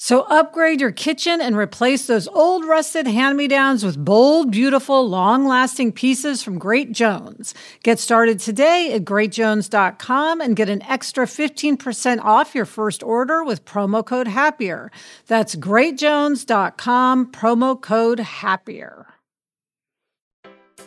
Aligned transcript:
So 0.00 0.22
upgrade 0.22 0.80
your 0.80 0.92
kitchen 0.92 1.40
and 1.40 1.56
replace 1.56 2.06
those 2.06 2.28
old 2.28 2.64
rusted 2.64 3.08
hand-me-downs 3.08 3.84
with 3.84 4.04
bold, 4.04 4.52
beautiful, 4.52 5.08
long-lasting 5.08 5.90
pieces 5.90 6.40
from 6.40 6.56
Great 6.56 6.92
Jones. 6.92 7.52
Get 7.82 7.98
started 7.98 8.38
today 8.38 8.92
at 8.92 9.04
greatjones.com 9.04 10.40
and 10.40 10.54
get 10.54 10.68
an 10.68 10.82
extra 10.82 11.26
15% 11.26 12.20
off 12.20 12.54
your 12.54 12.64
first 12.64 13.02
order 13.02 13.42
with 13.42 13.64
promo 13.64 14.06
code 14.06 14.28
HAPPIER. 14.28 14.92
That's 15.26 15.56
greatjones.com 15.56 17.32
promo 17.32 17.80
code 17.80 18.20
HAPPIER. 18.20 19.06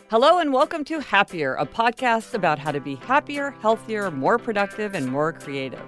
Hello 0.08 0.38
and 0.38 0.54
welcome 0.54 0.84
to 0.84 1.00
Happier, 1.00 1.54
a 1.56 1.66
podcast 1.66 2.32
about 2.32 2.58
how 2.58 2.72
to 2.72 2.80
be 2.80 2.94
happier, 2.94 3.50
healthier, 3.60 4.10
more 4.10 4.38
productive 4.38 4.94
and 4.94 5.06
more 5.06 5.34
creative. 5.34 5.84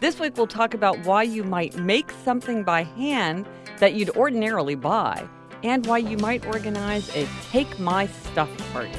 This 0.00 0.18
week, 0.18 0.38
we'll 0.38 0.46
talk 0.46 0.72
about 0.72 0.98
why 1.04 1.24
you 1.24 1.44
might 1.44 1.76
make 1.76 2.10
something 2.24 2.64
by 2.64 2.84
hand 2.84 3.46
that 3.80 3.92
you'd 3.92 4.08
ordinarily 4.16 4.74
buy, 4.74 5.28
and 5.62 5.84
why 5.84 5.98
you 5.98 6.16
might 6.16 6.46
organize 6.46 7.14
a 7.14 7.28
Take 7.50 7.78
My 7.78 8.06
Stuff 8.06 8.48
party. 8.72 8.90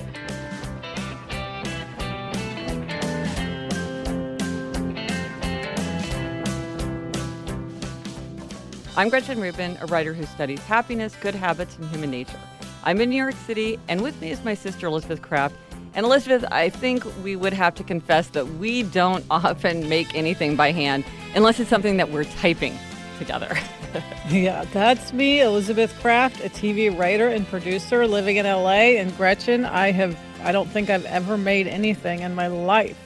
I'm 8.95 9.09
Gretchen 9.09 9.41
Rubin, 9.41 9.79
a 9.81 9.87
writer 9.87 10.13
who 10.13 10.27
studies 10.27 10.59
happiness, 10.59 11.15
good 11.19 11.33
habits, 11.33 11.79
and 11.79 11.89
human 11.89 12.11
nature. 12.11 12.37
I'm 12.83 13.01
in 13.01 13.09
New 13.09 13.17
York 13.17 13.33
City, 13.47 13.79
and 13.87 14.01
with 14.01 14.21
me 14.21 14.29
is 14.29 14.43
my 14.43 14.53
sister 14.53 14.85
Elizabeth 14.85 15.23
Craft, 15.23 15.55
and 15.93 16.05
Elizabeth, 16.05 16.45
I 16.51 16.69
think 16.69 17.03
we 17.23 17.35
would 17.35 17.53
have 17.53 17.75
to 17.75 17.83
confess 17.83 18.29
that 18.29 18.47
we 18.47 18.83
don't 18.83 19.25
often 19.31 19.89
make 19.89 20.13
anything 20.15 20.55
by 20.55 20.71
hand 20.71 21.05
unless 21.35 21.59
it's 21.59 21.69
something 21.69 21.97
that 21.97 22.11
we're 22.11 22.23
typing 22.23 22.77
together. 23.19 23.55
yeah, 24.29 24.65
that's 24.71 25.11
me, 25.13 25.41
Elizabeth 25.41 25.93
Craft, 25.99 26.39
a 26.39 26.49
TV 26.49 26.97
writer 26.97 27.27
and 27.27 27.45
producer 27.47 28.07
living 28.07 28.37
in 28.37 28.45
LA. 28.45 28.97
And 28.99 29.15
Gretchen, 29.17 29.65
I 29.65 29.91
have 29.91 30.17
I 30.43 30.51
don't 30.51 30.69
think 30.69 30.89
I've 30.89 31.05
ever 31.05 31.37
made 31.37 31.67
anything 31.67 32.21
in 32.21 32.33
my 32.33 32.47
life. 32.47 32.97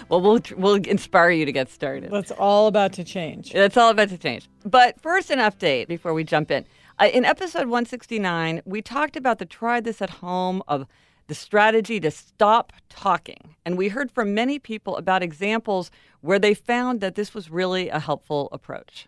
well, 0.10 0.22
we'll 0.22 0.40
we'll 0.56 0.76
inspire 0.76 1.32
you 1.32 1.46
to 1.46 1.52
get 1.52 1.70
started. 1.70 2.12
That's 2.12 2.32
all 2.32 2.68
about 2.68 2.94
to 2.94 3.04
change. 3.04 3.54
That's 3.54 3.78
all 3.78 3.90
about 3.90 4.10
to 4.10 4.18
change. 4.18 4.48
But 4.64 5.00
first, 5.02 5.32
an 5.32 5.40
update 5.40 5.88
before 5.88 6.14
we 6.14 6.24
jump 6.24 6.52
in. 6.52 6.66
Uh, 7.02 7.06
in 7.06 7.26
episode 7.26 7.62
169, 7.62 8.62
we 8.64 8.80
talked 8.80 9.18
about 9.18 9.40
the 9.40 9.46
try 9.46 9.80
this 9.80 10.04
at 10.04 10.10
home 10.12 10.62
of 10.68 10.86
the 11.26 11.34
strategy 11.34 12.00
to 12.00 12.12
stop 12.12 12.72
talking. 12.90 13.56
And 13.66 13.76
we 13.76 13.88
heard 13.88 14.12
from 14.12 14.36
many 14.36 14.60
people 14.60 14.96
about 14.98 15.24
examples 15.24 15.90
where 16.20 16.38
they 16.38 16.54
found 16.54 17.02
that 17.02 17.16
this 17.16 17.34
was 17.34 17.50
really 17.50 17.90
a 17.90 17.98
helpful 17.98 18.50
approach. 18.52 19.08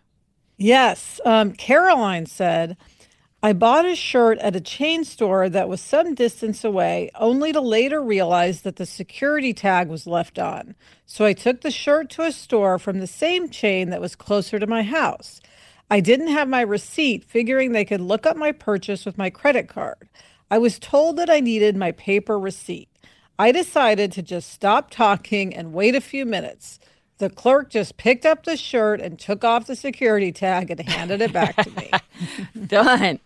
Yes. 0.56 1.20
Um, 1.24 1.52
Caroline 1.52 2.26
said, 2.26 2.76
I 3.44 3.52
bought 3.52 3.86
a 3.86 3.94
shirt 3.94 4.38
at 4.38 4.56
a 4.56 4.60
chain 4.60 5.04
store 5.04 5.48
that 5.48 5.68
was 5.68 5.80
some 5.80 6.16
distance 6.16 6.64
away, 6.64 7.12
only 7.14 7.52
to 7.52 7.60
later 7.60 8.02
realize 8.02 8.62
that 8.62 8.74
the 8.74 8.86
security 8.86 9.54
tag 9.54 9.88
was 9.88 10.04
left 10.04 10.40
on. 10.40 10.74
So 11.06 11.24
I 11.24 11.32
took 11.32 11.60
the 11.60 11.70
shirt 11.70 12.10
to 12.10 12.22
a 12.22 12.32
store 12.32 12.80
from 12.80 12.98
the 12.98 13.06
same 13.06 13.50
chain 13.50 13.90
that 13.90 14.00
was 14.00 14.16
closer 14.16 14.58
to 14.58 14.66
my 14.66 14.82
house. 14.82 15.40
I 15.90 16.00
didn't 16.00 16.28
have 16.28 16.48
my 16.48 16.62
receipt, 16.62 17.24
figuring 17.24 17.72
they 17.72 17.84
could 17.84 18.00
look 18.00 18.26
up 18.26 18.36
my 18.36 18.52
purchase 18.52 19.04
with 19.04 19.18
my 19.18 19.30
credit 19.30 19.68
card. 19.68 20.08
I 20.50 20.58
was 20.58 20.78
told 20.78 21.16
that 21.16 21.30
I 21.30 21.40
needed 21.40 21.76
my 21.76 21.92
paper 21.92 22.38
receipt. 22.38 22.88
I 23.38 23.52
decided 23.52 24.12
to 24.12 24.22
just 24.22 24.50
stop 24.50 24.90
talking 24.90 25.54
and 25.54 25.72
wait 25.72 25.94
a 25.94 26.00
few 26.00 26.24
minutes. 26.24 26.78
The 27.18 27.30
clerk 27.30 27.70
just 27.70 27.96
picked 27.96 28.26
up 28.26 28.44
the 28.44 28.56
shirt 28.56 29.00
and 29.00 29.18
took 29.18 29.44
off 29.44 29.66
the 29.66 29.76
security 29.76 30.32
tag 30.32 30.70
and 30.70 30.80
handed 30.80 31.20
it 31.20 31.32
back 31.32 31.56
to 31.56 31.70
me. 31.70 31.90
Done. 32.66 33.20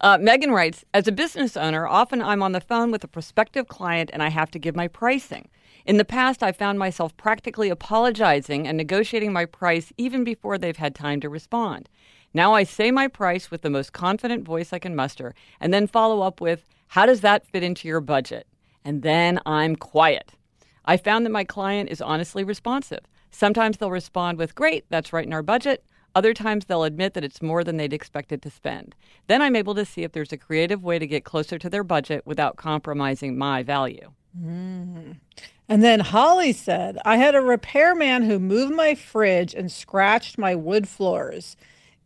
Uh, 0.00 0.18
Megan 0.20 0.50
writes 0.52 0.84
As 0.94 1.08
a 1.08 1.12
business 1.12 1.56
owner, 1.56 1.86
often 1.86 2.22
I'm 2.22 2.42
on 2.42 2.52
the 2.52 2.60
phone 2.60 2.90
with 2.90 3.04
a 3.04 3.08
prospective 3.08 3.68
client 3.68 4.10
and 4.12 4.22
I 4.22 4.28
have 4.28 4.50
to 4.52 4.58
give 4.58 4.76
my 4.76 4.88
pricing. 4.88 5.48
In 5.88 5.96
the 5.96 6.04
past, 6.04 6.42
I 6.42 6.52
found 6.52 6.78
myself 6.78 7.16
practically 7.16 7.70
apologizing 7.70 8.68
and 8.68 8.76
negotiating 8.76 9.32
my 9.32 9.46
price 9.46 9.90
even 9.96 10.22
before 10.22 10.58
they've 10.58 10.76
had 10.76 10.94
time 10.94 11.18
to 11.22 11.30
respond. 11.30 11.88
Now 12.34 12.52
I 12.52 12.64
say 12.64 12.90
my 12.90 13.08
price 13.08 13.50
with 13.50 13.62
the 13.62 13.70
most 13.70 13.94
confident 13.94 14.44
voice 14.44 14.74
I 14.74 14.80
can 14.80 14.94
muster 14.94 15.34
and 15.58 15.72
then 15.72 15.86
follow 15.86 16.20
up 16.20 16.42
with, 16.42 16.66
How 16.88 17.06
does 17.06 17.22
that 17.22 17.46
fit 17.46 17.62
into 17.62 17.88
your 17.88 18.02
budget? 18.02 18.46
And 18.84 19.00
then 19.00 19.40
I'm 19.46 19.76
quiet. 19.76 20.32
I 20.84 20.98
found 20.98 21.24
that 21.24 21.30
my 21.30 21.44
client 21.44 21.88
is 21.88 22.02
honestly 22.02 22.44
responsive. 22.44 23.06
Sometimes 23.30 23.78
they'll 23.78 23.90
respond 23.90 24.36
with, 24.36 24.54
Great, 24.54 24.84
that's 24.90 25.14
right 25.14 25.24
in 25.24 25.32
our 25.32 25.42
budget. 25.42 25.82
Other 26.14 26.34
times 26.34 26.66
they'll 26.66 26.84
admit 26.84 27.14
that 27.14 27.24
it's 27.24 27.40
more 27.40 27.64
than 27.64 27.78
they'd 27.78 27.94
expected 27.94 28.42
to 28.42 28.50
spend. 28.50 28.94
Then 29.26 29.40
I'm 29.40 29.56
able 29.56 29.74
to 29.74 29.86
see 29.86 30.02
if 30.02 30.12
there's 30.12 30.34
a 30.34 30.36
creative 30.36 30.84
way 30.84 30.98
to 30.98 31.06
get 31.06 31.24
closer 31.24 31.58
to 31.58 31.70
their 31.70 31.82
budget 31.82 32.26
without 32.26 32.56
compromising 32.56 33.38
my 33.38 33.62
value. 33.62 34.12
Mm. 34.38 35.16
And 35.68 35.82
then 35.82 36.00
Holly 36.00 36.52
said, 36.52 36.98
I 37.04 37.18
had 37.18 37.34
a 37.34 37.42
repairman 37.42 38.22
who 38.22 38.38
moved 38.38 38.74
my 38.74 38.94
fridge 38.94 39.54
and 39.54 39.70
scratched 39.70 40.38
my 40.38 40.54
wood 40.54 40.88
floors. 40.88 41.56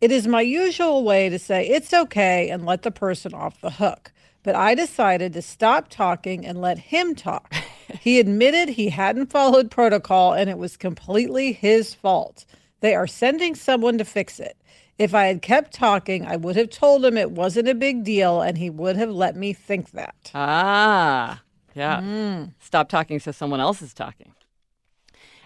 It 0.00 0.10
is 0.10 0.26
my 0.26 0.40
usual 0.40 1.04
way 1.04 1.28
to 1.28 1.38
say 1.38 1.68
it's 1.68 1.94
okay 1.94 2.50
and 2.50 2.66
let 2.66 2.82
the 2.82 2.90
person 2.90 3.32
off 3.32 3.60
the 3.60 3.70
hook. 3.70 4.10
But 4.42 4.56
I 4.56 4.74
decided 4.74 5.32
to 5.34 5.42
stop 5.42 5.88
talking 5.88 6.44
and 6.44 6.60
let 6.60 6.76
him 6.78 7.14
talk. 7.14 7.54
he 8.00 8.18
admitted 8.18 8.70
he 8.70 8.88
hadn't 8.88 9.30
followed 9.30 9.70
protocol 9.70 10.32
and 10.32 10.50
it 10.50 10.58
was 10.58 10.76
completely 10.76 11.52
his 11.52 11.94
fault. 11.94 12.44
They 12.80 12.96
are 12.96 13.06
sending 13.06 13.54
someone 13.54 13.96
to 13.98 14.04
fix 14.04 14.40
it. 14.40 14.56
If 14.98 15.14
I 15.14 15.26
had 15.26 15.40
kept 15.40 15.72
talking, 15.72 16.26
I 16.26 16.34
would 16.34 16.56
have 16.56 16.70
told 16.70 17.04
him 17.04 17.16
it 17.16 17.30
wasn't 17.30 17.68
a 17.68 17.74
big 17.74 18.02
deal 18.02 18.40
and 18.40 18.58
he 18.58 18.70
would 18.70 18.96
have 18.96 19.10
let 19.10 19.36
me 19.36 19.52
think 19.52 19.92
that. 19.92 20.32
Ah. 20.34 21.42
Yeah. 21.74 22.00
Mm. 22.00 22.54
Stop 22.60 22.88
talking 22.88 23.20
so 23.20 23.32
someone 23.32 23.60
else 23.60 23.82
is 23.82 23.94
talking. 23.94 24.34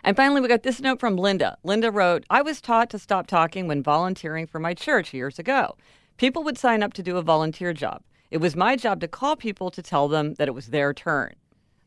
And 0.02 0.16
finally, 0.16 0.40
we 0.40 0.48
got 0.48 0.62
this 0.62 0.80
note 0.80 1.00
from 1.00 1.16
Linda. 1.16 1.58
Linda 1.64 1.90
wrote 1.90 2.24
I 2.30 2.42
was 2.42 2.60
taught 2.60 2.90
to 2.90 2.98
stop 2.98 3.26
talking 3.26 3.66
when 3.66 3.82
volunteering 3.82 4.46
for 4.46 4.60
my 4.60 4.72
church 4.72 5.12
years 5.12 5.38
ago. 5.38 5.76
People 6.16 6.44
would 6.44 6.56
sign 6.56 6.82
up 6.82 6.92
to 6.94 7.02
do 7.02 7.16
a 7.16 7.22
volunteer 7.22 7.72
job. 7.72 8.02
It 8.30 8.38
was 8.38 8.56
my 8.56 8.76
job 8.76 9.00
to 9.00 9.08
call 9.08 9.36
people 9.36 9.70
to 9.70 9.82
tell 9.82 10.08
them 10.08 10.34
that 10.34 10.48
it 10.48 10.54
was 10.54 10.68
their 10.68 10.94
turn. 10.94 11.34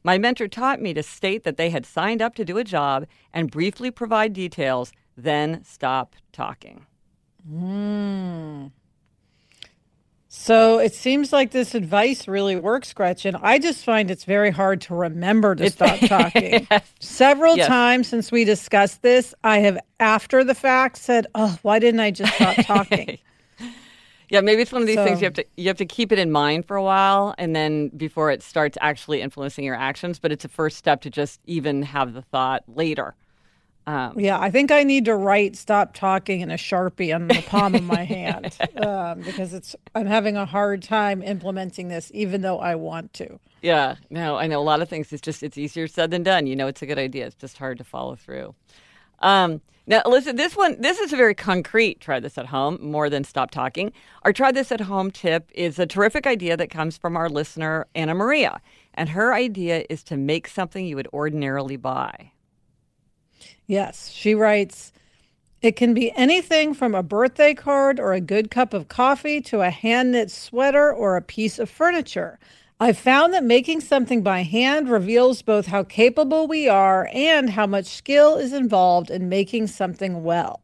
My 0.04 0.18
mentor 0.18 0.48
taught 0.48 0.82
me 0.82 0.94
to 0.94 1.04
state 1.04 1.44
that 1.44 1.58
they 1.58 1.70
had 1.70 1.86
signed 1.86 2.22
up 2.22 2.36
to 2.36 2.46
do 2.46 2.58
a 2.58 2.64
job 2.64 3.06
and 3.34 3.52
briefly 3.52 3.92
provide 3.92 4.34
details, 4.34 4.94
then 5.18 5.64
stop 5.64 6.16
talking. 6.32 6.86
Mm. 7.50 8.72
So 10.32 10.78
it 10.78 10.94
seems 10.94 11.34
like 11.34 11.50
this 11.50 11.74
advice 11.74 12.28
really 12.28 12.56
works, 12.56 12.94
Gretchen. 12.94 13.36
I 13.42 13.58
just 13.58 13.84
find 13.84 14.12
it's 14.12 14.26
very 14.26 14.52
hard 14.52 14.80
to 14.82 14.94
remember 14.94 15.56
to 15.56 15.72
stop 15.72 16.00
talking. 16.08 16.68
yes. 16.70 16.94
Several 17.00 17.58
yes. 17.58 17.68
times 17.68 18.08
since 18.10 18.32
we 18.32 18.46
discussed 18.46 19.02
this, 19.02 19.34
I 19.44 19.58
have, 19.58 19.80
after 20.00 20.44
the 20.44 20.54
fact, 20.54 20.98
said, 20.98 21.26
"Oh, 21.34 21.58
why 21.64 21.80
didn't 21.80 22.00
I 22.00 22.12
just 22.12 22.32
stop 22.36 22.58
talking?" 22.58 23.18
yeah, 24.30 24.42
maybe 24.42 24.62
it's 24.62 24.72
one 24.72 24.84
of 24.84 24.88
these 24.88 24.98
so, 24.98 25.04
things 25.04 25.20
you 25.20 25.26
have 25.26 25.34
to 25.34 25.46
you 25.58 25.68
have 25.68 25.78
to 25.78 25.86
keep 25.86 26.12
it 26.12 26.20
in 26.20 26.30
mind 26.30 26.68
for 26.68 26.78
a 26.78 26.84
while, 26.84 27.34
and 27.40 27.56
then 27.56 27.90
before 27.90 28.30
it 28.30 28.44
starts 28.44 28.78
actually 28.82 29.22
influencing 29.22 29.66
your 29.66 29.76
actions. 29.76 30.20
But 30.20 30.32
it's 30.32 30.46
a 30.46 30.50
first 30.50 30.78
step 30.78 31.02
to 31.02 31.10
just 31.10 31.40
even 31.48 31.82
have 31.82 32.14
the 32.14 32.22
thought 32.22 32.62
later. 32.68 33.16
Um, 33.90 34.20
yeah, 34.20 34.40
I 34.40 34.52
think 34.52 34.70
I 34.70 34.84
need 34.84 35.06
to 35.06 35.16
write 35.16 35.56
"stop 35.56 35.96
talking" 35.96 36.42
in 36.42 36.52
a 36.52 36.58
sharpie 36.58 37.14
on 37.14 37.28
the 37.28 37.42
palm 37.48 37.74
of 37.74 37.82
my 37.82 38.04
hand 38.18 38.56
um, 38.76 39.22
because 39.22 39.52
it's 39.52 39.76
I'm 39.96 40.06
having 40.06 40.38
a 40.38 40.46
hard 40.46 40.84
time 40.84 41.24
implementing 41.24 41.88
this, 41.88 42.12
even 42.14 42.42
though 42.42 42.60
I 42.60 42.76
want 42.76 43.14
to. 43.14 43.40
Yeah, 43.64 43.96
no, 44.12 44.38
I 44.38 44.46
know 44.46 44.60
a 44.60 44.62
lot 44.62 44.84
of 44.84 44.90
things. 44.90 45.12
It's 45.12 45.24
just 45.24 45.42
it's 45.42 45.58
easier 45.58 45.88
said 45.88 46.12
than 46.12 46.22
done. 46.22 46.46
You 46.46 46.56
know, 46.56 46.68
it's 46.68 46.84
a 46.84 46.86
good 46.86 47.00
idea. 47.00 47.26
It's 47.26 47.36
just 47.36 47.58
hard 47.58 47.80
to 47.80 47.84
follow 47.84 48.16
through. 48.16 48.54
Um, 49.22 49.60
now, 49.88 50.04
listen, 50.06 50.36
this 50.36 50.56
one, 50.56 50.80
this 50.80 51.00
is 51.00 51.12
a 51.12 51.18
very 51.18 51.34
concrete 51.34 52.00
try 52.00 52.20
this 52.20 52.38
at 52.38 52.46
home 52.46 52.78
more 52.80 53.10
than 53.10 53.24
stop 53.24 53.50
talking. 53.50 53.92
Our 54.22 54.32
try 54.32 54.52
this 54.52 54.72
at 54.72 54.82
home 54.82 55.10
tip 55.10 55.50
is 55.56 55.80
a 55.80 55.88
terrific 55.88 56.28
idea 56.28 56.56
that 56.58 56.70
comes 56.70 56.96
from 56.96 57.18
our 57.18 57.28
listener, 57.28 57.88
Anna 57.96 58.14
Maria. 58.14 58.62
And 58.94 59.10
her 59.10 59.34
idea 59.34 59.86
is 59.90 60.04
to 60.04 60.16
make 60.16 60.48
something 60.48 60.86
you 60.86 60.96
would 60.96 61.08
ordinarily 61.12 61.76
buy. 61.76 62.34
Yes, 63.70 64.10
she 64.10 64.34
writes, 64.34 64.92
it 65.62 65.76
can 65.76 65.94
be 65.94 66.12
anything 66.14 66.74
from 66.74 66.96
a 66.96 67.04
birthday 67.04 67.54
card 67.54 68.00
or 68.00 68.14
a 68.14 68.20
good 68.20 68.50
cup 68.50 68.74
of 68.74 68.88
coffee 68.88 69.42
to 69.42 69.62
a 69.62 69.70
hand 69.70 70.12
knit 70.12 70.32
sweater 70.32 70.92
or 70.92 71.16
a 71.16 71.22
piece 71.22 71.60
of 71.60 71.70
furniture. 71.70 72.40
I've 72.80 72.98
found 72.98 73.32
that 73.36 73.44
making 73.44 73.82
something 73.82 74.24
by 74.24 74.42
hand 74.42 74.90
reveals 74.90 75.44
both 75.44 75.68
how 75.68 75.84
capable 75.84 76.48
we 76.48 76.68
are 76.68 77.12
and 77.14 77.52
how 77.52 77.68
much 77.68 77.86
skill 77.86 78.38
is 78.38 78.54
involved 78.54 79.12
in 79.12 79.30
making 79.30 79.68
something 79.68 80.24
well. 80.24 80.62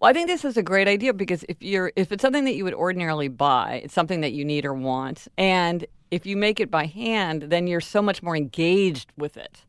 Well, 0.00 0.08
I 0.08 0.14
think 0.14 0.28
this 0.28 0.46
is 0.46 0.56
a 0.56 0.62
great 0.62 0.88
idea 0.88 1.12
because 1.12 1.44
if 1.46 1.60
you're 1.60 1.92
if 1.94 2.10
it's 2.10 2.22
something 2.22 2.46
that 2.46 2.54
you 2.54 2.64
would 2.64 2.72
ordinarily 2.72 3.28
buy, 3.28 3.82
it's 3.84 3.92
something 3.92 4.22
that 4.22 4.32
you 4.32 4.46
need 4.46 4.64
or 4.64 4.72
want, 4.72 5.28
and 5.36 5.84
if 6.10 6.24
you 6.24 6.38
make 6.38 6.58
it 6.58 6.70
by 6.70 6.86
hand, 6.86 7.42
then 7.42 7.66
you're 7.66 7.82
so 7.82 8.00
much 8.00 8.22
more 8.22 8.34
engaged 8.34 9.12
with 9.18 9.36
it. 9.36 9.66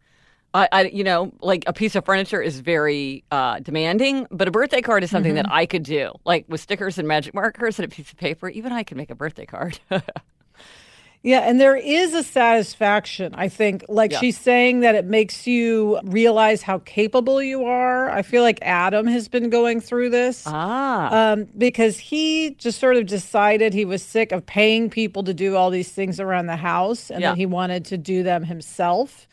I, 0.54 0.68
I, 0.72 0.84
you 0.86 1.04
know, 1.04 1.32
like 1.42 1.64
a 1.68 1.74
piece 1.74 1.96
of 1.96 2.06
furniture 2.06 2.42
is 2.42 2.60
very 2.60 3.24
uh, 3.32 3.60
demanding, 3.60 4.28
but 4.32 4.48
a 4.48 4.52
birthday 4.52 4.82
card 4.82 5.04
is 5.04 5.12
something 5.12 5.34
mm-hmm. 5.36 5.44
that 5.44 5.52
I 5.52 5.66
could 5.66 5.84
do, 5.84 6.12
like 6.26 6.46
with 6.48 6.62
stickers 6.62 6.98
and 6.98 7.08
magic 7.08 7.34
markers 7.34 7.78
and 7.78 7.86
a 7.86 7.90
piece 7.90 8.12
of 8.12 8.18
paper. 8.18 8.50
Even 8.50 8.72
I 8.72 8.84
can 8.84 8.98
make 8.98 9.12
a 9.12 9.16
birthday 9.16 9.46
card. 9.46 9.80
yeah, 11.22 11.42
and 11.42 11.60
there 11.60 11.76
is 11.76 12.16
a 12.16 12.24
satisfaction. 12.24 13.36
I 13.36 13.48
think, 13.48 13.86
like 13.90 14.12
yeah. 14.12 14.20
she's 14.20 14.40
saying, 14.40 14.80
that 14.80 14.96
it 14.96 15.06
makes 15.06 15.46
you 15.46 16.00
realize 16.04 16.64
how 16.64 16.80
capable 16.80 17.44
you 17.44 17.66
are. 17.66 18.10
I 18.10 18.24
feel 18.24 18.42
like 18.42 18.58
Adam 18.64 19.06
has 19.06 19.28
been 19.28 19.52
going 19.52 19.82
through 19.82 20.10
this, 20.10 20.46
ah, 20.48 21.34
um, 21.34 21.48
because 21.60 22.00
he 22.00 22.56
just 22.58 22.80
sort 22.80 22.98
of 22.98 23.06
decided 23.06 23.76
he 23.76 23.86
was 23.86 24.02
sick 24.02 24.32
of 24.32 24.48
paying 24.48 24.90
people 24.90 25.24
to 25.26 25.34
do 25.34 25.56
all 25.56 25.70
these 25.70 25.92
things 25.92 26.20
around 26.20 26.48
the 26.48 26.56
house, 26.56 27.12
and 27.12 27.22
yeah. 27.22 27.32
that 27.32 27.38
he 27.38 27.46
wanted 27.46 27.86
to 27.86 27.98
do 28.00 28.24
them 28.24 28.44
himself. 28.44 29.28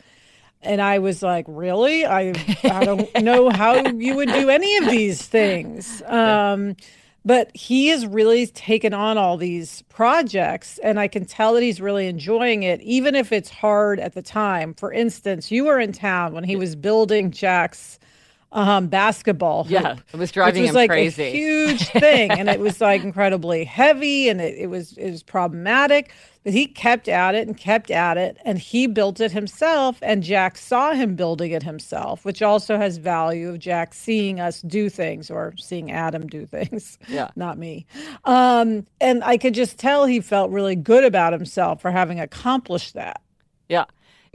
And 0.67 0.81
I 0.81 0.99
was 0.99 1.23
like, 1.23 1.45
really? 1.47 2.05
I, 2.05 2.33
I 2.63 2.83
don't 2.83 3.09
know 3.23 3.49
how 3.49 3.87
you 3.87 4.15
would 4.15 4.29
do 4.29 4.49
any 4.49 4.77
of 4.77 4.89
these 4.89 5.21
things. 5.21 6.01
Um, 6.17 6.75
but 7.25 7.55
he 7.55 7.87
has 7.87 8.07
really 8.07 8.47
taken 8.47 8.93
on 8.93 9.17
all 9.17 9.35
these 9.35 9.81
projects, 9.89 10.79
and 10.81 10.97
I 10.97 11.09
can 11.09 11.25
tell 11.25 11.53
that 11.55 11.61
he's 11.61 11.81
really 11.81 12.07
enjoying 12.07 12.63
it, 12.63 12.79
even 12.81 13.15
if 13.15 13.33
it's 13.33 13.49
hard 13.49 13.99
at 13.99 14.13
the 14.13 14.21
time. 14.21 14.73
For 14.73 14.93
instance, 14.93 15.51
you 15.51 15.65
were 15.65 15.77
in 15.77 15.91
town 15.91 16.33
when 16.33 16.45
he 16.45 16.55
was 16.55 16.77
building 16.77 17.31
Jack's 17.31 17.99
um, 18.51 18.87
basketball. 18.87 19.63
Hoop, 19.63 19.71
yeah, 19.71 19.97
it 20.13 20.17
was 20.17 20.31
driving 20.31 20.63
which 20.63 20.69
was 20.69 20.69
him 20.69 20.75
like 20.75 20.89
crazy. 20.89 21.23
A 21.23 21.31
huge 21.31 21.87
thing, 21.87 22.31
and 22.31 22.49
it 22.49 22.59
was 22.59 22.79
like 22.79 23.03
incredibly 23.03 23.63
heavy, 23.63 24.29
and 24.29 24.39
it, 24.39 24.57
it 24.57 24.67
was 24.67 24.93
it 24.97 25.11
was 25.11 25.23
problematic. 25.23 26.11
But 26.43 26.53
he 26.53 26.65
kept 26.65 27.09
at 27.09 27.35
it 27.35 27.45
and 27.45 27.57
kept 27.57 27.91
at 27.91 28.17
it, 28.17 28.37
and 28.45 28.57
he 28.57 28.87
built 28.87 29.19
it 29.19 29.33
himself. 29.33 29.97
And 30.01 30.23
Jack 30.23 30.57
saw 30.57 30.93
him 30.93 31.15
building 31.15 31.51
it 31.51 31.63
himself, 31.63 32.23
which 32.23 32.41
also 32.41 32.77
has 32.77 32.97
value 32.97 33.49
of 33.49 33.59
Jack 33.59 33.93
seeing 33.93 34.39
us 34.39 34.61
do 34.61 34.89
things 34.89 35.29
or 35.29 35.53
seeing 35.57 35.91
Adam 35.91 36.27
do 36.27 36.45
things. 36.45 36.97
Yeah, 37.09 37.29
not 37.35 37.57
me. 37.57 37.85
Um, 38.23 38.85
and 39.01 39.23
I 39.25 39.37
could 39.37 39.53
just 39.53 39.77
tell 39.77 40.05
he 40.05 40.21
felt 40.21 40.51
really 40.51 40.75
good 40.75 41.03
about 41.03 41.33
himself 41.33 41.81
for 41.81 41.91
having 41.91 42.19
accomplished 42.19 42.93
that. 42.93 43.21
Yeah. 43.67 43.85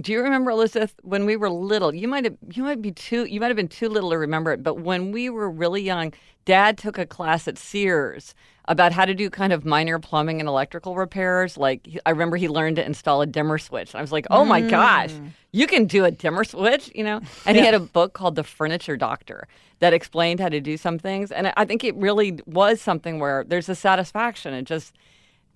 Do 0.03 0.13
you 0.13 0.21
remember 0.21 0.51
Elizabeth 0.51 0.95
when 1.03 1.25
we 1.25 1.37
were 1.37 1.49
little? 1.49 1.95
You 1.95 2.09
might 2.09 2.25
have 2.25 2.37
you 2.53 2.65
might 2.65 2.83
be 2.83 2.91
too 2.91 3.25
you 3.25 3.41
might 3.41 3.49
have 3.49 3.57
been 3.57 3.69
too 3.69 3.89
little 3.89 4.11
to 4.11 4.19
remember 4.19 4.53
it, 4.53 4.63
but 4.63 4.81
when 4.81 5.13
we 5.13 5.31
were 5.31 5.49
really 5.49 5.83
young, 5.83 6.13
Dad 6.45 6.77
took 6.77 6.99
a 6.99 7.07
class 7.07 7.47
at 7.47 7.57
Sears 7.57 8.35
about 8.67 8.93
how 8.93 9.05
to 9.05 9.15
do 9.15 9.31
kind 9.31 9.53
of 9.53 9.65
minor 9.65 9.99
plumbing 9.99 10.41
and 10.41 10.49
electrical 10.49 10.97
repairs. 10.97 11.57
Like 11.57 11.89
I 12.05 12.11
remember 12.11 12.37
he 12.37 12.49
learned 12.49 12.77
to 12.77 12.85
install 12.85 13.23
a 13.23 13.27
dimmer 13.27 13.59
switch. 13.59 13.95
I 13.95 14.01
was 14.01 14.11
like, 14.11 14.27
"Oh 14.31 14.45
my 14.45 14.61
mm. 14.61 14.71
gosh, 14.71 15.13
you 15.53 15.69
can 15.69 15.87
do 15.87 16.05
a 16.05 16.11
dimmer 16.11 16.43
switch," 16.43 16.91
you 16.95 17.05
know? 17.05 17.21
And 17.47 17.57
yeah. 17.57 17.63
he 17.63 17.67
had 17.67 17.75
a 17.75 17.81
book 17.97 18.13
called 18.13 18.35
The 18.35 18.45
Furniture 18.45 18.97
Doctor 18.97 19.47
that 19.79 19.93
explained 19.93 20.41
how 20.41 20.49
to 20.49 20.61
do 20.61 20.77
some 20.77 20.99
things, 20.99 21.31
and 21.31 21.53
I 21.57 21.65
think 21.65 21.85
it 21.85 21.95
really 21.95 22.41
was 22.47 22.81
something 22.81 23.21
where 23.21 23.45
there's 23.45 23.69
a 23.69 23.77
satisfaction 23.77 24.53
in 24.53 24.65
just 24.65 24.95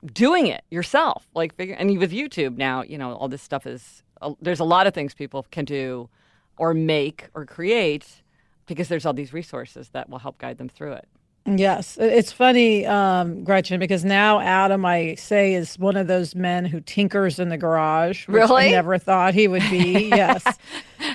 doing 0.05 0.47
it 0.47 0.63
yourself. 0.71 1.27
Like 1.35 1.55
figure 1.57 1.75
and 1.75 1.99
with 1.99 2.13
YouTube 2.13 2.57
now, 2.57 2.83
you 2.83 2.97
know, 2.97 3.15
all 3.15 3.29
this 3.29 3.43
stuff 3.43 3.67
is 3.67 4.03
there's 4.41 4.61
a 4.61 4.65
lot 4.65 4.87
of 4.87 4.95
things 4.95 5.15
people 5.15 5.47
can 5.51 5.65
do 5.65 6.09
or 6.57 6.75
make 6.75 7.29
or 7.35 7.45
create 7.45 8.23
because 8.67 8.89
there's 8.89 9.07
all 9.07 9.13
these 9.13 9.33
resources 9.33 9.91
that 9.91 10.09
will 10.09 10.19
help 10.19 10.39
guide 10.39 10.59
them 10.59 10.69
through 10.69 10.93
it. 10.93 11.09
Yes, 11.47 11.97
it's 12.01 12.33
funny, 12.33 12.85
um, 12.87 13.45
Gretchen, 13.45 13.79
because 13.79 14.05
now 14.05 14.41
Adam, 14.41 14.85
I 14.85 15.15
say, 15.15 15.55
is 15.55 15.79
one 15.79 15.97
of 15.97 16.09
those 16.09 16.35
men 16.35 16.65
who 16.65 16.81
tinkers 16.81 17.39
in 17.39 17.51
the 17.51 17.57
garage. 17.57 18.27
really? 18.27 18.67
I 18.67 18.71
never 18.73 18.99
thought 18.99 19.33
he 19.35 19.47
would 19.47 19.63
be. 19.71 20.09
yes. 20.09 20.43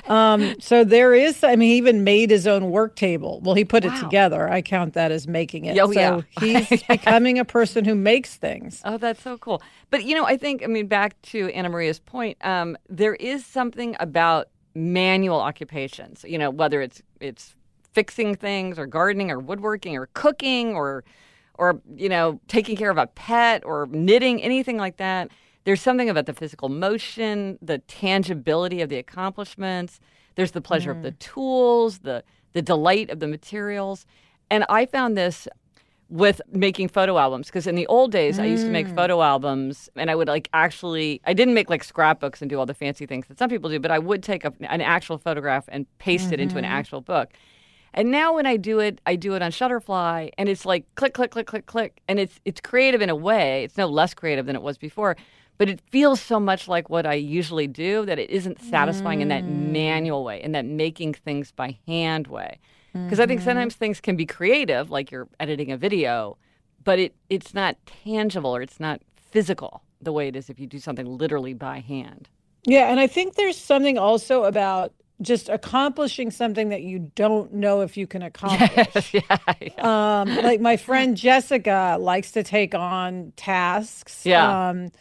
Um, 0.06 0.58
so 0.58 0.84
there 0.84 1.14
is, 1.14 1.44
I 1.44 1.56
mean, 1.56 1.70
he 1.70 1.76
even 1.76 2.02
made 2.02 2.30
his 2.30 2.46
own 2.46 2.70
work 2.70 2.96
table. 2.96 3.40
Well, 3.42 3.54
he 3.54 3.64
put 3.64 3.84
wow. 3.84 3.94
it 3.94 4.00
together. 4.00 4.48
I 4.48 4.62
count 4.62 4.94
that 4.94 5.12
as 5.12 5.28
making 5.28 5.66
it. 5.66 5.78
Oh, 5.78 5.92
so 5.92 6.24
yeah. 6.40 6.66
he's 6.66 6.82
becoming 6.88 7.38
a 7.38 7.44
person 7.44 7.84
who 7.84 7.94
makes 7.94 8.36
things. 8.36 8.80
Oh, 8.84 8.96
that's 8.96 9.22
so 9.22 9.36
cool. 9.36 9.62
But, 9.90 10.04
you 10.04 10.14
know, 10.14 10.24
I 10.24 10.38
think, 10.38 10.62
I 10.62 10.66
mean, 10.66 10.86
back 10.86 11.20
to 11.22 11.48
Anna 11.50 11.68
Maria's 11.68 11.98
point, 11.98 12.38
um, 12.42 12.76
there 12.88 13.14
is 13.14 13.44
something 13.44 13.96
about 14.00 14.48
manual 14.74 15.40
occupations, 15.40 16.24
you 16.26 16.38
know, 16.38 16.50
whether 16.50 16.80
it's, 16.80 17.02
it's, 17.20 17.54
fixing 17.92 18.34
things 18.34 18.78
or 18.78 18.86
gardening 18.86 19.30
or 19.30 19.38
woodworking 19.38 19.96
or 19.96 20.08
cooking 20.14 20.74
or 20.74 21.04
or 21.54 21.80
you 21.94 22.08
know 22.08 22.40
taking 22.48 22.76
care 22.76 22.90
of 22.90 22.98
a 22.98 23.06
pet 23.06 23.62
or 23.64 23.86
knitting 23.90 24.42
anything 24.42 24.76
like 24.76 24.96
that 24.96 25.28
there's 25.64 25.80
something 25.80 26.08
about 26.08 26.26
the 26.26 26.32
physical 26.32 26.68
motion 26.68 27.58
the 27.62 27.78
tangibility 27.78 28.80
of 28.80 28.88
the 28.88 28.96
accomplishments 28.96 30.00
there's 30.34 30.52
the 30.52 30.60
pleasure 30.60 30.94
mm. 30.94 30.96
of 30.96 31.02
the 31.02 31.12
mm. 31.12 31.18
tools 31.18 32.00
the 32.00 32.24
the 32.52 32.62
delight 32.62 33.10
of 33.10 33.20
the 33.20 33.28
materials 33.28 34.06
and 34.50 34.64
i 34.68 34.86
found 34.86 35.16
this 35.16 35.46
with 36.12 36.42
making 36.50 36.88
photo 36.88 37.16
albums 37.16 37.46
because 37.46 37.66
in 37.66 37.74
the 37.74 37.86
old 37.86 38.12
days 38.12 38.36
mm. 38.36 38.42
I 38.42 38.44
used 38.44 38.66
to 38.66 38.70
make 38.70 38.86
mm. 38.86 38.94
photo 38.94 39.22
albums 39.22 39.88
and 39.96 40.10
I 40.10 40.14
would 40.14 40.28
like 40.28 40.46
actually 40.52 41.22
I 41.24 41.32
didn't 41.32 41.54
make 41.54 41.70
like 41.70 41.82
scrapbooks 41.82 42.42
and 42.42 42.50
do 42.50 42.58
all 42.58 42.66
the 42.66 42.74
fancy 42.74 43.06
things 43.06 43.26
that 43.28 43.38
some 43.38 43.48
people 43.48 43.70
do 43.70 43.80
but 43.80 43.90
I 43.90 43.98
would 43.98 44.22
take 44.22 44.44
a, 44.44 44.52
an 44.60 44.82
actual 44.82 45.16
photograph 45.16 45.64
and 45.68 45.86
paste 45.96 46.26
mm-hmm. 46.26 46.34
it 46.34 46.40
into 46.40 46.58
an 46.58 46.64
mm-hmm. 46.64 46.72
actual 46.74 47.00
book 47.00 47.32
and 47.94 48.10
now 48.10 48.34
when 48.34 48.46
I 48.46 48.56
do 48.56 48.78
it, 48.78 49.00
I 49.06 49.16
do 49.16 49.34
it 49.34 49.42
on 49.42 49.50
Shutterfly, 49.50 50.30
and 50.38 50.48
it's 50.48 50.64
like 50.64 50.84
click, 50.94 51.14
click, 51.14 51.30
click, 51.30 51.46
click, 51.46 51.66
click, 51.66 52.00
and 52.08 52.18
it's 52.18 52.40
it's 52.44 52.60
creative 52.60 53.02
in 53.02 53.10
a 53.10 53.16
way. 53.16 53.64
It's 53.64 53.76
no 53.76 53.86
less 53.86 54.14
creative 54.14 54.46
than 54.46 54.56
it 54.56 54.62
was 54.62 54.78
before, 54.78 55.16
but 55.58 55.68
it 55.68 55.80
feels 55.90 56.20
so 56.20 56.40
much 56.40 56.68
like 56.68 56.88
what 56.88 57.06
I 57.06 57.14
usually 57.14 57.66
do 57.66 58.06
that 58.06 58.18
it 58.18 58.30
isn't 58.30 58.60
satisfying 58.60 59.18
mm. 59.18 59.22
in 59.22 59.28
that 59.28 59.44
mm. 59.44 59.70
manual 59.70 60.24
way, 60.24 60.42
in 60.42 60.52
that 60.52 60.64
making 60.64 61.14
things 61.14 61.52
by 61.52 61.78
hand 61.86 62.26
way. 62.26 62.58
Because 62.92 63.12
mm-hmm. 63.12 63.22
I 63.22 63.26
think 63.26 63.40
mm-hmm. 63.40 63.48
sometimes 63.48 63.74
things 63.74 64.00
can 64.00 64.16
be 64.16 64.26
creative, 64.26 64.90
like 64.90 65.10
you're 65.10 65.28
editing 65.40 65.72
a 65.72 65.76
video, 65.76 66.36
but 66.84 66.98
it 66.98 67.14
it's 67.30 67.54
not 67.54 67.76
tangible 68.04 68.54
or 68.54 68.62
it's 68.62 68.80
not 68.80 69.00
physical 69.14 69.82
the 70.00 70.12
way 70.12 70.28
it 70.28 70.36
is 70.36 70.50
if 70.50 70.58
you 70.58 70.66
do 70.66 70.78
something 70.78 71.06
literally 71.06 71.54
by 71.54 71.80
hand. 71.80 72.28
Yeah, 72.64 72.90
and 72.90 73.00
I 73.00 73.06
think 73.06 73.34
there's 73.34 73.56
something 73.56 73.98
also 73.98 74.44
about 74.44 74.92
just 75.22 75.48
accomplishing 75.48 76.30
something 76.30 76.68
that 76.70 76.82
you 76.82 77.10
don't 77.14 77.52
know 77.52 77.80
if 77.80 77.96
you 77.96 78.06
can 78.06 78.22
accomplish. 78.30 79.14
yeah, 79.14 79.38
yeah. 79.60 80.20
Um, 80.20 80.36
like 80.36 80.60
my 80.60 80.76
friend 80.76 81.16
Jessica 81.16 81.96
likes 82.00 82.32
to 82.32 82.42
take 82.42 82.74
on 82.74 83.32
tasks. 83.36 84.26
Yeah. 84.26 84.68
Um, 84.68 84.92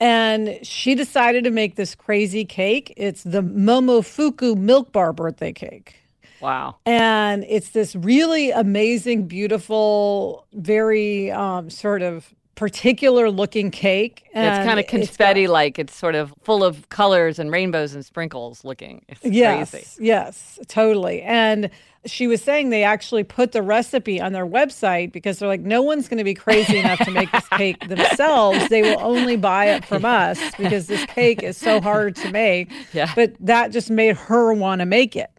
and 0.00 0.58
she 0.62 0.94
decided 0.94 1.44
to 1.44 1.50
make 1.50 1.74
this 1.74 1.94
crazy 1.94 2.44
cake. 2.44 2.92
It's 2.96 3.22
the 3.24 3.42
Momofuku 3.42 4.56
Milk 4.56 4.92
Bar 4.92 5.12
birthday 5.12 5.52
cake. 5.52 5.96
Wow. 6.40 6.76
And 6.86 7.44
it's 7.48 7.70
this 7.70 7.96
really 7.96 8.50
amazing, 8.50 9.26
beautiful, 9.26 10.46
very 10.52 11.32
um, 11.32 11.68
sort 11.68 12.02
of 12.02 12.32
particular 12.58 13.30
looking 13.30 13.70
cake. 13.70 14.24
it's 14.34 14.66
kind 14.66 14.80
of 14.80 14.88
confetti 14.88 15.46
like. 15.46 15.78
It's, 15.78 15.94
sort 15.94 16.16
of 16.16 16.34
full 16.42 16.64
of 16.64 16.88
colors 16.88 17.38
and 17.38 17.52
rainbows 17.52 17.94
and 17.94 18.04
sprinkles 18.04 18.64
looking. 18.64 19.04
It's 19.08 19.24
yes, 19.24 19.70
crazy. 19.70 20.04
Yes, 20.04 20.58
totally. 20.66 21.22
And 21.22 21.70
she 22.04 22.26
was 22.26 22.42
saying 22.42 22.70
they 22.70 22.82
actually 22.82 23.22
put 23.22 23.52
the 23.52 23.62
recipe 23.62 24.20
on 24.20 24.32
their 24.32 24.46
website 24.46 25.12
because 25.12 25.38
they're 25.38 25.48
like, 25.48 25.60
no 25.60 25.82
one's 25.82 26.08
going 26.08 26.18
to 26.18 26.24
be 26.24 26.34
crazy 26.34 26.78
enough 26.78 26.98
to 27.00 27.10
make 27.12 27.30
this 27.30 27.48
cake 27.52 27.88
themselves. 27.88 28.68
They 28.68 28.82
will 28.82 29.00
only 29.00 29.36
buy 29.36 29.66
it 29.66 29.84
from 29.84 30.04
us 30.04 30.40
because 30.56 30.88
this 30.88 31.04
cake 31.06 31.42
is 31.42 31.56
so 31.56 31.80
hard 31.80 32.16
to 32.16 32.30
make. 32.30 32.70
Yeah. 32.92 33.12
But 33.14 33.34
that 33.40 33.70
just 33.70 33.90
made 33.90 34.16
her 34.16 34.52
want 34.52 34.80
to 34.80 34.86
make 34.86 35.14
it. 35.14 35.30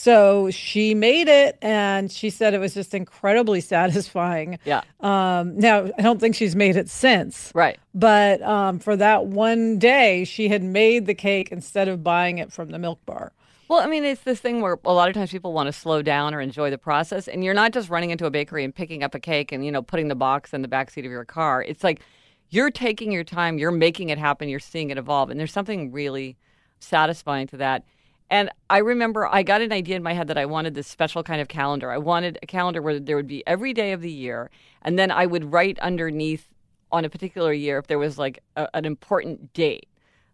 So 0.00 0.50
she 0.50 0.94
made 0.94 1.28
it 1.28 1.58
and 1.60 2.10
she 2.10 2.30
said 2.30 2.54
it 2.54 2.58
was 2.58 2.72
just 2.72 2.94
incredibly 2.94 3.60
satisfying. 3.74 4.58
Yeah. 4.64 4.80
Um, 5.00 5.58
now, 5.58 5.90
I 5.98 6.00
don't 6.00 6.18
think 6.18 6.36
she's 6.36 6.56
made 6.56 6.76
it 6.76 6.88
since. 6.88 7.52
Right. 7.54 7.78
But 7.92 8.40
um, 8.40 8.78
for 8.78 8.96
that 8.96 9.26
one 9.26 9.78
day, 9.78 10.24
she 10.24 10.48
had 10.48 10.62
made 10.62 11.04
the 11.04 11.12
cake 11.12 11.52
instead 11.52 11.86
of 11.86 12.02
buying 12.02 12.38
it 12.38 12.50
from 12.50 12.70
the 12.70 12.78
milk 12.78 13.04
bar. 13.04 13.32
Well, 13.68 13.80
I 13.80 13.88
mean, 13.88 14.04
it's 14.04 14.22
this 14.22 14.40
thing 14.40 14.62
where 14.62 14.78
a 14.86 14.92
lot 14.94 15.10
of 15.10 15.14
times 15.14 15.32
people 15.32 15.52
want 15.52 15.66
to 15.66 15.72
slow 15.72 16.00
down 16.00 16.34
or 16.34 16.40
enjoy 16.40 16.70
the 16.70 16.78
process, 16.78 17.28
and 17.28 17.44
you're 17.44 17.52
not 17.52 17.72
just 17.72 17.90
running 17.90 18.08
into 18.08 18.24
a 18.24 18.30
bakery 18.30 18.64
and 18.64 18.74
picking 18.74 19.02
up 19.02 19.14
a 19.14 19.20
cake 19.20 19.52
and 19.52 19.66
you 19.66 19.70
know 19.70 19.82
putting 19.82 20.08
the 20.08 20.14
box 20.14 20.54
in 20.54 20.62
the 20.62 20.68
back 20.68 20.90
seat 20.90 21.04
of 21.04 21.10
your 21.10 21.26
car. 21.26 21.62
It's 21.62 21.84
like 21.84 22.00
you're 22.48 22.70
taking 22.70 23.12
your 23.12 23.22
time, 23.22 23.58
you're 23.58 23.70
making 23.70 24.08
it 24.08 24.16
happen, 24.16 24.48
you're 24.48 24.60
seeing 24.60 24.88
it 24.88 24.96
evolve, 24.96 25.28
and 25.28 25.38
there's 25.38 25.52
something 25.52 25.92
really 25.92 26.38
satisfying 26.78 27.46
to 27.48 27.58
that. 27.58 27.84
And 28.30 28.48
I 28.70 28.78
remember 28.78 29.26
I 29.26 29.42
got 29.42 29.60
an 29.60 29.72
idea 29.72 29.96
in 29.96 30.02
my 30.02 30.12
head 30.12 30.28
that 30.28 30.38
I 30.38 30.46
wanted 30.46 30.74
this 30.74 30.86
special 30.86 31.22
kind 31.24 31.40
of 31.40 31.48
calendar. 31.48 31.90
I 31.90 31.98
wanted 31.98 32.38
a 32.42 32.46
calendar 32.46 32.80
where 32.80 33.00
there 33.00 33.16
would 33.16 33.26
be 33.26 33.44
every 33.46 33.74
day 33.74 33.92
of 33.92 34.02
the 34.02 34.10
year, 34.10 34.50
and 34.82 34.98
then 34.98 35.10
I 35.10 35.26
would 35.26 35.52
write 35.52 35.78
underneath 35.80 36.48
on 36.92 37.04
a 37.04 37.10
particular 37.10 37.52
year 37.52 37.78
if 37.78 37.88
there 37.88 37.98
was 37.98 38.18
like 38.18 38.42
a, 38.56 38.68
an 38.74 38.84
important 38.84 39.52
date. 39.52 39.86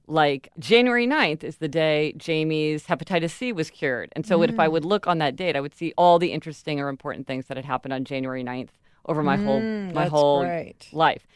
Like 0.09 0.51
January 0.59 1.07
9th 1.07 1.43
is 1.43 1.57
the 1.57 1.69
day 1.69 2.13
Jamie's 2.17 2.87
hepatitis 2.87 3.31
C 3.31 3.53
was 3.53 3.71
cured. 3.71 4.13
And 4.15 4.25
so 4.25 4.39
mm. 4.39 4.49
if 4.49 4.61
I 4.61 4.69
would 4.69 4.85
look 4.85 5.07
on 5.09 5.19
that 5.19 5.35
date, 5.35 5.57
I 5.57 5.61
would 5.61 5.75
see 5.75 5.93
all 5.99 6.21
the 6.21 6.33
interesting 6.33 6.79
or 6.79 6.89
important 6.89 7.27
things 7.27 7.47
that 7.47 7.57
had 7.57 7.65
happened 7.65 7.93
on 7.93 8.05
January 8.05 8.45
9th 8.45 8.69
over 9.07 9.23
my 9.23 9.37
mm, 9.37 9.45
whole 9.45 9.61
my 9.95 10.07
whole 10.07 10.45
great. 10.45 10.89
life 10.93 11.27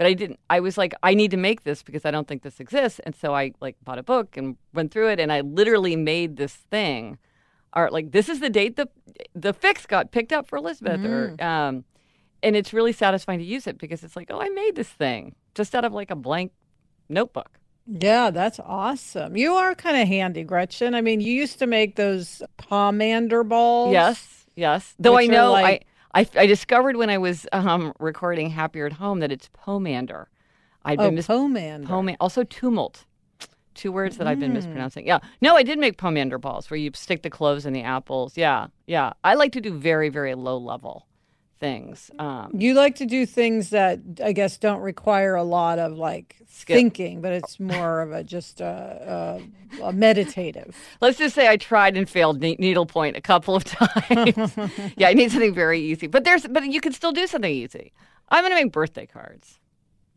but 0.00 0.06
I 0.06 0.14
didn't. 0.14 0.40
I 0.48 0.60
was 0.60 0.78
like, 0.78 0.94
I 1.02 1.12
need 1.12 1.30
to 1.32 1.36
make 1.36 1.64
this 1.64 1.82
because 1.82 2.06
I 2.06 2.10
don't 2.10 2.26
think 2.26 2.42
this 2.42 2.58
exists, 2.58 3.00
and 3.00 3.14
so 3.14 3.34
I 3.34 3.52
like 3.60 3.76
bought 3.84 3.98
a 3.98 4.02
book 4.02 4.38
and 4.38 4.56
went 4.72 4.92
through 4.92 5.10
it, 5.10 5.20
and 5.20 5.30
I 5.30 5.42
literally 5.42 5.94
made 5.94 6.38
this 6.38 6.54
thing. 6.54 7.18
Or 7.76 7.90
like, 7.90 8.10
this 8.10 8.30
is 8.30 8.40
the 8.40 8.48
date 8.48 8.76
the 8.76 8.88
the 9.34 9.52
fix 9.52 9.84
got 9.84 10.10
picked 10.10 10.32
up 10.32 10.48
for 10.48 10.56
Elizabeth, 10.56 11.00
mm. 11.02 11.06
or 11.38 11.44
um, 11.44 11.84
and 12.42 12.56
it's 12.56 12.72
really 12.72 12.94
satisfying 12.94 13.40
to 13.40 13.44
use 13.44 13.66
it 13.66 13.76
because 13.76 14.02
it's 14.02 14.16
like, 14.16 14.30
oh, 14.30 14.40
I 14.40 14.48
made 14.48 14.74
this 14.74 14.88
thing 14.88 15.34
just 15.54 15.74
out 15.74 15.84
of 15.84 15.92
like 15.92 16.10
a 16.10 16.16
blank 16.16 16.52
notebook. 17.10 17.58
Yeah, 17.86 18.30
that's 18.30 18.58
awesome. 18.58 19.36
You 19.36 19.52
are 19.56 19.74
kind 19.74 20.00
of 20.00 20.08
handy, 20.08 20.44
Gretchen. 20.44 20.94
I 20.94 21.02
mean, 21.02 21.20
you 21.20 21.34
used 21.34 21.58
to 21.58 21.66
make 21.66 21.96
those 21.96 22.40
pomander 22.58 23.46
balls. 23.46 23.92
Yes, 23.92 24.46
yes. 24.56 24.94
Though 24.98 25.18
I 25.18 25.26
know 25.26 25.52
like, 25.52 25.86
I, 26.14 26.26
I 26.34 26.46
discovered 26.46 26.96
when 26.96 27.10
I 27.10 27.18
was 27.18 27.46
um, 27.52 27.92
recording 27.98 28.50
Happier 28.50 28.86
at 28.86 28.94
Home 28.94 29.20
that 29.20 29.30
it's 29.30 29.48
pomander. 29.48 30.26
I'd 30.84 30.98
been 30.98 31.06
oh, 31.06 31.10
mis- 31.10 31.26
pomander. 31.26 31.86
Pomander. 31.86 32.16
Also 32.20 32.44
tumult. 32.44 33.04
Two 33.74 33.92
words 33.92 34.16
that 34.16 34.26
mm. 34.26 34.30
I've 34.30 34.40
been 34.40 34.50
hmm. 34.50 34.56
mispronouncing. 34.56 35.06
Yeah. 35.06 35.20
No, 35.40 35.56
I 35.56 35.62
did 35.62 35.78
make 35.78 35.96
pomander 35.96 36.40
balls 36.40 36.70
where 36.70 36.78
you 36.78 36.90
stick 36.94 37.22
the 37.22 37.30
cloves 37.30 37.64
and 37.64 37.74
the 37.74 37.82
apples. 37.82 38.36
Yeah. 38.36 38.66
Yeah. 38.86 39.12
I 39.22 39.34
like 39.34 39.52
to 39.52 39.60
do 39.60 39.72
very, 39.72 40.08
very 40.08 40.34
low 40.34 40.58
level 40.58 41.06
things. 41.60 42.10
Um, 42.18 42.50
you 42.54 42.74
like 42.74 42.96
to 42.96 43.06
do 43.06 43.26
things 43.26 43.70
that 43.70 44.00
I 44.24 44.32
guess 44.32 44.56
don't 44.56 44.80
require 44.80 45.36
a 45.36 45.44
lot 45.44 45.78
of 45.78 45.96
like 45.96 46.36
skip. 46.48 46.74
thinking, 46.74 47.20
but 47.20 47.32
it's 47.32 47.60
more 47.60 48.00
of 48.00 48.12
a 48.12 48.24
just 48.24 48.60
a, 48.60 49.40
a, 49.78 49.84
a, 49.84 49.92
meditative. 49.92 50.74
Let's 51.00 51.18
just 51.18 51.34
say 51.34 51.46
I 51.48 51.56
tried 51.56 51.96
and 51.96 52.08
failed 52.08 52.40
needlepoint 52.40 53.16
a 53.16 53.20
couple 53.20 53.54
of 53.54 53.64
times. 53.64 54.56
yeah, 54.96 55.08
I 55.08 55.14
need 55.14 55.30
something 55.30 55.54
very 55.54 55.80
easy, 55.80 56.06
but 56.06 56.24
there's 56.24 56.46
but 56.46 56.64
you 56.64 56.80
can 56.80 56.92
still 56.92 57.12
do 57.12 57.26
something 57.26 57.52
easy. 57.52 57.92
I'm 58.30 58.42
going 58.42 58.56
to 58.56 58.64
make 58.64 58.72
birthday 58.72 59.06
cards. 59.06 59.60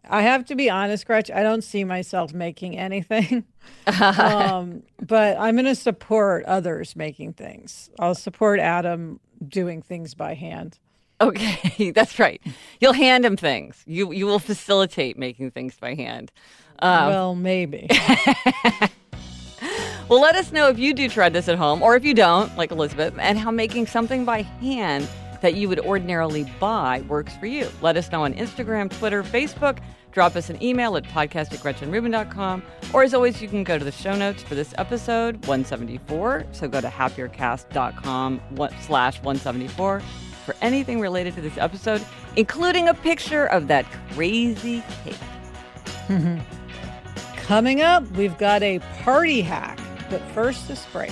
I 0.10 0.22
have 0.24 0.46
to 0.46 0.56
be 0.56 0.70
honest, 0.70 1.06
Gretch. 1.06 1.32
I 1.32 1.44
don't 1.44 1.64
see 1.64 1.84
myself 1.84 2.34
making 2.34 2.78
anything, 2.78 3.46
um, 4.02 4.84
but 5.02 5.38
I'm 5.38 5.56
going 5.56 5.66
to 5.66 5.76
support 5.76 6.44
others 6.46 6.96
making 6.96 7.34
things. 7.34 7.90
I'll 8.00 8.16
support 8.16 8.60
Adam 8.60 9.20
doing 9.48 9.82
things 9.82 10.14
by 10.14 10.34
hand. 10.34 10.80
Okay, 11.28 11.92
that's 11.96 12.20
right. 12.20 12.42
You'll 12.80 12.94
hand 12.94 13.26
him 13.26 13.38
things. 13.38 13.84
You 13.86 14.12
you 14.12 14.26
will 14.26 14.40
facilitate 14.40 15.18
making 15.18 15.52
things 15.52 15.76
by 15.76 15.96
hand. 15.96 16.32
Um, 16.80 17.08
well, 17.08 17.36
maybe. 17.36 17.88
well, 20.10 20.22
let 20.22 20.36
us 20.36 20.52
know 20.52 20.68
if 20.68 20.78
you 20.78 20.94
do 20.94 21.08
try 21.08 21.30
this 21.30 21.48
at 21.48 21.58
home, 21.58 21.82
or 21.82 21.96
if 21.96 22.04
you 22.04 22.14
don't, 22.14 22.56
like 22.58 22.72
Elizabeth, 22.72 23.14
and 23.18 23.40
how 23.40 23.52
making 23.52 23.88
something 23.88 24.26
by 24.26 24.42
hand 24.42 25.08
that 25.42 25.56
you 25.56 25.70
would 25.70 25.80
ordinarily 25.80 26.44
buy 26.60 27.04
works 27.08 27.36
for 27.38 27.46
you. 27.46 27.70
Let 27.82 27.98
us 27.98 28.12
know 28.12 28.24
on 28.24 28.34
Instagram, 28.34 28.96
Twitter, 28.98 29.24
Facebook. 29.24 29.80
Drop 30.12 30.36
us 30.36 30.50
an 30.50 30.62
email 30.62 30.96
at 30.96 31.04
podcast 31.06 31.54
at 31.54 31.60
GretchenRubin.com. 31.60 32.64
Or 32.94 33.04
as 33.04 33.14
always, 33.14 33.42
you 33.42 33.48
can 33.48 33.64
go 33.64 33.80
to 33.80 33.84
the 33.84 33.92
show 33.92 34.16
notes 34.16 34.44
for 34.44 34.56
this 34.56 34.74
episode, 34.78 35.36
174. 35.48 36.46
So 36.52 36.68
go 36.68 36.80
to 36.80 36.88
happiercast.com 36.88 38.42
slash 38.82 39.18
174 39.22 40.02
for 40.46 40.56
anything 40.62 41.00
related 41.00 41.36
to 41.36 41.42
this 41.42 41.58
episode, 41.58 42.06
including 42.36 42.88
a 42.88 42.94
picture 42.94 43.46
of 43.46 43.68
that 43.68 43.86
crazy 44.14 44.84
cake. 45.04 45.18
Coming 47.38 47.82
up, 47.82 48.10
we've 48.12 48.38
got 48.38 48.64
a 48.64 48.80
party 49.04 49.42
hack, 49.42 49.80
but 50.10 50.22
first, 50.34 50.68
this 50.68 50.86
break. 50.88 51.12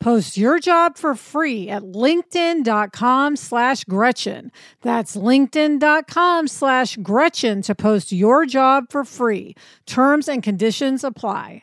Post 0.00 0.36
your 0.36 0.58
job 0.58 0.96
for 0.96 1.14
free 1.14 1.68
at 1.68 1.82
linkedin.com 1.82 3.36
slash 3.36 3.84
Gretchen. 3.84 4.52
That's 4.82 5.16
linkedin.com 5.16 6.48
slash 6.48 6.96
Gretchen 6.98 7.62
to 7.62 7.74
post 7.74 8.12
your 8.12 8.46
job 8.46 8.84
for 8.90 9.04
free. 9.04 9.54
Terms 9.86 10.28
and 10.28 10.42
conditions 10.42 11.02
apply. 11.02 11.62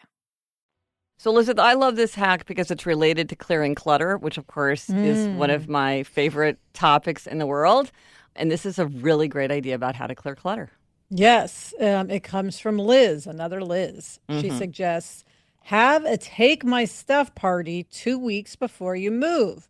So, 1.24 1.32
Elizabeth, 1.32 1.64
I 1.64 1.74
love 1.74 1.96
this 1.96 2.16
hack 2.16 2.46
because 2.46 2.70
it's 2.70 2.86
related 2.86 3.30
to 3.30 3.36
clearing 3.38 3.76
clutter, 3.76 4.18
which, 4.18 4.38
of 4.38 4.48
course, 4.48 4.88
mm. 4.88 5.06
is 5.06 5.26
one 5.38 5.52
of 5.52 5.70
my 5.70 6.04
favorite 6.04 6.58
topics 6.74 7.26
in 7.26 7.38
the 7.38 7.46
world. 7.46 7.92
And 8.36 8.52
this 8.52 8.66
is 8.66 8.78
a 8.78 8.88
really 8.88 9.30
great 9.30 9.52
idea 9.52 9.76
about 9.76 9.96
how 9.96 10.08
to 10.08 10.16
clear 10.16 10.36
clutter. 10.36 10.72
Yes, 11.10 11.74
um, 11.80 12.10
it 12.10 12.24
comes 12.24 12.60
from 12.60 12.78
Liz, 12.78 13.28
another 13.28 13.64
Liz. 13.64 14.20
Mm-hmm. 14.28 14.42
She 14.42 14.50
suggests 14.50 15.24
have 15.68 16.04
a 16.04 16.18
take 16.18 16.66
my 16.66 16.84
stuff 16.84 17.34
party 17.36 17.84
two 17.84 18.20
weeks 18.20 18.56
before 18.56 18.98
you 18.98 19.10
move. 19.10 19.68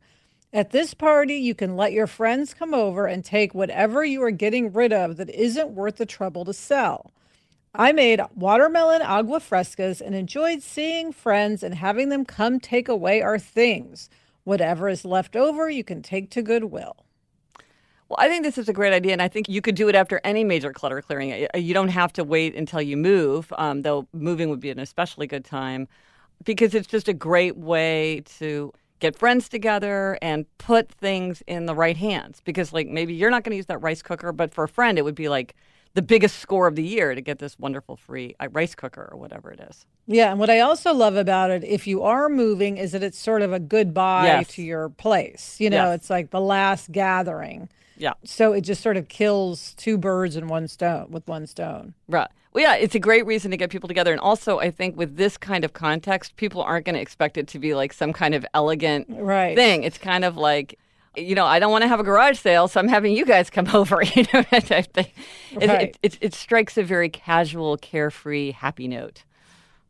At 0.51 0.71
this 0.71 0.95
party, 0.95 1.35
you 1.35 1.53
can 1.53 1.75
let 1.75 1.93
your 1.93 2.07
friends 2.07 2.53
come 2.53 2.73
over 2.73 3.05
and 3.05 3.23
take 3.23 3.53
whatever 3.53 4.03
you 4.03 4.21
are 4.23 4.31
getting 4.31 4.73
rid 4.73 4.91
of 4.91 5.17
that 5.17 5.29
isn't 5.29 5.69
worth 5.69 5.97
the 5.97 6.05
trouble 6.07 6.45
to 6.45 6.53
sell. 6.53 7.11
I 7.75 7.91
made 7.91 8.21
watermelon 8.35 9.03
agua 9.03 9.39
frescas 9.39 10.01
and 10.01 10.15
enjoyed 10.15 10.63
seeing 10.63 11.11
friends 11.11 11.61
and 11.61 11.75
having 11.75 12.09
them 12.09 12.25
come 12.25 12.59
take 12.59 12.87
away 12.87 13.21
our 13.21 13.37
things. 13.37 14.09
Whatever 14.43 14.89
is 14.89 15.05
left 15.05 15.35
over, 15.35 15.69
you 15.69 15.83
can 15.83 16.01
take 16.01 16.31
to 16.31 16.41
Goodwill. 16.41 17.02
Well, 18.09 18.17
I 18.19 18.27
think 18.27 18.43
this 18.43 18.57
is 18.57 18.69
a 18.69 18.73
great 18.73 18.93
idea, 18.93 19.13
and 19.13 19.21
I 19.21 19.27
think 19.27 19.49
you 19.49 19.61
could 19.61 19.75
do 19.75 19.87
it 19.89 19.95
after 19.95 20.19
any 20.23 20.43
major 20.43 20.71
clutter 20.71 21.01
clearing. 21.01 21.47
You 21.55 21.73
don't 21.73 21.89
have 21.89 22.13
to 22.13 22.23
wait 22.23 22.55
until 22.55 22.81
you 22.81 22.97
move, 22.97 23.51
um, 23.57 23.81
though 23.81 24.07
moving 24.13 24.49
would 24.49 24.59
be 24.59 24.69
an 24.69 24.79
especially 24.79 25.27
good 25.27 25.45
time 25.45 25.87
because 26.43 26.75
it's 26.75 26.87
just 26.87 27.07
a 27.07 27.13
great 27.13 27.57
way 27.57 28.21
to 28.37 28.73
get 28.99 29.17
friends 29.17 29.49
together 29.49 30.17
and 30.21 30.45
put 30.57 30.89
things 30.91 31.41
in 31.47 31.65
the 31.65 31.75
right 31.75 31.97
hands. 31.97 32.41
Because, 32.43 32.73
like, 32.73 32.87
maybe 32.87 33.13
you're 33.13 33.31
not 33.31 33.43
going 33.43 33.51
to 33.51 33.57
use 33.57 33.67
that 33.67 33.79
rice 33.79 34.01
cooker, 34.01 34.31
but 34.31 34.53
for 34.53 34.63
a 34.63 34.69
friend, 34.69 34.97
it 34.97 35.03
would 35.03 35.15
be 35.15 35.29
like 35.29 35.55
the 35.93 36.01
biggest 36.01 36.39
score 36.39 36.67
of 36.67 36.75
the 36.75 36.83
year 36.83 37.13
to 37.13 37.21
get 37.21 37.39
this 37.39 37.57
wonderful 37.59 37.95
free 37.95 38.35
uh, 38.39 38.47
rice 38.51 38.75
cooker 38.75 39.09
or 39.11 39.17
whatever 39.17 39.51
it 39.51 39.59
is. 39.69 39.85
Yeah, 40.07 40.31
and 40.31 40.39
what 40.39 40.49
I 40.49 40.59
also 40.59 40.93
love 40.93 41.15
about 41.15 41.51
it, 41.51 41.63
if 41.63 41.87
you 41.87 42.01
are 42.03 42.29
moving, 42.29 42.77
is 42.77 42.91
that 42.91 43.03
it's 43.03 43.17
sort 43.17 43.41
of 43.41 43.53
a 43.53 43.59
goodbye 43.59 44.25
yes. 44.25 44.47
to 44.49 44.63
your 44.63 44.89
place. 44.89 45.57
You 45.59 45.69
know, 45.69 45.91
yes. 45.91 46.01
it's 46.01 46.09
like 46.09 46.31
the 46.31 46.41
last 46.41 46.91
gathering. 46.91 47.69
Yeah. 48.03 48.15
So 48.25 48.51
it 48.51 48.61
just 48.61 48.81
sort 48.81 48.97
of 48.97 49.07
kills 49.07 49.73
two 49.75 49.97
birds 49.97 50.35
in 50.35 50.49
one 50.49 50.67
stone 50.67 51.09
with 51.09 51.25
one 51.25 51.47
stone. 51.47 51.93
Right. 52.09 52.27
Well, 52.51 52.61
yeah, 52.61 52.75
it's 52.75 52.95
a 52.95 52.99
great 52.99 53.25
reason 53.25 53.49
to 53.51 53.55
get 53.55 53.69
people 53.69 53.87
together. 53.87 54.11
And 54.11 54.19
also, 54.19 54.59
I 54.59 54.71
think 54.71 54.97
with 54.97 55.15
this 55.15 55.37
kind 55.37 55.63
of 55.63 55.71
context, 55.71 56.35
people 56.35 56.61
aren't 56.61 56.85
going 56.85 56.95
to 56.95 57.01
expect 57.01 57.37
it 57.37 57.47
to 57.47 57.59
be 57.59 57.73
like 57.75 57.93
some 57.93 58.11
kind 58.11 58.35
of 58.35 58.45
elegant 58.53 59.07
right. 59.09 59.55
thing. 59.55 59.83
It's 59.83 59.97
kind 59.97 60.25
of 60.25 60.35
like, 60.35 60.77
you 61.15 61.33
know, 61.33 61.45
I 61.45 61.59
don't 61.59 61.71
want 61.71 61.83
to 61.83 61.87
have 61.87 62.01
a 62.01 62.03
garage 62.03 62.39
sale, 62.39 62.67
so 62.67 62.81
I'm 62.81 62.89
having 62.89 63.15
you 63.15 63.25
guys 63.25 63.49
come 63.49 63.69
over. 63.73 64.03
You 64.03 64.25
know, 64.33 64.41
type 64.41 64.91
thing. 64.91 65.07
It, 65.61 65.69
right. 65.69 65.81
it, 65.81 65.97
it, 66.03 66.17
it 66.19 66.33
strikes 66.33 66.77
a 66.77 66.83
very 66.83 67.07
casual, 67.07 67.77
carefree, 67.77 68.51
happy 68.51 68.89
note. 68.89 69.23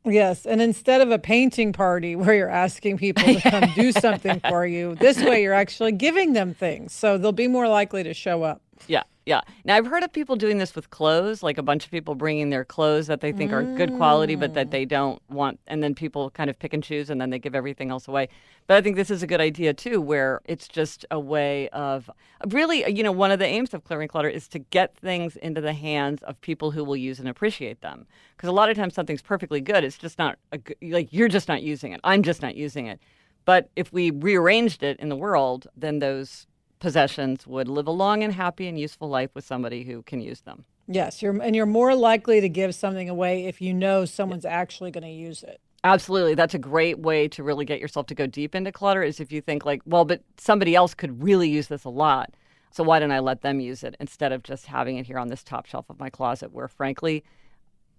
Yes, 0.05 0.45
and 0.45 0.61
instead 0.61 1.01
of 1.01 1.11
a 1.11 1.19
painting 1.19 1.71
party 1.71 2.15
where 2.17 2.33
you're 2.33 2.49
asking 2.49 2.97
people 2.97 3.23
to 3.23 3.41
come 3.41 3.69
do 3.75 3.91
something 3.91 4.41
for 4.41 4.65
you, 4.65 4.95
this 4.95 5.21
way 5.23 5.41
you're 5.43 5.53
actually 5.53 5.93
giving 5.93 6.33
them 6.33 6.53
things. 6.53 6.93
So 6.93 7.17
they'll 7.17 7.31
be 7.31 7.47
more 7.47 7.67
likely 7.67 8.03
to 8.03 8.13
show 8.13 8.43
up. 8.43 8.61
Yeah. 8.87 9.03
Yeah. 9.25 9.41
Now 9.63 9.77
I've 9.77 9.87
heard 9.87 10.03
of 10.03 10.11
people 10.11 10.35
doing 10.35 10.57
this 10.57 10.75
with 10.75 10.89
clothes, 10.89 11.43
like 11.43 11.57
a 11.57 11.63
bunch 11.63 11.85
of 11.85 11.91
people 11.91 12.13
bringing 12.13 12.49
their 12.49 12.65
clothes 12.65 13.07
that 13.07 13.21
they 13.21 13.31
think 13.31 13.51
mm. 13.51 13.53
are 13.53 13.77
good 13.77 13.95
quality, 13.95 14.35
but 14.35 14.53
that 14.53 14.71
they 14.71 14.83
don't 14.83 15.21
want, 15.29 15.61
and 15.67 15.81
then 15.81 15.95
people 15.95 16.29
kind 16.31 16.49
of 16.49 16.59
pick 16.59 16.73
and 16.73 16.83
choose, 16.83 17.09
and 17.09 17.21
then 17.21 17.29
they 17.29 17.39
give 17.39 17.55
everything 17.55 17.89
else 17.89 18.07
away. 18.09 18.27
But 18.67 18.77
I 18.77 18.81
think 18.81 18.97
this 18.97 19.09
is 19.09 19.23
a 19.23 19.27
good 19.27 19.39
idea 19.39 19.73
too, 19.73 20.01
where 20.01 20.41
it's 20.43 20.67
just 20.67 21.05
a 21.09 21.19
way 21.19 21.69
of 21.69 22.09
really, 22.49 22.89
you 22.91 23.01
know, 23.01 23.13
one 23.13 23.31
of 23.31 23.39
the 23.39 23.45
aims 23.45 23.73
of 23.73 23.85
clearing 23.85 24.09
clutter 24.09 24.27
is 24.27 24.49
to 24.49 24.59
get 24.59 24.97
things 24.97 25.37
into 25.37 25.61
the 25.61 25.73
hands 25.73 26.21
of 26.23 26.39
people 26.41 26.71
who 26.71 26.83
will 26.83 26.97
use 26.97 27.19
and 27.19 27.29
appreciate 27.29 27.79
them. 27.79 28.05
Because 28.35 28.49
a 28.49 28.53
lot 28.53 28.69
of 28.69 28.75
times 28.75 28.93
something's 28.93 29.21
perfectly 29.21 29.61
good, 29.61 29.85
it's 29.85 29.97
just 29.97 30.19
not 30.19 30.37
a, 30.51 30.59
like 30.81 31.13
you're 31.13 31.29
just 31.29 31.47
not 31.47 31.63
using 31.63 31.93
it. 31.93 32.01
I'm 32.03 32.23
just 32.23 32.41
not 32.41 32.55
using 32.55 32.87
it. 32.87 32.99
But 33.45 33.69
if 33.75 33.91
we 33.93 34.11
rearranged 34.11 34.83
it 34.83 34.99
in 34.99 35.07
the 35.07 35.15
world, 35.15 35.67
then 35.77 35.99
those 35.99 36.47
possessions 36.83 37.47
would 37.47 37.69
live 37.69 37.87
a 37.87 37.91
long 37.91 38.23
and 38.23 38.33
happy 38.33 38.67
and 38.67 38.77
useful 38.77 39.07
life 39.07 39.29
with 39.33 39.45
somebody 39.45 39.85
who 39.85 40.03
can 40.03 40.19
use 40.19 40.41
them. 40.41 40.65
Yes, 40.85 41.21
you're 41.21 41.41
and 41.41 41.55
you're 41.55 41.65
more 41.65 41.95
likely 41.95 42.41
to 42.41 42.49
give 42.49 42.75
something 42.75 43.07
away 43.09 43.45
if 43.45 43.61
you 43.61 43.73
know 43.73 44.03
someone's 44.03 44.43
actually 44.43 44.91
going 44.91 45.05
to 45.05 45.09
use 45.09 45.43
it. 45.43 45.61
Absolutely. 45.85 46.35
That's 46.35 46.53
a 46.53 46.59
great 46.59 46.99
way 46.99 47.29
to 47.29 47.41
really 47.41 47.63
get 47.63 47.79
yourself 47.79 48.07
to 48.07 48.15
go 48.15 48.27
deep 48.27 48.53
into 48.53 48.73
clutter 48.73 49.01
is 49.01 49.21
if 49.21 49.31
you 49.31 49.39
think 49.39 49.65
like, 49.65 49.81
well, 49.85 50.03
but 50.03 50.23
somebody 50.37 50.75
else 50.75 50.93
could 50.93 51.23
really 51.23 51.47
use 51.47 51.67
this 51.67 51.85
a 51.85 51.89
lot. 51.89 52.33
So 52.71 52.83
why 52.83 52.99
don't 52.99 53.11
I 53.11 53.19
let 53.19 53.43
them 53.43 53.61
use 53.61 53.83
it 53.83 53.95
instead 54.01 54.33
of 54.33 54.43
just 54.43 54.65
having 54.65 54.97
it 54.97 55.05
here 55.05 55.17
on 55.17 55.29
this 55.29 55.43
top 55.43 55.65
shelf 55.65 55.85
of 55.89 55.99
my 55.99 56.09
closet 56.09 56.51
where 56.51 56.67
frankly, 56.67 57.23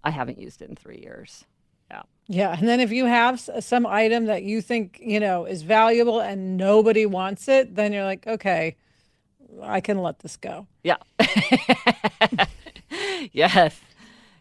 I 0.03 0.11
haven't 0.11 0.37
used 0.37 0.61
it 0.61 0.69
in 0.69 0.75
3 0.75 0.99
years. 1.01 1.45
Yeah. 1.89 2.01
Yeah, 2.27 2.55
and 2.57 2.67
then 2.67 2.79
if 2.79 2.91
you 2.91 3.05
have 3.05 3.39
some 3.39 3.85
item 3.85 4.25
that 4.25 4.43
you 4.43 4.61
think, 4.61 4.99
you 5.01 5.19
know, 5.19 5.45
is 5.45 5.61
valuable 5.61 6.19
and 6.19 6.57
nobody 6.57 7.05
wants 7.05 7.47
it, 7.47 7.75
then 7.75 7.93
you're 7.93 8.03
like, 8.03 8.25
okay, 8.25 8.75
I 9.61 9.79
can 9.79 9.99
let 9.99 10.19
this 10.19 10.35
go. 10.37 10.67
Yeah. 10.83 10.97
yes. 13.31 13.79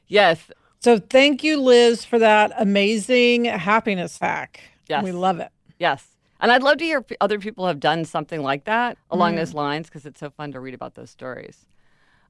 Yes. 0.08 0.50
So 0.80 0.98
thank 0.98 1.44
you, 1.44 1.60
Liz, 1.60 2.04
for 2.04 2.18
that 2.18 2.52
amazing 2.58 3.44
happiness 3.46 4.18
hack. 4.18 4.60
Yes. 4.88 5.04
We 5.04 5.12
love 5.12 5.40
it. 5.40 5.50
Yes. 5.78 6.06
And 6.40 6.52
I'd 6.52 6.62
love 6.62 6.78
to 6.78 6.84
hear 6.84 7.04
other 7.20 7.38
people 7.38 7.66
have 7.66 7.80
done 7.80 8.04
something 8.04 8.42
like 8.42 8.64
that 8.64 8.98
along 9.10 9.34
mm. 9.34 9.36
those 9.36 9.54
lines 9.54 9.86
because 9.86 10.04
it's 10.04 10.20
so 10.20 10.30
fun 10.30 10.52
to 10.52 10.60
read 10.60 10.74
about 10.74 10.94
those 10.94 11.10
stories. 11.10 11.66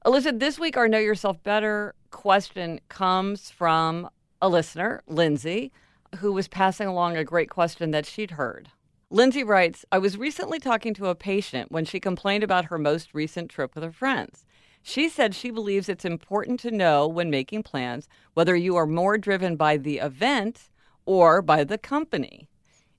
Alyssa, 0.05 0.39
this 0.39 0.59
week 0.59 0.77
our 0.77 0.87
Know 0.87 0.99
Yourself 0.99 1.41
Better 1.43 1.95
question 2.11 2.79
comes 2.87 3.49
from 3.49 4.09
a 4.41 4.49
listener, 4.49 5.01
Lindsay, 5.07 5.71
who 6.17 6.31
was 6.31 6.47
passing 6.47 6.87
along 6.87 7.17
a 7.17 7.23
great 7.23 7.49
question 7.49 7.91
that 7.91 8.05
she'd 8.05 8.31
heard. 8.31 8.69
Lindsay 9.09 9.43
writes 9.43 9.85
I 9.91 9.97
was 9.97 10.17
recently 10.17 10.59
talking 10.59 10.93
to 10.95 11.07
a 11.07 11.15
patient 11.15 11.71
when 11.71 11.85
she 11.85 11.99
complained 11.99 12.43
about 12.43 12.65
her 12.65 12.77
most 12.77 13.13
recent 13.13 13.49
trip 13.49 13.75
with 13.75 13.83
her 13.83 13.91
friends. 13.91 14.45
She 14.81 15.09
said 15.09 15.33
she 15.33 15.49
believes 15.49 15.89
it's 15.89 16.05
important 16.05 16.59
to 16.61 16.71
know 16.71 17.07
when 17.07 17.29
making 17.29 17.63
plans 17.63 18.07
whether 18.33 18.55
you 18.55 18.75
are 18.75 18.85
more 18.85 19.17
driven 19.17 19.55
by 19.55 19.77
the 19.77 19.97
event 19.97 20.69
or 21.05 21.41
by 21.41 21.63
the 21.63 21.77
company. 21.77 22.47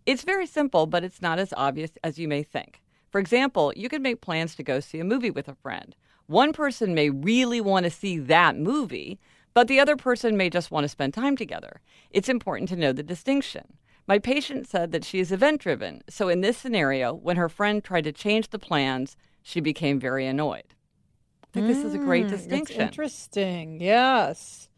It's 0.05 0.23
very 0.23 0.47
simple, 0.47 0.87
but 0.87 1.05
it's 1.05 1.23
not 1.23 1.39
as 1.39 1.53
obvious 1.57 1.93
as 2.03 2.19
you 2.19 2.29
may 2.29 2.43
think. 2.43 2.81
For 3.11 3.21
example, 3.21 3.73
you 3.77 3.89
could 3.89 4.03
make 4.03 4.21
plans 4.21 4.55
to 4.57 4.63
go 4.63 4.81
see 4.81 5.01
a 5.01 5.05
movie 5.05 5.31
with 5.31 5.49
a 5.49 5.55
friend. 5.55 5.95
One 6.27 6.53
person 6.53 6.95
may 6.95 7.11
really 7.11 7.61
want 7.61 7.85
to 7.85 7.91
see 7.91 8.19
that 8.19 8.57
movie, 8.57 9.19
but 9.57 9.69
the 9.69 9.81
other 9.81 9.97
person 9.97 10.37
may 10.37 10.51
just 10.51 10.71
want 10.71 10.85
to 10.85 10.89
spend 10.89 11.15
time 11.15 11.35
together. 11.35 11.81
It's 12.11 12.29
important 12.29 12.69
to 12.69 12.77
know 12.77 12.93
the 12.93 13.03
distinction. 13.03 13.79
My 14.07 14.19
patient 14.19 14.69
said 14.69 14.93
that 14.93 15.03
she 15.03 15.19
is 15.19 15.33
event 15.33 15.63
driven, 15.63 16.03
so 16.11 16.29
in 16.29 16.43
this 16.43 16.59
scenario, 16.59 17.15
when 17.15 17.39
her 17.39 17.49
friend 17.49 17.83
tried 17.83 18.05
to 18.05 18.13
change 18.13 18.51
the 18.51 18.59
plans, 18.59 19.17
she 19.43 19.61
became 19.61 19.99
very 19.99 20.27
annoyed. 20.27 20.75
I 21.43 21.47
think 21.55 21.65
mm, 21.65 21.69
this 21.69 21.83
is 21.83 21.95
a 21.95 21.99
great 21.99 22.27
mm, 22.27 22.29
distinction. 22.29 22.83
interesting. 22.83 23.81
Yes. 23.81 24.69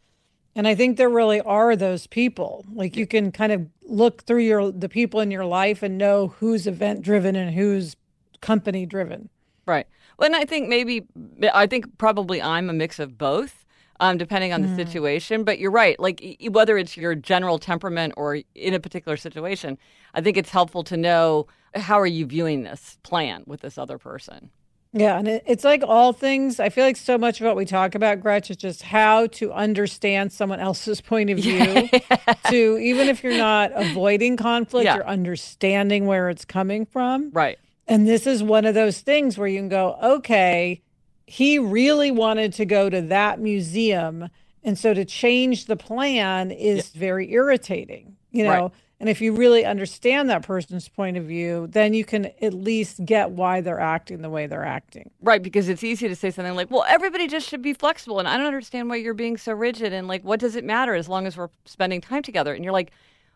And 0.55 0.69
I 0.69 0.77
think 0.77 0.97
there 0.97 1.11
really 1.11 1.41
are 1.41 1.75
those 1.75 2.07
people. 2.07 2.65
Like 2.73 2.97
you 2.97 3.09
can 3.09 3.33
kind 3.33 3.51
of 3.51 3.67
look 3.83 4.23
through 4.27 4.43
your 4.43 4.71
the 4.71 4.89
people 4.89 5.19
in 5.19 5.33
your 5.33 5.45
life 5.45 5.83
and 5.83 5.99
know 5.99 6.29
who's 6.29 6.69
event 6.69 7.03
driven 7.03 7.35
and 7.35 7.53
who's 7.53 7.97
company 8.41 8.87
driven. 8.87 9.29
Right. 9.67 9.89
Well, 10.21 10.27
and 10.27 10.37
I 10.37 10.45
think 10.45 10.69
maybe 10.69 11.05
I 11.53 11.67
think 11.67 11.99
probably 11.99 12.41
I'm 12.41 12.71
a 12.71 12.73
mix 12.73 13.01
of 13.01 13.19
both 13.19 13.65
um, 14.01 14.19
depending 14.19 14.53
on 14.53 14.63
the 14.63 14.69
mm. 14.69 14.77
situation. 14.77 15.45
But 15.45 15.59
you're 15.59 15.71
right. 15.71 15.99
Like 15.99 16.39
whether 16.51 16.79
it's 16.79 16.97
your 16.97 17.15
general 17.15 17.59
temperament 17.59 18.15
or 18.17 18.41
in 18.55 18.75
a 18.75 18.81
particular 18.81 19.17
situation, 19.17 19.79
I 20.15 20.21
think 20.21 20.37
it's 20.37 20.51
helpful 20.51 20.85
to 20.85 20.97
know 20.97 21.47
how 21.75 22.01
are 22.01 22.07
you 22.07 22.27
viewing 22.27 22.63
this 22.63 22.99
plan 23.03 23.45
with 23.47 23.61
this 23.61 23.79
other 23.79 23.99
person. 23.99 24.51
Yeah, 24.93 25.19
and 25.19 25.29
it's 25.29 25.65
like 25.65 25.83
all 25.87 26.15
things. 26.15 26.59
I 26.59 26.71
feel 26.71 26.85
like 26.85 26.97
so 26.97 27.19
much 27.19 27.41
of 27.41 27.47
what 27.47 27.57
we 27.57 27.67
talk 27.67 27.95
about, 27.95 28.21
Gretch, 28.21 28.51
is 28.51 28.57
just 28.57 28.83
how 28.83 29.27
to 29.27 29.53
understand 29.53 30.33
someone 30.33 30.61
else's 30.61 31.01
point 31.03 31.31
of 31.31 31.39
view. 31.39 31.89
Yeah. 31.93 31.99
To 32.49 32.79
even 32.79 33.09
if 33.09 33.23
you're 33.23 33.37
not 33.37 33.73
avoiding 33.75 34.39
conflict, 34.39 34.87
yeah. 34.87 34.95
you're 34.95 35.07
understanding 35.07 36.07
where 36.07 36.31
it's 36.31 36.47
coming 36.47 36.87
from. 36.87 37.31
Right. 37.31 37.59
And 37.87 38.09
this 38.09 38.27
is 38.27 38.43
one 38.43 38.65
of 38.65 38.75
those 38.75 39.01
things 39.01 39.37
where 39.37 39.49
you 39.49 39.59
can 39.59 39.69
go, 39.69 39.99
okay, 40.03 40.81
he 41.29 41.59
really 41.59 42.11
wanted 42.11 42.55
to 42.55 42.65
go 42.65 42.89
to 42.89 43.03
that 43.03 43.39
museum. 43.39 44.31
And 44.65 44.79
so 44.79 44.95
to 44.95 45.05
change 45.05 45.67
the 45.67 45.77
plan 45.77 46.51
is 46.51 46.91
yeah. 46.95 47.01
very 47.01 47.31
irritating, 47.33 48.17
you 48.31 48.45
know? 48.45 48.63
Right. 48.63 48.73
And 49.01 49.09
if 49.09 49.21
you 49.21 49.33
really 49.33 49.65
understand 49.65 50.29
that 50.31 50.43
person's 50.43 50.89
point 50.89 51.17
of 51.17 51.25
view, 51.25 51.69
then 51.71 51.95
you 51.95 52.05
can 52.05 52.33
at 52.43 52.53
least 52.55 53.05
get 53.05 53.31
why 53.31 53.61
they're 53.61 53.79
acting 53.79 54.23
the 54.23 54.31
way 54.31 54.47
they're 54.47 54.65
acting. 54.65 55.11
Right, 55.23 55.41
because 55.41 55.69
it's 55.69 55.85
easy 55.85 56.09
to 56.09 56.17
say 56.17 56.31
something 56.31 56.57
like, 56.57 56.71
well, 56.71 56.85
everybody 56.89 57.29
just 57.29 57.49
should 57.49 57.63
be 57.63 57.75
flexible. 57.75 58.19
And 58.19 58.27
I 58.27 58.37
don't 58.37 58.47
understand 58.47 58.89
why 58.89 58.97
you're 58.97 59.15
being 59.15 59.37
so 59.37 59.53
rigid. 59.53 59.93
And 59.93 60.09
like, 60.09 60.25
what 60.25 60.41
does 60.41 60.57
it 60.57 60.65
matter 60.65 60.95
as 60.95 61.09
long 61.09 61.27
as 61.27 61.37
we're 61.37 61.51
spending 61.65 62.01
time 62.01 62.23
together? 62.23 62.55
And 62.55 62.65
you're 62.65 62.73
like, 62.73 62.91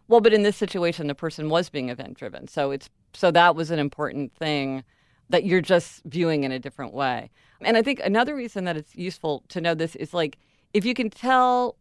well, 0.09 0.21
but 0.21 0.33
in 0.33 0.43
this 0.43 0.57
situation, 0.57 1.07
the 1.07 1.15
person 1.15 1.49
was 1.49 1.69
being 1.69 1.91
event 1.91 2.15
driven. 2.15 2.49
So 2.49 2.73
it's, 2.73 2.89
so 3.13 3.31
that 3.31 3.55
was 3.55 3.71
an 3.71 3.79
important 3.79 4.35
thing 4.35 4.83
that 5.29 5.45
you're 5.45 5.61
just 5.61 6.03
viewing 6.05 6.43
in 6.43 6.51
a 6.51 6.59
different 6.59 6.93
way. 6.93 7.31
And 7.65 7.77
I 7.77 7.83
think 7.83 8.01
another 8.05 8.35
reason 8.35 8.65
that 8.65 8.77
it's 8.77 8.95
useful 8.97 9.43
to 9.49 9.61
know 9.61 9.75
this 9.75 9.97
is 9.97 10.15
like, 10.15 10.39
if 10.75 10.85
you 10.85 10.95
can 10.95 11.11
tell 11.11 11.77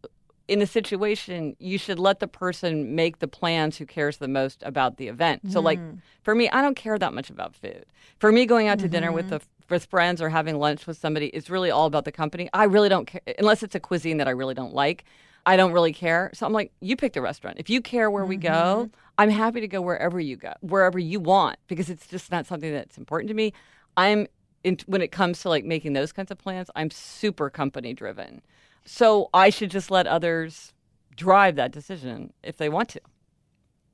in 0.48 0.60
a 0.60 0.66
situation, 0.66 1.56
you 1.58 1.78
should 1.78 1.98
let 1.98 2.20
the 2.20 2.28
person 2.28 2.94
make 2.94 3.20
the 3.20 3.28
plans 3.28 3.78
who 3.78 3.86
cares 3.86 4.18
the 4.18 4.28
most 4.28 4.62
about 4.64 4.96
the 4.96 5.08
event. 5.08 5.46
Mm. 5.46 5.52
So, 5.52 5.60
like 5.60 5.78
mm. 5.78 5.98
for 6.22 6.34
me, 6.34 6.48
I 6.50 6.60
don't 6.62 6.74
care 6.74 6.98
that 6.98 7.14
much 7.14 7.30
about 7.30 7.54
food. 7.54 7.86
For 8.18 8.32
me, 8.32 8.44
going 8.46 8.68
out 8.68 8.78
to 8.80 8.84
mm-hmm. 8.84 8.92
dinner 8.92 9.12
with 9.12 9.26
mm-hmm. 9.26 9.36
the 9.36 9.42
with 9.70 9.86
friends 9.86 10.20
or 10.20 10.28
having 10.28 10.58
lunch 10.58 10.86
with 10.86 10.98
somebody 10.98 11.26
is 11.28 11.48
really 11.48 11.70
all 11.70 11.86
about 11.86 12.04
the 12.04 12.12
company. 12.12 12.50
I 12.52 12.64
really 12.64 12.88
don't 12.88 13.06
care 13.06 13.22
unless 13.38 13.62
it's 13.62 13.74
a 13.74 13.80
cuisine 13.80 14.18
that 14.18 14.28
I 14.28 14.32
really 14.32 14.54
don't 14.54 14.74
like. 14.74 15.04
I 15.46 15.56
don't 15.56 15.72
really 15.72 15.92
care. 15.92 16.30
So 16.34 16.46
I'm 16.46 16.52
like, 16.52 16.72
you 16.80 16.94
pick 16.94 17.14
the 17.14 17.22
restaurant. 17.22 17.58
If 17.58 17.70
you 17.70 17.80
care 17.80 18.10
where 18.10 18.22
mm-hmm. 18.22 18.28
we 18.28 18.36
go, 18.36 18.50
mm-hmm. 18.50 18.94
I'm 19.18 19.30
happy 19.30 19.60
to 19.60 19.68
go 19.68 19.80
wherever 19.80 20.20
you 20.20 20.36
go, 20.36 20.52
wherever 20.60 20.98
you 20.98 21.18
want, 21.18 21.58
because 21.66 21.90
it's 21.90 22.06
just 22.06 22.30
not 22.30 22.46
something 22.46 22.72
that's 22.72 22.98
important 22.98 23.28
to 23.28 23.34
me. 23.34 23.52
I'm 23.96 24.26
in, 24.64 24.78
when 24.86 25.02
it 25.02 25.12
comes 25.12 25.40
to 25.42 25.48
like 25.48 25.64
making 25.64 25.92
those 25.92 26.12
kinds 26.12 26.30
of 26.30 26.38
plans, 26.38 26.70
I'm 26.74 26.90
super 26.90 27.50
company 27.50 27.94
driven. 27.94 28.42
So 28.84 29.30
I 29.32 29.50
should 29.50 29.70
just 29.70 29.90
let 29.90 30.06
others 30.06 30.72
drive 31.16 31.56
that 31.56 31.72
decision 31.72 32.32
if 32.42 32.56
they 32.56 32.68
want 32.68 32.88
to. 32.90 33.00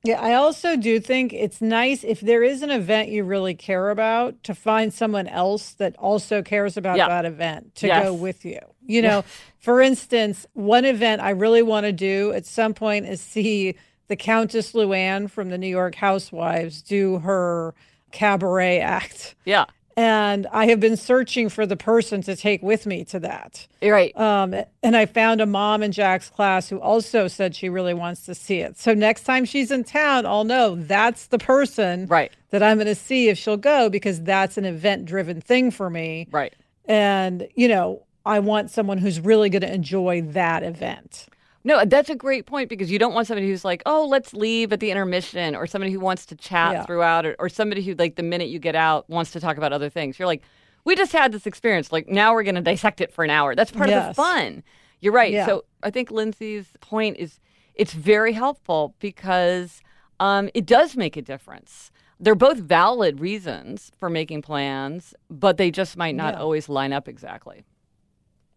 Yeah, 0.03 0.21
I 0.21 0.35
also 0.35 0.77
do 0.77 1.01
think 1.01 1.33
it's 1.33 1.61
nice 1.61 2.05
if 2.05 2.21
there 2.21 2.41
is 2.41 2.61
an 2.61 2.69
event 2.69 3.09
you 3.09 3.25
really 3.25 3.53
care 3.53 3.89
about 3.89 4.41
to 4.43 4.55
find 4.55 4.93
someone 4.93 5.27
else 5.27 5.73
that 5.73 5.97
also 5.97 6.41
cares 6.41 6.77
about 6.77 6.97
yeah. 6.97 7.09
that 7.09 7.25
event 7.25 7.75
to 7.75 7.87
yes. 7.87 8.05
go 8.05 8.13
with 8.13 8.45
you. 8.45 8.59
You 8.85 9.01
know, 9.01 9.25
for 9.59 9.81
instance, 9.81 10.47
one 10.53 10.85
event 10.85 11.21
I 11.21 11.31
really 11.31 11.61
want 11.61 11.85
to 11.85 11.91
do 11.91 12.31
at 12.31 12.45
some 12.45 12.73
point 12.73 13.07
is 13.07 13.19
see 13.19 13.75
the 14.07 14.15
Countess 14.15 14.71
Luann 14.71 15.29
from 15.29 15.49
the 15.49 15.57
New 15.57 15.67
York 15.67 15.95
Housewives 15.95 16.81
do 16.81 17.19
her 17.19 17.75
cabaret 18.11 18.79
act. 18.79 19.35
Yeah 19.43 19.65
and 19.99 20.47
I 20.53 20.67
have 20.67 20.79
been 20.79 20.95
searching 20.95 21.49
for 21.49 21.65
the 21.65 21.75
person 21.75 22.21
to 22.21 22.33
take 22.33 22.63
with 22.63 22.85
me 22.85 23.03
to 23.03 23.19
that. 23.19 23.67
Right. 23.83 24.17
Um, 24.17 24.55
and 24.81 24.95
I 24.95 25.05
found 25.05 25.41
a 25.41 25.45
mom 25.45 25.83
in 25.83 25.91
Jack's 25.91 26.29
class 26.29 26.69
who 26.69 26.79
also 26.79 27.27
said 27.27 27.53
she 27.53 27.67
really 27.67 27.93
wants 27.93 28.25
to 28.27 28.33
see 28.33 28.59
it. 28.59 28.77
So 28.79 28.93
next 28.93 29.23
time 29.23 29.43
she's 29.43 29.71
in 29.71 29.83
town, 29.83 30.25
I'll 30.25 30.45
know 30.45 30.75
that's 30.75 31.27
the 31.27 31.37
person 31.37 32.05
right. 32.05 32.31
that 32.51 32.63
I'm 32.63 32.77
going 32.77 32.87
to 32.87 32.95
see 32.95 33.27
if 33.27 33.37
she'll 33.37 33.57
go 33.57 33.89
because 33.89 34.21
that's 34.21 34.57
an 34.57 34.63
event 34.63 35.05
driven 35.05 35.41
thing 35.41 35.69
for 35.69 35.89
me. 35.89 36.29
Right. 36.31 36.53
And, 36.85 37.49
you 37.55 37.67
know, 37.67 38.03
I 38.25 38.39
want 38.39 38.71
someone 38.71 38.99
who's 38.99 39.19
really 39.19 39.49
going 39.49 39.63
to 39.63 39.73
enjoy 39.73 40.21
that 40.21 40.63
event. 40.63 41.27
No, 41.69 41.85
that's 41.85 42.09
a 42.09 42.15
great 42.15 42.47
point 42.47 42.67
because 42.67 42.89
you 42.89 42.97
don't 42.97 43.13
want 43.13 43.27
somebody 43.27 43.47
who's 43.47 43.63
like, 43.63 43.83
oh, 43.85 44.07
let's 44.07 44.33
leave 44.33 44.73
at 44.73 44.79
the 44.79 44.89
intermission, 44.89 45.55
or 45.55 45.67
somebody 45.67 45.91
who 45.91 45.99
wants 45.99 46.25
to 46.25 46.35
chat 46.35 46.73
yeah. 46.73 46.83
throughout, 46.83 47.27
or, 47.27 47.35
or 47.37 47.47
somebody 47.47 47.83
who, 47.83 47.93
like, 47.93 48.15
the 48.15 48.23
minute 48.23 48.49
you 48.49 48.57
get 48.57 48.75
out 48.75 49.07
wants 49.07 49.29
to 49.33 49.39
talk 49.39 49.55
about 49.55 49.71
other 49.71 49.87
things. 49.87 50.17
You're 50.17 50.25
like, 50.25 50.41
we 50.83 50.95
just 50.95 51.11
had 51.11 51.31
this 51.31 51.45
experience. 51.45 51.91
Like, 51.91 52.07
now 52.09 52.33
we're 52.33 52.41
going 52.41 52.55
to 52.55 52.61
dissect 52.61 53.01
it 53.01 53.13
for 53.13 53.23
an 53.23 53.29
hour. 53.29 53.53
That's 53.53 53.69
part 53.69 53.87
yes. 53.87 54.09
of 54.09 54.15
the 54.15 54.19
fun. 54.19 54.63
You're 54.99 55.13
right. 55.13 55.31
Yeah. 55.31 55.45
So 55.45 55.65
I 55.83 55.91
think 55.91 56.09
Lindsay's 56.09 56.65
point 56.81 57.17
is 57.17 57.39
it's 57.75 57.93
very 57.93 58.33
helpful 58.33 58.95
because 58.99 59.81
um, 60.19 60.49
it 60.55 60.65
does 60.65 60.97
make 60.97 61.17
a 61.17 61.21
difference. 61.21 61.91
They're 62.19 62.33
both 62.33 62.57
valid 62.57 63.19
reasons 63.19 63.91
for 63.95 64.09
making 64.09 64.41
plans, 64.41 65.13
but 65.29 65.57
they 65.57 65.69
just 65.69 65.97
might 65.97 66.15
not 66.15 66.33
yeah. 66.33 66.39
always 66.39 66.67
line 66.67 66.93
up 66.93 67.07
exactly. 67.07 67.63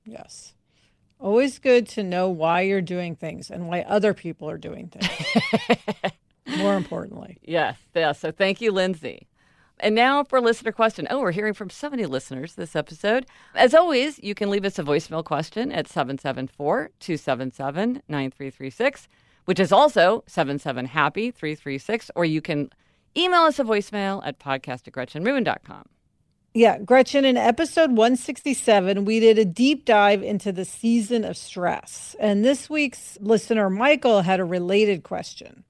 Yes. 0.06 0.54
Always 1.22 1.60
good 1.60 1.86
to 1.90 2.02
know 2.02 2.28
why 2.28 2.62
you're 2.62 2.80
doing 2.80 3.14
things 3.14 3.48
and 3.48 3.68
why 3.68 3.82
other 3.82 4.12
people 4.12 4.50
are 4.50 4.58
doing 4.58 4.88
things. 4.88 6.12
More 6.58 6.74
importantly. 6.74 7.38
Yes, 7.42 7.78
yes. 7.94 8.18
So 8.18 8.32
thank 8.32 8.60
you, 8.60 8.72
Lindsay. 8.72 9.28
And 9.78 9.94
now 9.94 10.24
for 10.24 10.38
a 10.38 10.40
listener 10.40 10.72
question. 10.72 11.06
Oh, 11.10 11.20
we're 11.20 11.30
hearing 11.30 11.54
from 11.54 11.70
so 11.70 11.88
many 11.88 12.06
listeners 12.06 12.56
this 12.56 12.74
episode. 12.74 13.26
As 13.54 13.72
always, 13.72 14.18
you 14.18 14.34
can 14.34 14.50
leave 14.50 14.64
us 14.64 14.80
a 14.80 14.82
voicemail 14.82 15.24
question 15.24 15.70
at 15.70 15.86
774 15.86 16.90
277 16.98 18.02
9336, 18.08 19.06
which 19.44 19.60
is 19.60 19.70
also 19.70 20.24
77 20.26 20.86
Happy 20.86 21.30
336, 21.30 22.10
or 22.16 22.24
you 22.24 22.40
can 22.40 22.68
email 23.16 23.42
us 23.42 23.60
a 23.60 23.64
voicemail 23.64 24.20
at 24.26 24.40
podcast 24.40 24.88
at 24.88 24.92
gretchenrubin.com. 24.92 25.84
Yeah, 26.54 26.80
Gretchen, 26.80 27.24
in 27.24 27.38
episode 27.38 27.92
167, 27.92 29.06
we 29.06 29.20
did 29.20 29.38
a 29.38 29.44
deep 29.46 29.86
dive 29.86 30.22
into 30.22 30.52
the 30.52 30.66
season 30.66 31.24
of 31.24 31.34
stress. 31.38 32.14
And 32.20 32.44
this 32.44 32.68
week's 32.68 33.16
listener, 33.22 33.70
Michael, 33.70 34.20
had 34.20 34.38
a 34.38 34.44
related 34.44 35.02
question. 35.02 35.64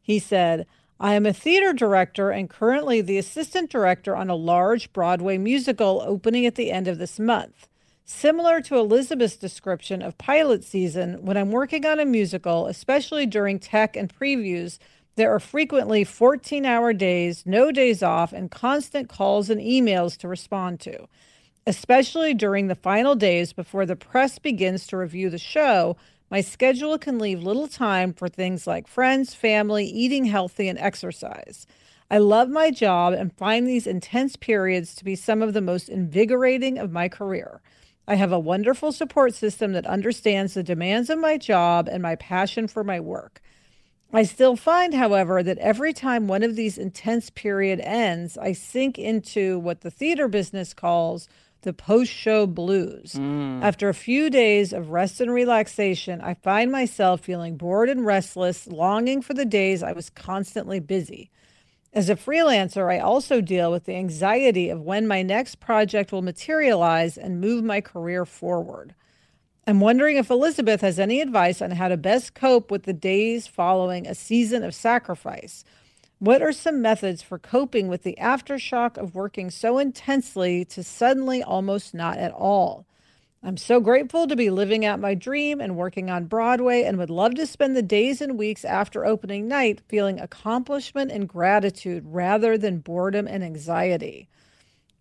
He 0.00 0.20
said, 0.20 0.68
I 1.00 1.14
am 1.14 1.26
a 1.26 1.32
theater 1.32 1.72
director 1.72 2.30
and 2.30 2.48
currently 2.48 3.00
the 3.00 3.18
assistant 3.18 3.68
director 3.68 4.14
on 4.14 4.30
a 4.30 4.36
large 4.36 4.92
Broadway 4.92 5.38
musical 5.38 6.04
opening 6.06 6.46
at 6.46 6.54
the 6.54 6.70
end 6.70 6.86
of 6.86 6.98
this 6.98 7.18
month. 7.18 7.66
Similar 8.04 8.60
to 8.62 8.78
Elizabeth's 8.78 9.36
description 9.36 10.02
of 10.02 10.18
pilot 10.18 10.62
season, 10.62 11.24
when 11.26 11.36
I'm 11.36 11.50
working 11.50 11.84
on 11.84 11.98
a 11.98 12.04
musical, 12.04 12.68
especially 12.68 13.26
during 13.26 13.58
tech 13.58 13.96
and 13.96 14.08
previews, 14.08 14.78
there 15.18 15.34
are 15.34 15.40
frequently 15.40 16.04
14 16.04 16.64
hour 16.64 16.92
days, 16.92 17.42
no 17.44 17.72
days 17.72 18.04
off, 18.04 18.32
and 18.32 18.52
constant 18.52 19.08
calls 19.08 19.50
and 19.50 19.60
emails 19.60 20.16
to 20.18 20.28
respond 20.28 20.78
to. 20.78 21.08
Especially 21.66 22.34
during 22.34 22.68
the 22.68 22.76
final 22.76 23.16
days 23.16 23.52
before 23.52 23.84
the 23.84 23.96
press 23.96 24.38
begins 24.38 24.86
to 24.86 24.96
review 24.96 25.28
the 25.28 25.36
show, 25.36 25.96
my 26.30 26.40
schedule 26.40 26.96
can 26.98 27.18
leave 27.18 27.42
little 27.42 27.66
time 27.66 28.12
for 28.12 28.28
things 28.28 28.64
like 28.64 28.86
friends, 28.86 29.34
family, 29.34 29.86
eating 29.86 30.24
healthy, 30.26 30.68
and 30.68 30.78
exercise. 30.78 31.66
I 32.10 32.18
love 32.18 32.48
my 32.48 32.70
job 32.70 33.12
and 33.12 33.36
find 33.36 33.66
these 33.66 33.88
intense 33.88 34.36
periods 34.36 34.94
to 34.94 35.04
be 35.04 35.16
some 35.16 35.42
of 35.42 35.52
the 35.52 35.60
most 35.60 35.88
invigorating 35.88 36.78
of 36.78 36.92
my 36.92 37.08
career. 37.08 37.60
I 38.06 38.14
have 38.14 38.30
a 38.30 38.38
wonderful 38.38 38.92
support 38.92 39.34
system 39.34 39.72
that 39.72 39.84
understands 39.84 40.54
the 40.54 40.62
demands 40.62 41.10
of 41.10 41.18
my 41.18 41.38
job 41.38 41.88
and 41.90 42.02
my 42.02 42.14
passion 42.14 42.68
for 42.68 42.84
my 42.84 43.00
work. 43.00 43.42
I 44.12 44.22
still 44.22 44.56
find, 44.56 44.94
however, 44.94 45.42
that 45.42 45.58
every 45.58 45.92
time 45.92 46.28
one 46.28 46.42
of 46.42 46.56
these 46.56 46.78
intense 46.78 47.28
period 47.28 47.80
ends, 47.80 48.38
I 48.38 48.52
sink 48.52 48.98
into 48.98 49.58
what 49.58 49.82
the 49.82 49.90
theater 49.90 50.28
business 50.28 50.72
calls 50.72 51.28
the 51.62 51.72
post 51.72 52.12
show 52.12 52.46
blues. 52.46 53.14
Mm. 53.14 53.62
After 53.62 53.88
a 53.88 53.94
few 53.94 54.30
days 54.30 54.72
of 54.72 54.90
rest 54.90 55.20
and 55.20 55.32
relaxation, 55.32 56.20
I 56.20 56.34
find 56.34 56.70
myself 56.70 57.20
feeling 57.20 57.56
bored 57.56 57.88
and 57.88 58.06
restless, 58.06 58.66
longing 58.66 59.22
for 59.22 59.34
the 59.34 59.44
days 59.44 59.82
I 59.82 59.92
was 59.92 60.08
constantly 60.08 60.80
busy. 60.80 61.30
As 61.92 62.08
a 62.08 62.16
freelancer, 62.16 62.92
I 62.92 63.00
also 63.00 63.40
deal 63.40 63.72
with 63.72 63.84
the 63.84 63.96
anxiety 63.96 64.68
of 64.68 64.82
when 64.82 65.08
my 65.08 65.22
next 65.22 65.58
project 65.58 66.12
will 66.12 66.22
materialize 66.22 67.18
and 67.18 67.40
move 67.40 67.64
my 67.64 67.80
career 67.80 68.24
forward. 68.24 68.94
I'm 69.68 69.80
wondering 69.80 70.16
if 70.16 70.30
Elizabeth 70.30 70.80
has 70.80 70.98
any 70.98 71.20
advice 71.20 71.60
on 71.60 71.72
how 71.72 71.88
to 71.88 71.98
best 71.98 72.32
cope 72.32 72.70
with 72.70 72.84
the 72.84 72.94
days 72.94 73.46
following 73.46 74.06
a 74.06 74.14
season 74.14 74.64
of 74.64 74.74
sacrifice. 74.74 75.62
What 76.18 76.40
are 76.40 76.52
some 76.52 76.80
methods 76.80 77.22
for 77.22 77.38
coping 77.38 77.86
with 77.86 78.02
the 78.02 78.16
aftershock 78.18 78.96
of 78.96 79.14
working 79.14 79.50
so 79.50 79.76
intensely 79.76 80.64
to 80.64 80.82
suddenly 80.82 81.42
almost 81.42 81.92
not 81.92 82.16
at 82.16 82.32
all? 82.32 82.86
I'm 83.42 83.58
so 83.58 83.78
grateful 83.78 84.26
to 84.26 84.34
be 84.34 84.48
living 84.48 84.86
out 84.86 85.00
my 85.00 85.12
dream 85.12 85.60
and 85.60 85.76
working 85.76 86.08
on 86.08 86.24
Broadway 86.24 86.84
and 86.84 86.96
would 86.96 87.10
love 87.10 87.34
to 87.34 87.46
spend 87.46 87.76
the 87.76 87.82
days 87.82 88.22
and 88.22 88.38
weeks 88.38 88.64
after 88.64 89.04
opening 89.04 89.48
night 89.48 89.82
feeling 89.86 90.18
accomplishment 90.18 91.12
and 91.12 91.28
gratitude 91.28 92.04
rather 92.06 92.56
than 92.56 92.78
boredom 92.78 93.28
and 93.28 93.44
anxiety. 93.44 94.30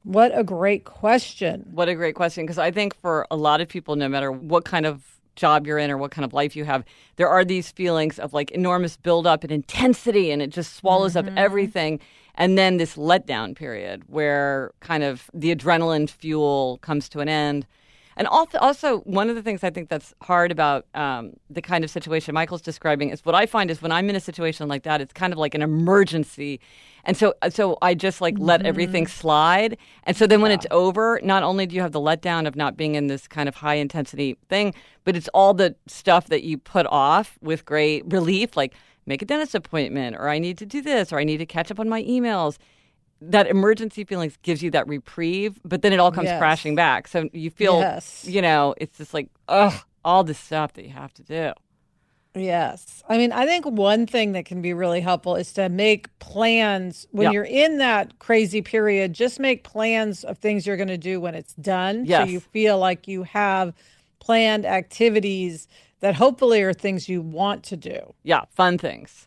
What 0.08 0.32
a 0.34 0.42
great 0.42 0.86
question. 0.86 1.66
What 1.74 1.90
a 1.90 1.96
great 1.96 2.16
question. 2.16 2.46
Because 2.46 2.58
I 2.58 2.72
think 2.72 2.96
for 2.96 3.28
a 3.30 3.36
lot 3.36 3.60
of 3.60 3.68
people, 3.68 3.98
no 3.98 4.08
matter 4.08 4.32
what 4.32 4.64
kind 4.64 4.86
of 4.86 5.04
job 5.36 5.68
you're 5.68 5.78
in 5.78 5.92
or 5.92 5.98
what 5.98 6.12
kind 6.12 6.24
of 6.24 6.32
life 6.32 6.56
you 6.56 6.64
have, 6.64 6.86
there 7.18 7.28
are 7.28 7.44
these 7.44 7.72
feelings 7.72 8.18
of 8.18 8.32
like 8.32 8.50
enormous 8.52 8.96
buildup 8.96 9.44
and 9.44 9.52
intensity, 9.52 10.32
and 10.32 10.42
it 10.42 10.50
just 10.50 10.78
swallows 10.78 11.16
mm-hmm. 11.16 11.28
up 11.28 11.34
everything. 11.38 12.00
And 12.36 12.58
then 12.58 12.78
this 12.78 12.96
letdown 12.96 13.54
period 13.54 14.04
where 14.08 14.72
kind 14.80 15.04
of 15.04 15.30
the 15.34 15.54
adrenaline 15.54 16.10
fuel 16.10 16.80
comes 16.82 17.10
to 17.10 17.20
an 17.20 17.28
end. 17.28 17.68
And 18.18 18.28
also, 18.28 19.00
one 19.02 19.30
of 19.30 19.36
the 19.36 19.44
things 19.44 19.64
I 19.64 19.70
think 19.70 19.90
that's 19.90 20.14
hard 20.24 20.52
about 20.52 20.86
um, 20.96 21.34
the 21.50 21.62
kind 21.62 21.84
of 21.84 21.90
situation 21.92 22.34
Michael's 22.34 22.64
describing 22.64 23.12
is 23.12 23.24
what 23.24 23.36
I 23.36 23.46
find 23.46 23.70
is 23.70 23.82
when 23.82 23.92
I'm 23.92 24.10
in 24.10 24.16
a 24.16 24.20
situation 24.20 24.68
like 24.68 24.84
that, 24.84 25.02
it's 25.02 25.14
kind 25.14 25.32
of 25.32 25.40
like 25.40 25.54
an 25.54 25.62
emergency. 25.62 26.60
And 27.04 27.16
so, 27.16 27.36
so 27.50 27.78
I 27.82 27.94
just 27.94 28.20
like 28.20 28.36
let 28.40 28.58
Mm-hmm. 28.62 28.68
everything 28.68 29.08
slide. 29.08 29.78
And 30.04 30.18
so 30.18 30.26
then 30.26 30.42
when 30.42 30.52
it's 30.52 30.66
over, 30.72 31.20
not 31.24 31.44
only 31.44 31.68
do 31.68 31.76
you 31.76 31.82
have 31.82 31.92
the 31.92 32.02
letdown 32.02 32.48
of 32.48 32.56
not 32.56 32.76
being 32.76 32.96
in 32.96 33.06
this 33.08 33.28
kind 33.28 33.48
of 33.48 33.56
high 33.56 33.76
intensity 33.76 34.36
thing, 34.50 34.74
but 35.04 35.16
it's 35.16 35.30
all 35.30 35.54
the 35.54 35.76
stuff 35.86 36.28
that 36.28 36.44
you 36.44 36.58
put 36.58 36.88
off 36.88 37.38
with 37.42 37.66
great 37.66 38.04
relief, 38.12 38.58
like 38.58 38.74
make 39.06 39.22
a 39.22 39.26
dentist 39.26 39.54
appointment, 39.54 40.16
or 40.16 40.28
I 40.28 40.40
need 40.40 40.58
to 40.58 40.66
do 40.66 40.82
this, 40.82 41.14
or 41.14 41.20
I 41.20 41.24
need 41.24 41.38
to 41.38 41.46
catch 41.46 41.70
up 41.72 41.80
on 41.80 41.88
my 41.88 42.04
emails 42.04 42.58
that 43.22 43.48
emergency 43.48 44.04
feelings 44.04 44.38
gives 44.44 44.62
you 44.62 44.70
that 44.72 44.88
reprieve, 44.88 45.60
but 45.66 45.82
then 45.82 45.92
it 45.94 46.00
all 46.00 46.12
comes 46.12 46.28
Yes. 46.28 46.40
crashing 46.40 46.76
back. 46.76 47.08
So 47.08 47.30
you 47.34 47.50
feel, 47.50 47.80
Yes. 47.80 48.26
you 48.28 48.42
know, 48.42 48.76
it's 48.78 48.98
just 48.98 49.14
like, 49.14 49.30
ugh, 49.48 49.74
all 50.06 50.24
this 50.24 50.38
stuff 50.40 50.74
that 50.74 50.84
you 50.86 50.92
have 50.92 51.14
to 51.16 51.24
do. 51.24 51.54
Yes. 52.36 53.04
I 53.10 53.18
mean, 53.18 53.32
I 53.32 53.48
think 53.48 53.66
one 53.66 54.06
thing 54.06 54.34
that 54.34 54.46
can 54.46 54.62
be 54.62 54.72
really 54.74 55.02
helpful 55.02 55.36
is 55.36 55.52
to 55.54 55.70
make 55.70 56.18
plans 56.20 57.08
when 57.12 57.26
Yeah. 57.26 57.32
you're 57.32 57.44
in 57.46 57.80
that 57.80 58.20
crazy 58.20 58.62
period, 58.62 59.14
just 59.14 59.40
make 59.40 59.64
plans 59.64 60.24
of 60.24 60.38
things 60.38 60.68
you're 60.68 60.78
going 60.78 60.88
to 60.90 60.98
do 61.00 61.20
when 61.20 61.34
it's 61.34 61.54
done. 61.56 62.06
Yes. 62.06 62.26
So 62.28 62.32
you 62.32 62.40
feel 62.40 62.78
like 62.78 63.08
you 63.08 63.24
have 63.24 63.74
planned 64.20 64.66
activities 64.66 65.68
that 66.00 66.14
hopefully 66.16 66.62
are 66.62 66.74
things 66.74 67.10
you 67.10 67.22
want 67.24 67.64
to 67.64 67.78
do. 67.78 68.14
Yeah, 68.24 68.42
fun 68.52 68.78
things. 68.78 69.27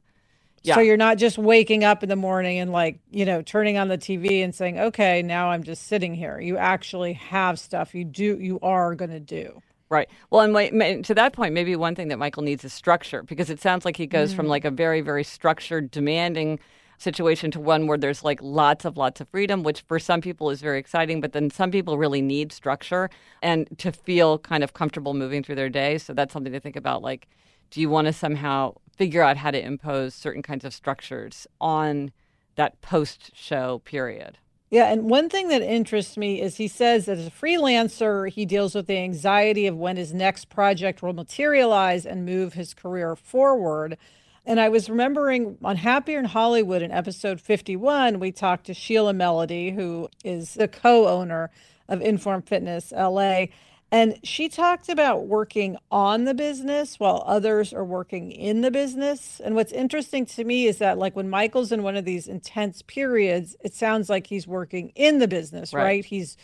Yeah. 0.63 0.75
So 0.75 0.81
you're 0.81 0.99
not 0.99 1.17
just 1.17 1.39
waking 1.39 1.85
up 1.85 2.03
in 2.03 2.09
the 2.09 2.17
morning 2.17 2.59
and 2.59 2.71
like, 2.71 2.99
you 3.11 3.25
know, 3.25 3.41
turning 3.41 3.79
on 3.79 3.89
the 3.89 3.97
TV 3.97 4.45
and 4.45 4.55
saying, 4.55 4.79
okay, 4.79 5.23
now 5.23 5.51
I'm 5.51 5.63
just 5.63 5.87
sitting 5.87 6.15
here. 6.15 6.39
You 6.39 6.59
actually 6.59 7.15
have 7.15 7.59
stuff 7.59 7.95
you 7.95 8.05
do, 8.05 8.39
you 8.39 8.61
are 8.61 8.95
going 8.95 9.11
to 9.11 9.21
do. 9.21 9.63
Right. 9.89 10.09
Well, 10.31 10.43
and 10.43 10.53
my, 10.53 11.01
to 11.01 11.15
that 11.15 11.33
point, 11.33 11.53
maybe 11.53 11.75
one 11.77 11.95
thing 11.95 12.09
that 12.09 12.19
Michael 12.19 12.45
needs 12.45 12.65
is 12.65 12.73
structure 12.73 13.23
because 13.23 13.51
it 13.51 13.61
sounds 13.61 13.85
like 13.85 13.97
he 13.97 14.07
goes 14.07 14.33
from 14.33 14.47
mm. 14.47 14.51
like 14.51 14.65
a 14.65 14.71
very, 14.71 15.01
very 15.01 15.25
structured, 15.25 15.91
demanding 15.91 16.61
situation 16.99 17.51
to 17.51 17.59
one 17.59 17.87
where 17.87 17.99
there's 17.99 18.23
like 18.23 18.39
lots 18.43 18.85
of 18.85 18.97
lots 18.97 19.21
of 19.21 19.29
freedom, 19.31 19.63
which 19.63 19.81
for 19.89 19.99
some 19.99 20.21
people 20.21 20.51
is 20.51 20.61
very 20.61 20.79
exciting, 20.79 21.21
but 21.21 21.33
then 21.33 21.51
some 21.51 21.71
people 21.71 21.97
really 21.97 22.21
need 22.21 22.53
structure 22.53 23.09
and 23.43 23.67
to 23.79 23.91
feel 23.91 24.39
kind 24.39 24.63
of 24.63 24.75
comfortable 24.75 25.15
moving 25.15 25.43
through 25.43 25.55
their 25.55 25.71
day. 25.71 25.97
So 25.97 26.13
that's 26.13 26.33
something 26.33 26.53
to 26.53 26.61
think 26.61 26.77
about. 26.77 27.03
Like, 27.03 27.27
do 27.71 27.81
you 27.81 27.89
want 27.89 28.07
to 28.07 28.13
somehow 28.13 28.75
figure 29.01 29.23
out 29.23 29.39
how 29.39 29.51
to 29.51 29.59
impose 29.59 30.15
certain 30.15 30.43
kinds 30.43 30.63
of 30.63 30.75
structures 30.75 31.47
on 31.59 32.13
that 32.57 32.79
post 32.83 33.31
show 33.35 33.79
period? 33.87 34.37
Yeah, 34.69 34.93
and 34.93 35.09
one 35.09 35.31
thing 35.31 35.49
that 35.49 35.63
interests 35.63 36.19
me 36.19 36.43
is 36.43 36.59
he 36.59 36.69
says 36.69 37.07
that 37.07 37.17
as 37.17 37.27
a 37.27 37.31
freelancer, 37.31 38.29
he 38.29 38.45
deals 38.45 38.75
with 38.75 38.89
the 38.89 38.99
anxiety 38.99 39.67
of 39.67 39.75
when 39.75 39.97
his 39.97 40.13
next 40.13 40.51
project 40.51 41.01
will 41.01 41.15
materialize 41.15 42.05
and 42.05 42.27
move 42.27 42.53
his 42.53 42.75
career 42.75 43.17
forward. 43.17 43.97
And 44.45 44.61
I 44.61 44.69
was 44.69 44.91
remembering 44.91 45.57
on 45.65 45.77
Happier 45.77 46.19
in 46.19 46.27
Hollywood 46.27 46.83
in 46.83 46.93
episode 46.93 47.41
51, 47.41 48.21
we 48.21 48.31
talked 48.33 48.67
to 48.67 48.75
Sheila 48.75 49.15
Melody, 49.15 49.71
who 49.71 50.11
is 50.23 50.53
the 50.53 50.69
co 50.69 51.09
owner 51.09 51.51
of 51.89 52.03
Inform 52.03 52.43
Fitness 52.43 52.93
LA. 52.93 53.47
And 53.93 54.21
she 54.23 54.49
talked 54.49 54.89
about 54.89 55.27
working 55.27 55.77
on 55.91 56.25
the 56.25 56.35
business 56.35 57.01
while 57.01 57.25
others 57.27 57.73
are 57.73 57.85
working 57.85 58.31
in 58.31 58.61
the 58.61 58.71
business. 58.71 59.41
And 59.45 59.57
what's 59.57 59.73
interesting 59.73 60.27
to 60.27 60.45
me 60.45 60.67
is 60.67 60.79
that, 60.79 60.97
like, 60.97 61.17
when 61.17 61.29
Michael's 61.29 61.73
in 61.73 61.83
one 61.83 61.97
of 61.97 62.05
these 62.05 62.29
intense 62.29 62.83
periods, 62.83 63.57
it 63.65 63.75
sounds 63.75 64.09
like 64.09 64.29
he's 64.29 64.47
working 64.47 64.93
in 64.95 65.19
the 65.19 65.27
business, 65.27 65.75
Right. 65.75 65.83
right? 65.83 66.05
He's 66.05 66.37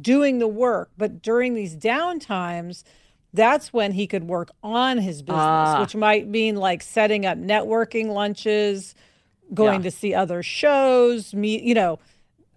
doing 0.00 0.38
the 0.38 0.48
work. 0.48 0.90
But 0.96 1.20
during 1.20 1.52
these 1.54 1.76
downtimes, 1.76 2.84
that's 3.34 3.72
when 3.72 3.92
he 3.92 4.06
could 4.06 4.24
work 4.24 4.50
on 4.62 4.96
his 4.98 5.20
business, 5.20 5.42
Ah. 5.44 5.80
which 5.82 5.94
might 5.94 6.26
mean 6.26 6.56
like 6.56 6.82
setting 6.82 7.26
up 7.26 7.36
networking 7.36 8.08
lunches, 8.14 8.94
going 9.52 9.80
Yeah. 9.80 9.84
to 9.84 9.90
see 9.90 10.14
other 10.14 10.42
shows, 10.42 11.34
meet, 11.34 11.62
you 11.64 11.74
know, 11.74 11.98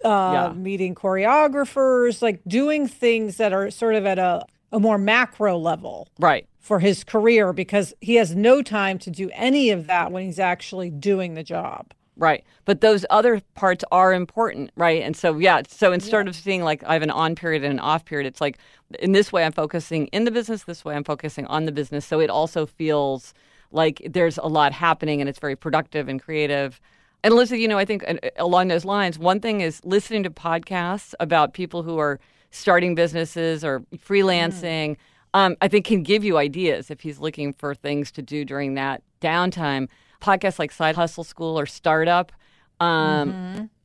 uh, 0.04 0.08
Yeah. 0.34 0.54
meeting 0.54 0.96
choreographers, 0.96 2.22
like 2.22 2.42
doing 2.48 2.88
things 2.88 3.38
that 3.38 3.54
are 3.54 3.70
sort 3.72 3.96
of 3.96 4.06
at 4.06 4.20
a, 4.20 4.46
a 4.72 4.80
more 4.80 4.98
macro 4.98 5.58
level 5.58 6.08
Right. 6.20 6.48
for 6.60 6.80
his 6.80 7.04
career 7.04 7.54
because 7.54 7.94
he 8.02 8.16
has 8.16 8.36
no 8.36 8.62
time 8.62 9.00
to 9.00 9.10
do 9.12 9.30
any 9.34 9.70
of 9.70 9.88
that 9.88 10.12
when 10.12 10.26
he's 10.26 10.40
actually 10.40 10.90
doing 10.90 11.34
the 11.34 11.44
job. 11.44 11.94
Right. 12.20 12.44
But 12.66 12.82
those 12.82 13.06
other 13.12 13.42
parts 13.54 13.84
are 13.92 14.12
important, 14.12 14.72
right? 14.76 15.04
And 15.04 15.16
so, 15.16 15.38
yeah, 15.38 15.62
so 15.68 15.94
instead 15.94 16.28
of 16.28 16.36
seeing 16.36 16.64
like 16.64 16.84
I 16.84 16.94
have 16.94 17.04
an 17.04 17.12
on 17.12 17.36
period 17.36 17.64
and 17.64 17.74
an 17.74 17.80
off 17.80 18.06
period, 18.06 18.26
it's 18.26 18.42
like 18.42 18.58
in 19.00 19.12
this 19.12 19.32
way 19.32 19.46
I'm 19.46 19.52
focusing 19.52 20.08
in 20.08 20.24
the 20.24 20.32
business, 20.32 20.64
this 20.64 20.84
way 20.84 20.96
I'm 20.96 21.04
focusing 21.04 21.46
on 21.46 21.66
the 21.66 21.72
business. 21.72 22.06
So 22.08 22.20
it 22.20 22.32
also 22.32 22.66
feels 22.66 23.36
like 23.72 24.02
there's 24.10 24.40
a 24.40 24.48
lot 24.48 24.72
happening 24.74 25.22
and 25.22 25.30
it's 25.30 25.38
very 25.40 25.56
productive 25.56 26.08
and 26.08 26.20
creative. 26.22 26.82
And 27.24 27.34
Elizabeth, 27.34 27.60
you 27.60 27.68
know, 27.68 27.78
I 27.78 27.86
think 27.86 28.04
uh, 28.08 28.16
along 28.38 28.68
those 28.70 28.86
lines, 28.86 29.18
one 29.20 29.40
thing 29.40 29.62
is 29.62 29.84
listening 29.84 30.24
to 30.24 30.30
podcasts 30.30 31.14
about 31.20 31.54
people 31.54 31.84
who 31.84 31.98
are 31.98 32.20
starting 32.52 32.96
businesses 32.96 33.64
or 33.64 33.82
freelancing. 33.98 34.98
Um, 35.34 35.56
I 35.62 35.68
think 35.68 35.86
can 35.86 36.04
give 36.04 36.24
you 36.24 36.38
ideas 36.38 36.90
if 36.90 37.02
he's 37.02 37.20
looking 37.20 37.54
for 37.54 37.76
things 37.76 38.12
to 38.12 38.22
do 38.22 38.46
during 38.46 38.76
that 38.76 39.04
downtime. 39.22 39.90
Podcasts 40.22 40.58
like 40.58 40.72
Side 40.72 40.96
Hustle 40.96 41.24
School 41.24 41.60
or 41.60 41.66
Startup. 41.66 42.32
Um, 42.80 43.36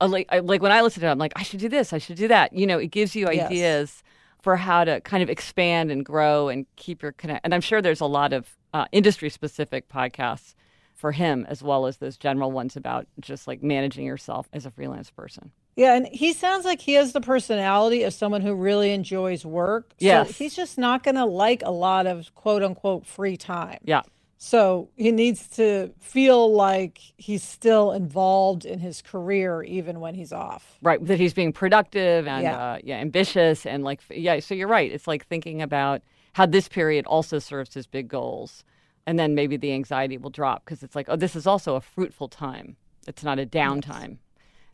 uh, 0.00 0.08
like 0.08 0.26
I, 0.30 0.38
like 0.38 0.62
when 0.62 0.72
I 0.72 0.82
listen 0.82 1.00
to 1.00 1.08
it, 1.08 1.10
I'm 1.10 1.18
like, 1.18 1.32
I 1.36 1.42
should 1.42 1.60
do 1.60 1.68
this, 1.68 1.92
I 1.92 1.98
should 1.98 2.16
do 2.16 2.28
that. 2.28 2.52
You 2.52 2.66
know, 2.66 2.78
it 2.78 2.88
gives 2.88 3.14
you 3.16 3.28
Yes. 3.30 3.46
ideas 3.46 4.02
for 4.40 4.56
how 4.56 4.84
to 4.84 5.00
kind 5.00 5.22
of 5.22 5.30
expand 5.30 5.90
and 5.90 6.04
grow 6.04 6.48
and 6.48 6.66
keep 6.76 7.02
your 7.02 7.12
connect. 7.12 7.44
And 7.44 7.54
I'm 7.54 7.60
sure 7.60 7.80
there's 7.80 8.00
a 8.00 8.06
lot 8.06 8.32
of 8.32 8.56
uh, 8.74 8.86
industry 8.92 9.30
specific 9.30 9.88
podcasts 9.88 10.54
for 11.02 11.10
him 11.12 11.44
as 11.48 11.62
well 11.64 11.86
as 11.86 11.96
those 11.98 12.16
general 12.16 12.52
ones 12.52 12.76
about 12.76 13.08
just 13.20 13.48
like 13.48 13.60
managing 13.60 14.06
yourself 14.06 14.48
as 14.52 14.64
a 14.64 14.70
freelance 14.70 15.10
person. 15.10 15.50
Yeah, 15.74 15.96
and 15.96 16.06
he 16.06 16.32
sounds 16.32 16.64
like 16.64 16.80
he 16.80 16.92
has 16.94 17.12
the 17.12 17.20
personality 17.20 18.04
of 18.04 18.14
someone 18.14 18.40
who 18.40 18.54
really 18.54 18.92
enjoys 18.92 19.44
work. 19.44 19.94
So 20.00 20.22
he's 20.24 20.54
just 20.54 20.78
not 20.78 21.02
going 21.02 21.16
to 21.16 21.24
like 21.24 21.62
a 21.64 21.72
lot 21.72 22.06
of 22.06 22.32
quote 22.36 22.62
unquote 22.62 23.04
free 23.04 23.36
time. 23.36 23.78
Yeah. 23.84 24.02
So 24.38 24.90
he 24.96 25.10
needs 25.10 25.48
to 25.56 25.92
feel 25.98 26.52
like 26.54 27.00
he's 27.16 27.42
still 27.42 27.90
involved 27.90 28.64
in 28.64 28.78
his 28.78 29.02
career 29.02 29.62
even 29.64 29.98
when 29.98 30.14
he's 30.14 30.32
off. 30.32 30.78
right 30.82 31.04
that 31.06 31.18
he's 31.18 31.34
being 31.34 31.52
productive 31.52 32.28
and 32.28 32.42
Yeah. 32.44 32.56
Uh, 32.62 32.78
yeah 32.84 32.96
ambitious 32.98 33.66
and 33.66 33.82
like 33.82 34.00
yeah 34.10 34.38
so 34.40 34.54
you're 34.54 34.68
right 34.68 34.90
it's 34.92 35.06
like 35.08 35.26
thinking 35.26 35.62
about 35.62 36.02
how 36.34 36.46
this 36.46 36.68
period 36.68 37.06
also 37.06 37.38
serves 37.38 37.74
his 37.74 37.86
big 37.86 38.06
goals 38.08 38.62
and 39.06 39.18
then 39.18 39.34
maybe 39.34 39.56
the 39.56 39.72
anxiety 39.72 40.16
will 40.16 40.30
drop 40.30 40.64
because 40.64 40.82
it's 40.82 40.94
like 40.94 41.06
oh 41.08 41.16
this 41.16 41.36
is 41.36 41.46
also 41.46 41.76
a 41.76 41.80
fruitful 41.80 42.28
time 42.28 42.76
it's 43.06 43.24
not 43.24 43.38
a 43.38 43.46
downtime 43.46 44.18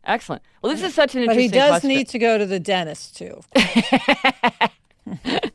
excellent 0.03 0.41
well 0.61 0.71
this 0.71 0.81
is 0.81 0.93
such 0.93 1.15
an 1.15 1.23
interesting. 1.23 1.49
But 1.49 1.53
he 1.53 1.59
does 1.59 1.69
question. 1.71 1.89
need 1.89 2.07
to 2.09 2.19
go 2.19 2.37
to 2.37 2.45
the 2.45 2.59
dentist 2.59 3.17
too. 3.17 3.41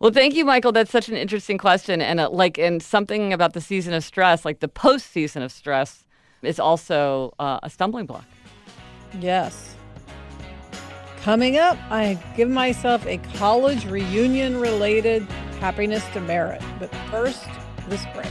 well 0.00 0.12
thank 0.12 0.34
you 0.34 0.44
michael 0.44 0.72
that's 0.72 0.90
such 0.90 1.08
an 1.08 1.16
interesting 1.16 1.58
question 1.58 2.00
and 2.00 2.20
uh, 2.20 2.30
like 2.30 2.58
and 2.58 2.82
something 2.82 3.32
about 3.32 3.52
the 3.52 3.60
season 3.60 3.94
of 3.94 4.04
stress 4.04 4.44
like 4.44 4.60
the 4.60 4.68
post 4.68 5.10
season 5.10 5.42
of 5.42 5.52
stress 5.52 6.04
is 6.42 6.60
also 6.60 7.34
uh, 7.38 7.58
a 7.62 7.70
stumbling 7.70 8.06
block 8.06 8.24
Yes. 9.20 9.76
Coming 11.22 11.56
up, 11.56 11.78
I 11.90 12.18
give 12.36 12.50
myself 12.50 13.06
a 13.06 13.18
college 13.34 13.86
reunion 13.86 14.60
related 14.60 15.22
happiness 15.60 16.04
demerit. 16.12 16.62
But 16.78 16.94
first, 17.10 17.46
this 17.88 18.04
break. 18.14 18.26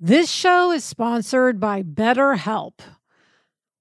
This 0.00 0.30
show 0.30 0.70
is 0.70 0.84
sponsored 0.84 1.58
by 1.58 1.82
BetterHelp. 1.82 2.74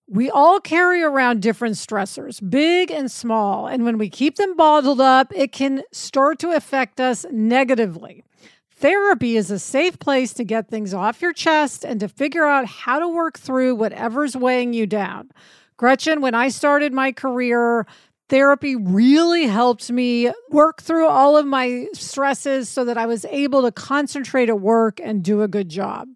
We 0.10 0.30
all 0.30 0.60
carry 0.60 1.04
around 1.04 1.42
different 1.42 1.76
stressors, 1.76 2.40
big 2.50 2.90
and 2.90 3.12
small, 3.12 3.68
and 3.68 3.84
when 3.86 3.98
we 3.98 4.10
keep 4.10 4.38
them 4.38 4.56
bottled 4.56 5.00
up, 5.00 5.32
it 5.36 5.52
can 5.52 5.84
start 5.92 6.40
to 6.40 6.56
affect 6.56 7.00
us 7.00 7.26
negatively. 7.32 8.24
Therapy 8.72 9.38
is 9.38 9.52
a 9.52 9.60
safe 9.60 10.00
place 10.00 10.34
to 10.34 10.44
get 10.44 10.70
things 10.70 10.94
off 10.94 11.22
your 11.22 11.34
chest 11.34 11.84
and 11.84 12.00
to 12.00 12.08
figure 12.08 12.46
out 12.46 12.66
how 12.66 13.00
to 13.00 13.08
work 13.08 13.38
through 13.38 13.76
whatever's 13.76 14.36
weighing 14.36 14.74
you 14.74 14.88
down. 14.88 15.30
Gretchen, 15.78 16.22
when 16.22 16.34
I 16.34 16.50
started 16.50 16.92
my 16.92 17.12
career, 17.12 17.86
therapy 18.30 18.76
really 18.76 19.46
helped 19.46 19.92
me 19.92 20.32
work 20.50 20.82
through 20.82 21.08
all 21.08 21.38
of 21.38 21.46
my 21.46 21.86
stresses 21.94 22.68
so 22.68 22.84
that 22.84 22.98
I 22.98 23.06
was 23.06 23.26
able 23.26 23.62
to 23.62 23.72
concentrate 23.72 24.50
at 24.50 24.60
work 24.60 25.00
and 25.00 25.24
do 25.24 25.44
a 25.44 25.48
good 25.48 25.70
job. 25.70 26.08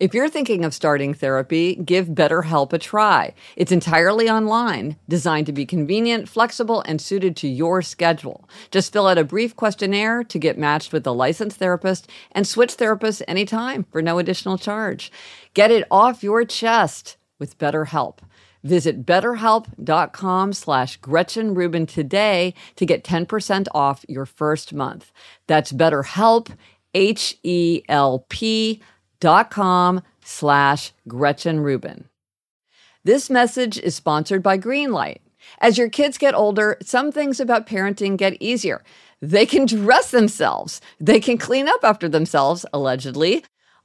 If 0.00 0.14
you're 0.14 0.30
thinking 0.30 0.64
of 0.64 0.72
starting 0.72 1.12
therapy, 1.12 1.74
give 1.74 2.08
BetterHelp 2.08 2.72
a 2.72 2.78
try. 2.78 3.34
It's 3.56 3.70
entirely 3.70 4.28
online, 4.28 4.96
designed 5.06 5.46
to 5.46 5.52
be 5.52 5.66
convenient, 5.66 6.26
flexible, 6.26 6.82
and 6.86 6.98
suited 7.00 7.36
to 7.36 7.48
your 7.48 7.82
schedule. 7.82 8.48
Just 8.70 8.92
fill 8.92 9.06
out 9.06 9.18
a 9.18 9.24
brief 9.24 9.54
questionnaire 9.54 10.24
to 10.24 10.38
get 10.38 10.58
matched 10.58 10.94
with 10.94 11.06
a 11.06 11.12
licensed 11.12 11.58
therapist 11.58 12.10
and 12.32 12.46
switch 12.46 12.76
therapists 12.76 13.22
anytime 13.28 13.84
for 13.92 14.00
no 14.00 14.18
additional 14.18 14.56
charge. 14.56 15.12
Get 15.52 15.70
it 15.70 15.86
off 15.90 16.22
your 16.22 16.44
chest 16.46 17.18
with 17.38 17.58
BetterHelp. 17.58 18.18
Visit 18.64 19.06
betterhelp.com 19.06 20.52
slash 20.52 20.96
Gretchen 20.98 21.54
Rubin 21.54 21.86
today 21.86 22.54
to 22.76 22.86
get 22.86 23.04
10% 23.04 23.66
off 23.72 24.04
your 24.08 24.26
first 24.26 24.72
month. 24.72 25.12
That's 25.46 25.72
BetterHelp, 25.72 26.56
H-E-L-P 26.94 28.82
dot 29.20 29.50
com 29.50 30.02
slash 30.24 30.92
Gretchen 31.06 31.60
Rubin. 31.60 32.08
This 33.04 33.30
message 33.30 33.78
is 33.78 33.94
sponsored 33.94 34.42
by 34.42 34.58
Greenlight. 34.58 35.18
As 35.60 35.78
your 35.78 35.88
kids 35.88 36.18
get 36.18 36.34
older, 36.34 36.76
some 36.82 37.10
things 37.10 37.40
about 37.40 37.66
parenting 37.66 38.16
get 38.16 38.36
easier. 38.40 38.82
They 39.20 39.46
can 39.46 39.66
dress 39.66 40.10
themselves. 40.10 40.80
They 41.00 41.20
can 41.20 41.38
clean 41.38 41.68
up 41.68 41.80
after 41.82 42.08
themselves, 42.08 42.66
allegedly. 42.72 43.44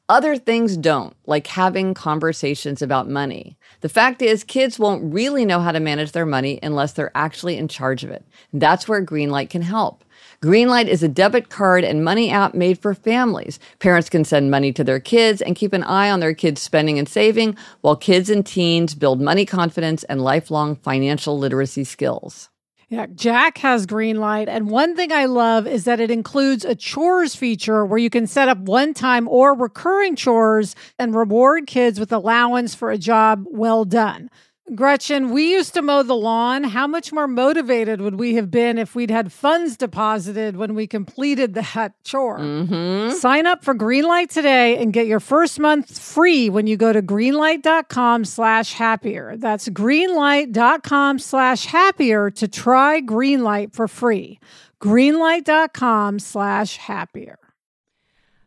Other 0.09 0.35
things 0.35 0.75
don't, 0.75 1.15
like 1.25 1.47
having 1.47 1.93
conversations 1.93 2.81
about 2.81 3.07
money. 3.07 3.57
The 3.79 3.87
fact 3.87 4.21
is, 4.21 4.43
kids 4.43 4.77
won't 4.77 5.13
really 5.13 5.45
know 5.45 5.61
how 5.61 5.71
to 5.71 5.79
manage 5.79 6.11
their 6.11 6.25
money 6.25 6.59
unless 6.61 6.91
they're 6.91 7.15
actually 7.15 7.57
in 7.57 7.69
charge 7.69 8.03
of 8.03 8.09
it. 8.09 8.25
That's 8.51 8.85
where 8.85 9.03
Greenlight 9.03 9.49
can 9.49 9.61
help. 9.61 10.03
Greenlight 10.41 10.87
is 10.87 11.03
a 11.03 11.07
debit 11.07 11.47
card 11.47 11.85
and 11.85 12.03
money 12.03 12.29
app 12.29 12.53
made 12.53 12.79
for 12.79 12.93
families. 12.93 13.59
Parents 13.79 14.09
can 14.09 14.25
send 14.25 14.51
money 14.51 14.73
to 14.73 14.83
their 14.83 14.99
kids 14.99 15.41
and 15.41 15.55
keep 15.55 15.71
an 15.71 15.83
eye 15.83 16.11
on 16.11 16.19
their 16.19 16.33
kids' 16.33 16.61
spending 16.61 16.99
and 16.99 17.07
saving, 17.07 17.55
while 17.79 17.95
kids 17.95 18.29
and 18.29 18.45
teens 18.45 18.95
build 18.95 19.21
money 19.21 19.45
confidence 19.45 20.03
and 20.03 20.21
lifelong 20.21 20.75
financial 20.75 21.39
literacy 21.39 21.85
skills. 21.85 22.49
Yeah, 22.89 23.07
Jack 23.15 23.57
has 23.59 23.85
Greenlight. 23.87 24.47
And 24.47 24.69
one 24.69 24.95
thing 24.95 25.11
I 25.11 25.25
love 25.25 25.65
is 25.65 25.85
that 25.85 25.99
it 25.99 26.11
includes 26.11 26.65
a 26.65 26.75
chores 26.75 27.35
feature 27.35 27.85
where 27.85 27.97
you 27.97 28.09
can 28.09 28.27
set 28.27 28.49
up 28.49 28.59
one 28.59 28.93
time 28.93 29.27
or 29.27 29.53
recurring 29.55 30.15
chores 30.15 30.75
and 30.99 31.15
reward 31.15 31.67
kids 31.67 31.99
with 31.99 32.11
allowance 32.11 32.75
for 32.75 32.91
a 32.91 32.97
job 32.97 33.45
well 33.47 33.85
done. 33.85 34.29
Gretchen, 34.75 35.31
we 35.31 35.51
used 35.51 35.73
to 35.73 35.81
mow 35.81 36.03
the 36.03 36.15
lawn. 36.15 36.63
How 36.63 36.87
much 36.87 37.11
more 37.11 37.27
motivated 37.27 37.99
would 37.99 38.15
we 38.15 38.35
have 38.35 38.49
been 38.49 38.77
if 38.77 38.95
we'd 38.95 39.11
had 39.11 39.31
funds 39.31 39.75
deposited 39.75 40.55
when 40.55 40.73
we 40.73 40.87
completed 40.87 41.53
that 41.53 41.93
chore? 42.05 42.39
Mm-hmm. 42.39 43.13
Sign 43.17 43.45
up 43.45 43.65
for 43.65 43.75
Greenlight 43.75 44.29
today 44.29 44.77
and 44.77 44.93
get 44.93 45.05
your 45.05 45.19
first 45.19 45.59
month 45.59 45.99
free 45.99 46.49
when 46.49 46.65
you 46.65 46.77
go 46.77 46.93
to 46.93 47.01
greenlight.com 47.01 48.23
slash 48.23 48.73
happier. 48.73 49.35
That's 49.35 49.67
greenlight.com 49.67 51.19
slash 51.19 51.65
happier 51.65 52.31
to 52.31 52.47
try 52.47 53.01
Greenlight 53.01 53.73
for 53.73 53.89
free. 53.89 54.39
Greenlight.com 54.81 56.19
slash 56.19 56.77
happier. 56.77 57.37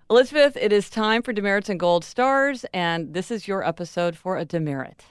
Elizabeth, 0.08 0.56
it 0.56 0.72
is 0.72 0.88
time 0.88 1.20
for 1.22 1.34
demerits 1.34 1.68
and 1.68 1.78
gold 1.78 2.04
stars, 2.04 2.64
and 2.72 3.12
this 3.12 3.30
is 3.30 3.46
your 3.46 3.66
episode 3.66 4.16
for 4.16 4.38
a 4.38 4.44
demerit. 4.46 5.04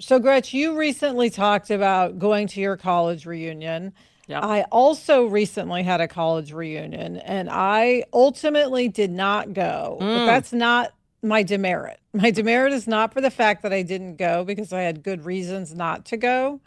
So, 0.00 0.18
Gretch, 0.18 0.54
you 0.54 0.76
recently 0.78 1.28
talked 1.30 1.70
about 1.70 2.18
going 2.18 2.46
to 2.48 2.60
your 2.60 2.76
college 2.76 3.26
reunion. 3.26 3.92
Yeah. 4.28 4.44
I 4.44 4.62
also 4.70 5.24
recently 5.26 5.82
had 5.82 6.00
a 6.00 6.06
college 6.06 6.52
reunion 6.52 7.16
and 7.16 7.48
I 7.50 8.04
ultimately 8.12 8.88
did 8.88 9.10
not 9.10 9.54
go. 9.54 9.96
But 9.98 10.06
Mm. 10.06 10.26
that's 10.26 10.52
not 10.52 10.92
my 11.22 11.42
demerit. 11.42 11.98
My 12.12 12.30
demerit 12.30 12.72
is 12.72 12.86
not 12.86 13.12
for 13.12 13.20
the 13.20 13.30
fact 13.30 13.62
that 13.62 13.72
I 13.72 13.82
didn't 13.82 14.16
go 14.16 14.44
because 14.44 14.72
I 14.72 14.82
had 14.82 15.02
good 15.02 15.24
reasons 15.24 15.74
not 15.74 16.04
to 16.06 16.16
go. 16.16 16.60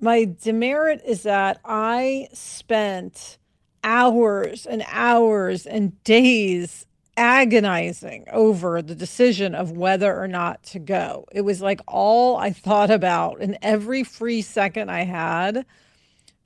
My 0.00 0.24
demerit 0.42 1.02
is 1.06 1.22
that 1.22 1.60
I 1.64 2.28
spent 2.32 3.38
hours 3.84 4.66
and 4.66 4.82
hours 4.88 5.66
and 5.66 6.02
days 6.04 6.86
agonizing 7.20 8.24
over 8.32 8.80
the 8.80 8.94
decision 8.94 9.54
of 9.54 9.72
whether 9.72 10.18
or 10.18 10.26
not 10.26 10.62
to 10.62 10.78
go. 10.78 11.26
It 11.30 11.42
was 11.42 11.60
like 11.60 11.80
all 11.86 12.38
I 12.38 12.50
thought 12.50 12.90
about 12.90 13.40
in 13.42 13.58
every 13.60 14.02
free 14.04 14.40
second 14.40 14.90
I 14.90 15.04
had 15.04 15.66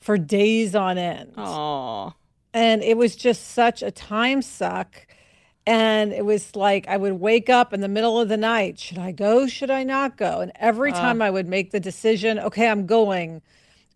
for 0.01 0.19
days 0.19 0.75
on 0.75 0.99
end. 0.99 1.33
Oh, 1.37 2.13
And 2.53 2.83
it 2.83 2.97
was 2.97 3.15
just 3.15 3.53
such 3.53 3.83
a 3.83 3.93
time 3.93 4.43
suck. 4.43 5.07
And 5.67 6.13
it 6.13 6.25
was 6.27 6.55
like 6.57 6.89
I 6.89 6.97
would 6.97 7.15
wake 7.15 7.49
up 7.49 7.73
in 7.73 7.81
the 7.81 7.89
middle 7.89 8.21
of 8.21 8.29
the 8.29 8.37
night. 8.37 8.79
Should 8.81 8.99
I 8.99 9.13
go? 9.13 9.47
Should 9.47 9.71
I 9.71 9.85
not 9.85 10.17
go? 10.17 10.41
And 10.41 10.51
every 10.57 10.91
Uh. 10.93 10.97
time 11.01 11.23
I 11.23 11.31
would 11.31 11.47
make 11.49 11.71
the 11.71 11.81
decision, 11.81 12.39
okay, 12.41 12.69
I'm 12.69 12.85
going. 12.85 13.41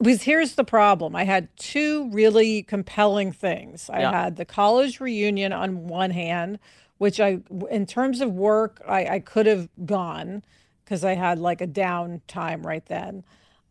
Because 0.00 0.22
here's 0.22 0.54
the 0.54 0.64
problem 0.64 1.16
I 1.16 1.24
had 1.24 1.48
two 1.56 2.08
really 2.10 2.62
compelling 2.62 3.32
things. 3.32 3.90
I 3.90 4.00
Yeah. 4.00 4.12
had 4.12 4.36
the 4.36 4.44
college 4.44 5.00
reunion 5.00 5.52
on 5.52 5.88
one 5.88 6.10
hand, 6.10 6.58
which 6.98 7.20
I, 7.20 7.40
in 7.70 7.86
terms 7.86 8.20
of 8.20 8.32
work, 8.32 8.80
I, 8.86 9.06
I 9.06 9.18
could 9.20 9.46
have 9.46 9.68
gone 9.84 10.44
because 10.84 11.04
I 11.04 11.14
had 11.14 11.38
like 11.38 11.60
a 11.60 11.66
down 11.66 12.22
time 12.28 12.66
right 12.66 12.84
then. 12.86 13.24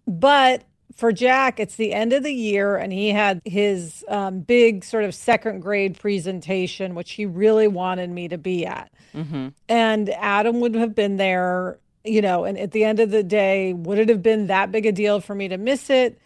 But 0.05 0.63
for 0.95 1.11
Jack, 1.11 1.59
it's 1.59 1.75
the 1.75 1.93
end 1.93 2.13
of 2.13 2.23
the 2.23 2.33
year, 2.33 2.75
and 2.77 2.91
he 2.93 3.09
had 3.09 3.41
his 3.45 4.03
um, 4.07 4.39
big 4.39 4.83
sort 4.83 5.03
of 5.03 5.13
second 5.13 5.59
grade 5.61 5.97
presentation, 5.99 6.95
which 6.95 7.11
he 7.11 7.25
really 7.25 7.67
wanted 7.67 8.09
me 8.09 8.27
to 8.29 8.37
be 8.37 8.65
at. 8.65 8.91
mm-hmm. 9.15 9.49
And 9.69 10.09
Adam 10.09 10.59
would 10.59 10.75
have 10.75 10.95
been 10.95 11.17
there, 11.17 11.79
you 12.07 12.21
know, 12.21 12.45
and 12.45 12.57
at 12.57 12.71
the 12.71 12.83
end 12.83 12.99
of 12.99 13.11
the 13.11 13.23
day, 13.23 13.73
would 13.73 13.99
it 13.99 14.09
have 14.09 14.23
been 14.23 14.47
that 14.47 14.71
big 14.71 14.85
a 14.85 14.91
deal 14.91 15.19
for 15.19 15.35
me 15.35 15.47
to 15.47 15.57
miss 15.57 15.89
it? 15.89 16.19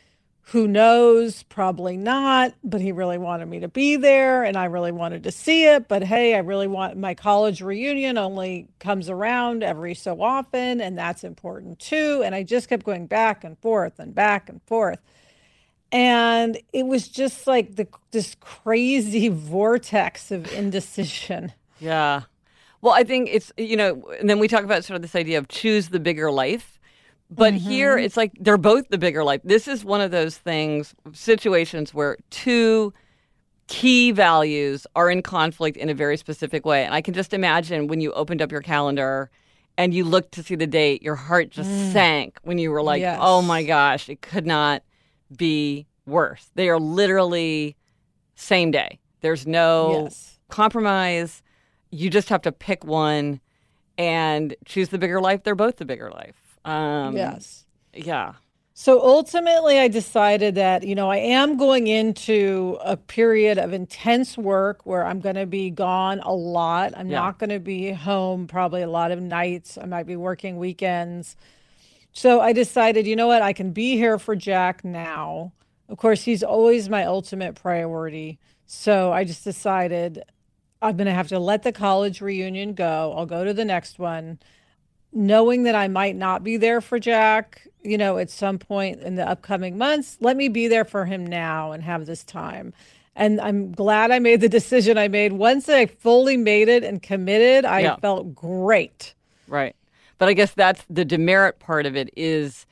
Who 0.46 0.67
knows? 0.67 1.44
Probably 1.44 1.98
not. 1.98 2.54
But 2.63 2.82
he 2.82 2.91
really 2.91 3.17
wanted 3.17 3.48
me 3.48 3.60
to 3.62 3.67
be 3.67 3.96
there, 3.96 4.44
and 4.44 4.58
I 4.58 4.65
really 4.65 4.91
wanted 4.91 5.24
to 5.24 5.32
see 5.32 5.65
it. 5.65 5.88
But 5.88 6.04
hey, 6.04 6.36
I 6.36 6.39
really 6.39 6.67
want 6.67 6.98
my 6.98 7.13
college 7.13 7.62
reunion 7.62 8.17
only 8.17 8.67
comes 8.80 9.10
around 9.10 9.63
every 9.63 9.94
so 9.94 10.22
often, 10.22 10.82
and 10.82 10.98
that's 10.98 11.24
important 11.24 11.80
too. 11.80 12.22
And 12.26 12.34
I 12.36 12.44
just 12.44 12.70
kept 12.70 12.86
going 12.86 13.08
back 13.08 13.44
and 13.44 13.58
forth 13.60 14.00
and 14.00 14.13
back 14.13 14.50
and 14.50 14.62
forth. 14.63 15.00
And 15.91 16.58
it 16.74 16.86
was 16.86 17.08
just 17.08 17.48
like 17.48 17.76
the 17.76 17.88
this 18.12 18.36
crazy 18.39 19.28
vortex 19.30 20.32
of 20.32 20.52
indecision. 20.54 21.54
Yeah. 21.80 22.24
Well, 22.82 22.94
I 22.94 23.04
think 23.04 23.30
it's, 23.32 23.52
you 23.58 23.78
know, 23.78 24.04
and 24.20 24.30
then 24.30 24.39
we 24.39 24.48
talk 24.48 24.63
about 24.63 24.84
sort 24.84 24.96
of 24.96 25.02
this 25.02 25.15
idea 25.15 25.38
of 25.38 25.48
choose 25.48 25.89
the 25.89 26.00
bigger 26.00 26.32
life. 26.32 26.80
But 27.30 27.54
here 27.54 27.96
mm-hmm. 27.96 28.04
it's 28.06 28.17
like 28.17 28.34
they're 28.39 28.58
both 28.58 28.89
the 28.89 28.98
bigger 28.98 29.24
life. 29.24 29.39
This 29.46 29.67
is 29.67 29.86
one 29.86 30.02
of 30.02 30.12
those 30.12 30.38
things, 30.38 30.94
situations 31.13 31.94
where 31.94 32.17
two 32.30 32.94
key 33.67 34.12
values 34.12 34.86
are 34.98 35.10
in 35.10 35.22
conflict 35.22 35.78
in 35.78 35.88
a 35.88 35.94
very 35.94 36.17
specific 36.17 36.65
way. 36.65 36.84
And 36.84 36.94
I 36.94 37.02
can 37.02 37.13
just 37.13 37.34
imagine 37.34 37.88
when 37.88 38.02
you 38.02 38.12
opened 38.12 38.41
up 38.41 38.52
your 38.52 38.62
calendar 38.62 39.32
and 39.78 39.94
you 39.94 40.04
looked 40.04 40.34
to 40.34 40.44
see 40.44 40.56
the 40.56 40.67
date, 40.67 41.02
your 41.02 41.15
heart 41.15 41.52
just 41.52 41.70
mm. 41.70 41.94
sank 41.94 42.38
when 42.44 42.58
you 42.58 42.70
were 42.70 42.84
like, 42.84 43.00
Yes. 43.00 43.17
oh 43.22 43.41
my 43.41 43.63
gosh, 43.63 44.10
it 44.10 44.22
could 44.22 44.46
not 44.46 44.84
be 45.34 45.88
worse. 46.06 46.52
They 46.56 46.67
are 46.67 46.80
literally 46.80 47.78
same 48.36 48.72
day. 48.72 49.00
There's 49.22 49.48
no 49.48 50.04
Yes. 50.04 50.39
compromise. 50.50 51.41
You 51.91 52.10
just 52.10 52.30
have 52.30 52.41
to 52.43 52.51
pick 52.51 52.84
one 52.84 53.39
and 53.97 54.56
choose 54.65 54.89
the 54.89 54.97
bigger 54.97 55.21
life. 55.21 55.43
They're 55.43 55.56
both 55.56 55.77
the 55.77 55.86
bigger 55.86 56.10
life. 56.10 56.58
Um, 56.65 57.15
Yes. 57.15 57.65
Yeah. 57.93 58.34
So 58.73 58.99
ultimately, 59.01 59.77
I 59.77 59.89
decided 59.89 60.56
that, 60.56 60.84
you 60.84 60.95
know, 60.95 61.12
I 61.12 61.17
am 61.17 61.58
going 61.58 61.86
into 61.88 62.80
a 62.84 62.97
period 62.97 63.60
of 63.60 63.73
intense 63.73 64.38
work 64.38 64.86
where 64.86 65.06
I'm 65.06 65.19
going 65.19 65.36
to 65.36 65.45
be 65.45 65.69
gone 65.69 66.19
a 66.21 66.34
lot. 66.34 66.93
I'm 66.95 67.10
Yeah. 67.10 67.19
not 67.19 67.38
going 67.38 67.51
to 67.51 67.60
be 67.60 67.91
home 67.91 68.47
probably 68.47 68.82
a 68.82 68.89
lot 68.89 69.12
of 69.12 69.21
nights. 69.21 69.77
I 69.77 69.86
might 69.86 70.08
be 70.08 70.15
working 70.15 70.58
weekends. 70.58 71.36
So 72.13 72.41
I 72.41 72.54
decided, 72.54 73.06
you 73.06 73.15
know 73.15 73.27
what, 73.27 73.41
I 73.41 73.54
can 73.54 73.71
be 73.71 73.97
here 73.97 74.17
for 74.17 74.36
Jack 74.36 74.84
now. 74.84 75.51
Of 75.88 75.97
course, 75.97 76.23
he's 76.23 76.41
always 76.41 76.89
my 76.89 77.06
ultimate 77.06 77.56
priority. 77.56 78.39
So 78.65 79.12
I 79.12 79.25
just 79.25 79.43
decided 79.43 80.23
I'm 80.82 80.98
going 80.98 81.08
to 81.08 81.13
have 81.13 81.28
to 81.30 81.39
let 81.39 81.63
the 81.63 81.72
college 81.72 82.22
reunion 82.22 82.74
go. 82.74 83.13
I'll 83.15 83.26
go 83.26 83.44
to 83.44 83.54
the 83.54 83.65
next 83.65 84.00
one 84.00 84.39
knowing 85.13 85.63
that 85.63 85.76
I 85.76 85.88
might 85.88 86.15
not 86.15 86.44
be 86.44 86.58
there 86.58 86.82
for 86.82 87.00
Jack, 87.00 87.67
you 87.84 87.98
know, 87.98 88.17
at 88.17 88.30
some 88.30 88.58
point 88.58 89.02
in 89.02 89.15
the 89.15 89.28
upcoming 89.28 89.78
months, 89.78 90.17
let 90.22 90.38
me 90.38 90.48
be 90.48 90.67
there 90.67 90.86
for 90.86 91.06
him 91.06 91.26
now 91.26 91.72
and 91.72 91.84
have 91.84 92.06
this 92.06 92.24
time. 92.24 92.74
And 93.15 93.41
I'm 93.41 93.74
glad 93.74 94.12
I 94.12 94.20
made 94.20 94.39
the 94.39 94.48
decision 94.50 94.98
I 94.98 95.10
made. 95.10 95.34
Once 95.34 95.67
I 95.67 95.86
fully 95.86 96.38
made 96.38 96.70
it 96.70 96.84
and 96.84 97.04
committed, 97.04 97.65
I 97.65 97.82
Yeah. 97.82 97.96
felt 97.98 98.34
great. 98.34 99.13
Right. 99.48 99.76
But 100.17 100.30
I 100.30 100.34
guess 100.34 100.54
that's 100.54 100.86
the 100.89 101.04
demerit 101.04 101.60
part 101.60 101.86
of 101.86 101.96
it 101.96 102.10
is 102.15 102.65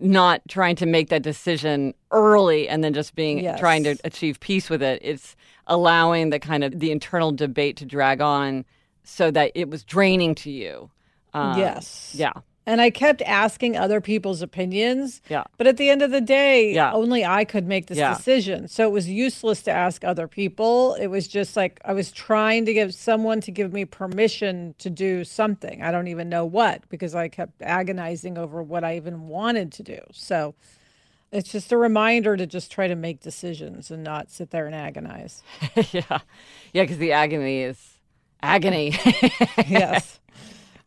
not 0.00 0.42
trying 0.48 0.76
to 0.76 0.86
make 0.86 1.08
that 1.10 1.22
decision 1.22 1.94
early 2.10 2.68
and 2.68 2.82
then 2.82 2.92
just 2.94 3.14
being 3.14 3.38
Yes. 3.38 3.58
trying 3.60 3.84
to 3.84 3.96
achieve 4.04 4.40
peace 4.40 4.68
with 4.68 4.82
it. 4.82 5.00
It's 5.02 5.36
allowing 5.66 6.30
the 6.30 6.38
kind 6.38 6.64
of 6.64 6.78
the 6.78 6.90
internal 6.90 7.32
debate 7.32 7.76
to 7.78 7.84
drag 7.84 8.20
on 8.20 8.64
so 9.04 9.30
that 9.30 9.52
it 9.54 9.70
was 9.70 9.84
draining 9.84 10.34
to 10.36 10.50
you. 10.50 10.90
Um, 11.32 11.58
yes. 11.58 12.14
Yeah. 12.16 12.32
And 12.66 12.80
I 12.80 12.88
kept 12.88 13.20
asking 13.22 13.76
other 13.76 14.00
people's 14.00 14.40
opinions. 14.40 15.20
Yeah. 15.28 15.44
But 15.58 15.66
at 15.66 15.76
the 15.76 15.90
end 15.90 16.00
of 16.00 16.10
the 16.10 16.22
day, 16.22 16.72
Yeah. 16.72 16.92
only 16.94 17.22
I 17.24 17.44
could 17.44 17.66
make 17.66 17.86
this 17.88 17.98
Yeah. 17.98 18.14
decision. 18.14 18.68
So 18.68 18.88
it 18.88 18.90
was 18.90 19.08
useless 19.08 19.60
to 19.64 19.70
ask 19.70 20.02
other 20.02 20.26
people. 20.26 20.94
It 20.94 21.08
was 21.08 21.28
just 21.28 21.56
like 21.56 21.78
I 21.84 21.92
was 21.92 22.10
trying 22.10 22.64
to 22.64 22.72
give 22.72 22.94
someone 22.94 23.42
to 23.42 23.50
give 23.50 23.72
me 23.74 23.84
permission 23.84 24.74
to 24.78 24.88
do 24.88 25.24
something. 25.24 25.82
I 25.82 25.90
don't 25.90 26.08
even 26.08 26.30
know 26.30 26.46
what 26.46 26.88
because 26.88 27.14
I 27.14 27.28
kept 27.28 27.60
agonizing 27.60 28.38
over 28.38 28.62
what 28.62 28.82
I 28.82 28.96
even 28.96 29.28
wanted 29.28 29.70
to 29.72 29.82
do. 29.82 29.98
So 30.12 30.54
it's 31.32 31.52
just 31.52 31.70
a 31.70 31.76
reminder 31.76 32.34
to 32.34 32.46
just 32.46 32.72
try 32.72 32.88
to 32.88 32.94
make 32.94 33.20
decisions 33.20 33.90
and 33.90 34.02
not 34.02 34.30
sit 34.30 34.52
there 34.52 34.64
and 34.64 34.74
agonize. 34.74 35.42
yeah. 35.92 36.20
Yeah, 36.72 36.82
because 36.84 36.96
the 36.98 37.12
agony 37.12 37.60
is 37.60 37.98
agony. 38.42 38.94
yes. 39.68 40.18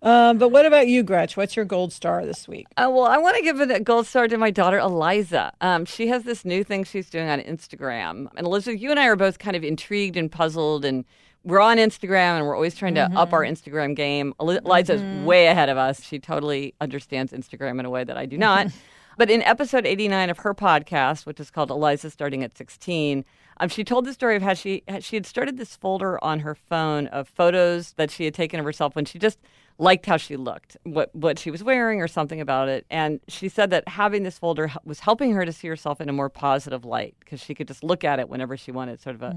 Um, 0.02 0.38
but 0.38 0.50
what 0.50 0.66
about 0.66 0.88
you, 0.88 1.02
Gretch? 1.02 1.36
What's 1.36 1.56
your 1.56 1.66
gold 1.66 1.92
star 1.92 2.26
this 2.26 2.48
week? 2.48 2.68
Uh, 2.78 2.90
well, 2.92 3.06
I 3.06 3.18
want 3.18 3.36
to 3.38 3.42
give 3.42 3.60
a 3.60 3.80
gold 3.80 4.06
star 4.06 4.28
to 4.28 4.38
my 4.38 4.52
daughter 4.52 4.78
Eliza. 4.78 5.52
Um, 5.60 5.86
she 5.86 6.08
has 6.08 6.24
this 6.24 6.46
new 6.46 6.64
thing 6.64 6.84
she's 6.84 7.10
doing 7.10 7.28
on 7.28 7.40
Instagram, 7.40 8.28
and 8.36 8.46
Elizabeth, 8.46 8.80
you 8.80 8.92
and 8.92 9.00
I 9.00 9.08
are 9.08 9.16
both 9.16 9.40
kind 9.40 9.56
of 9.56 9.64
intrigued 9.64 10.16
and 10.16 10.32
puzzled, 10.32 10.86
and 10.86 11.04
we're 11.44 11.62
on 11.62 11.78
Instagram, 11.78 12.38
and 12.38 12.46
we're 12.46 12.56
always 12.56 12.76
trying 12.76 12.96
to 12.96 13.10
up 13.16 13.34
our 13.34 13.42
Instagram 13.42 13.96
game. 13.96 14.34
Eli- 14.42 14.60
Eliza's 14.64 15.02
way 15.26 15.48
ahead 15.48 15.70
of 15.70 15.78
us; 15.78 16.04
she 16.04 16.20
totally 16.20 16.76
understands 16.80 17.32
Instagram 17.32 17.80
in 17.80 17.86
a 17.86 17.90
way 17.90 18.04
that 18.04 18.18
I 18.18 18.26
do 18.26 18.38
not. 18.38 18.68
but 19.18 19.32
in 19.32 19.42
episode 19.44 19.88
eighty-nine 19.88 20.30
of 20.30 20.40
her 20.40 20.54
podcast, 20.54 21.26
which 21.26 21.40
is 21.40 21.50
called 21.50 21.72
Eliza 21.72 22.12
Starting 22.12 22.44
at 22.44 22.56
Sixteen. 22.56 23.26
Um, 23.60 23.70
she 23.70 23.84
told 23.84 24.06
the 24.06 24.14
story 24.14 24.36
of 24.36 24.44
how 24.44 24.54
she 24.54 24.84
she 25.00 25.16
had 25.16 25.26
started 25.26 25.58
this 25.58 25.76
folder 25.76 26.24
on 26.24 26.42
her 26.42 26.54
phone 26.54 27.08
of 27.08 27.28
photos 27.28 27.94
that 27.94 28.12
she 28.12 28.26
had 28.26 28.36
taken 28.36 28.60
of 28.60 28.66
herself 28.66 28.96
when 28.96 29.06
she 29.06 29.18
just 29.18 29.40
liked 29.80 30.06
how 30.06 30.18
she 30.18 30.36
looked, 30.38 30.76
what 30.84 31.14
what 31.14 31.38
she 31.38 31.52
was 31.52 31.64
wearing, 31.64 32.02
or 32.02 32.08
something 32.08 32.42
about 32.42 32.68
it. 32.70 32.86
And 32.90 33.20
she 33.28 33.50
said 33.50 33.70
that 33.70 33.88
having 33.88 34.24
this 34.24 34.40
folder 34.40 34.72
was 34.84 35.02
helping 35.02 35.34
her 35.34 35.46
to 35.46 35.54
see 35.54 35.68
herself 35.68 36.02
in 36.02 36.10
a 36.10 36.14
more 36.14 36.30
positive 36.30 36.84
light 36.86 37.16
because 37.20 37.40
she 37.40 37.54
could 37.54 37.68
just 37.68 37.84
look 37.84 38.04
at 38.04 38.20
it 38.20 38.30
whenever 38.30 38.58
she 38.58 38.72
wanted, 38.72 39.00
sort 39.00 39.16
of 39.16 39.22
a 39.22 39.36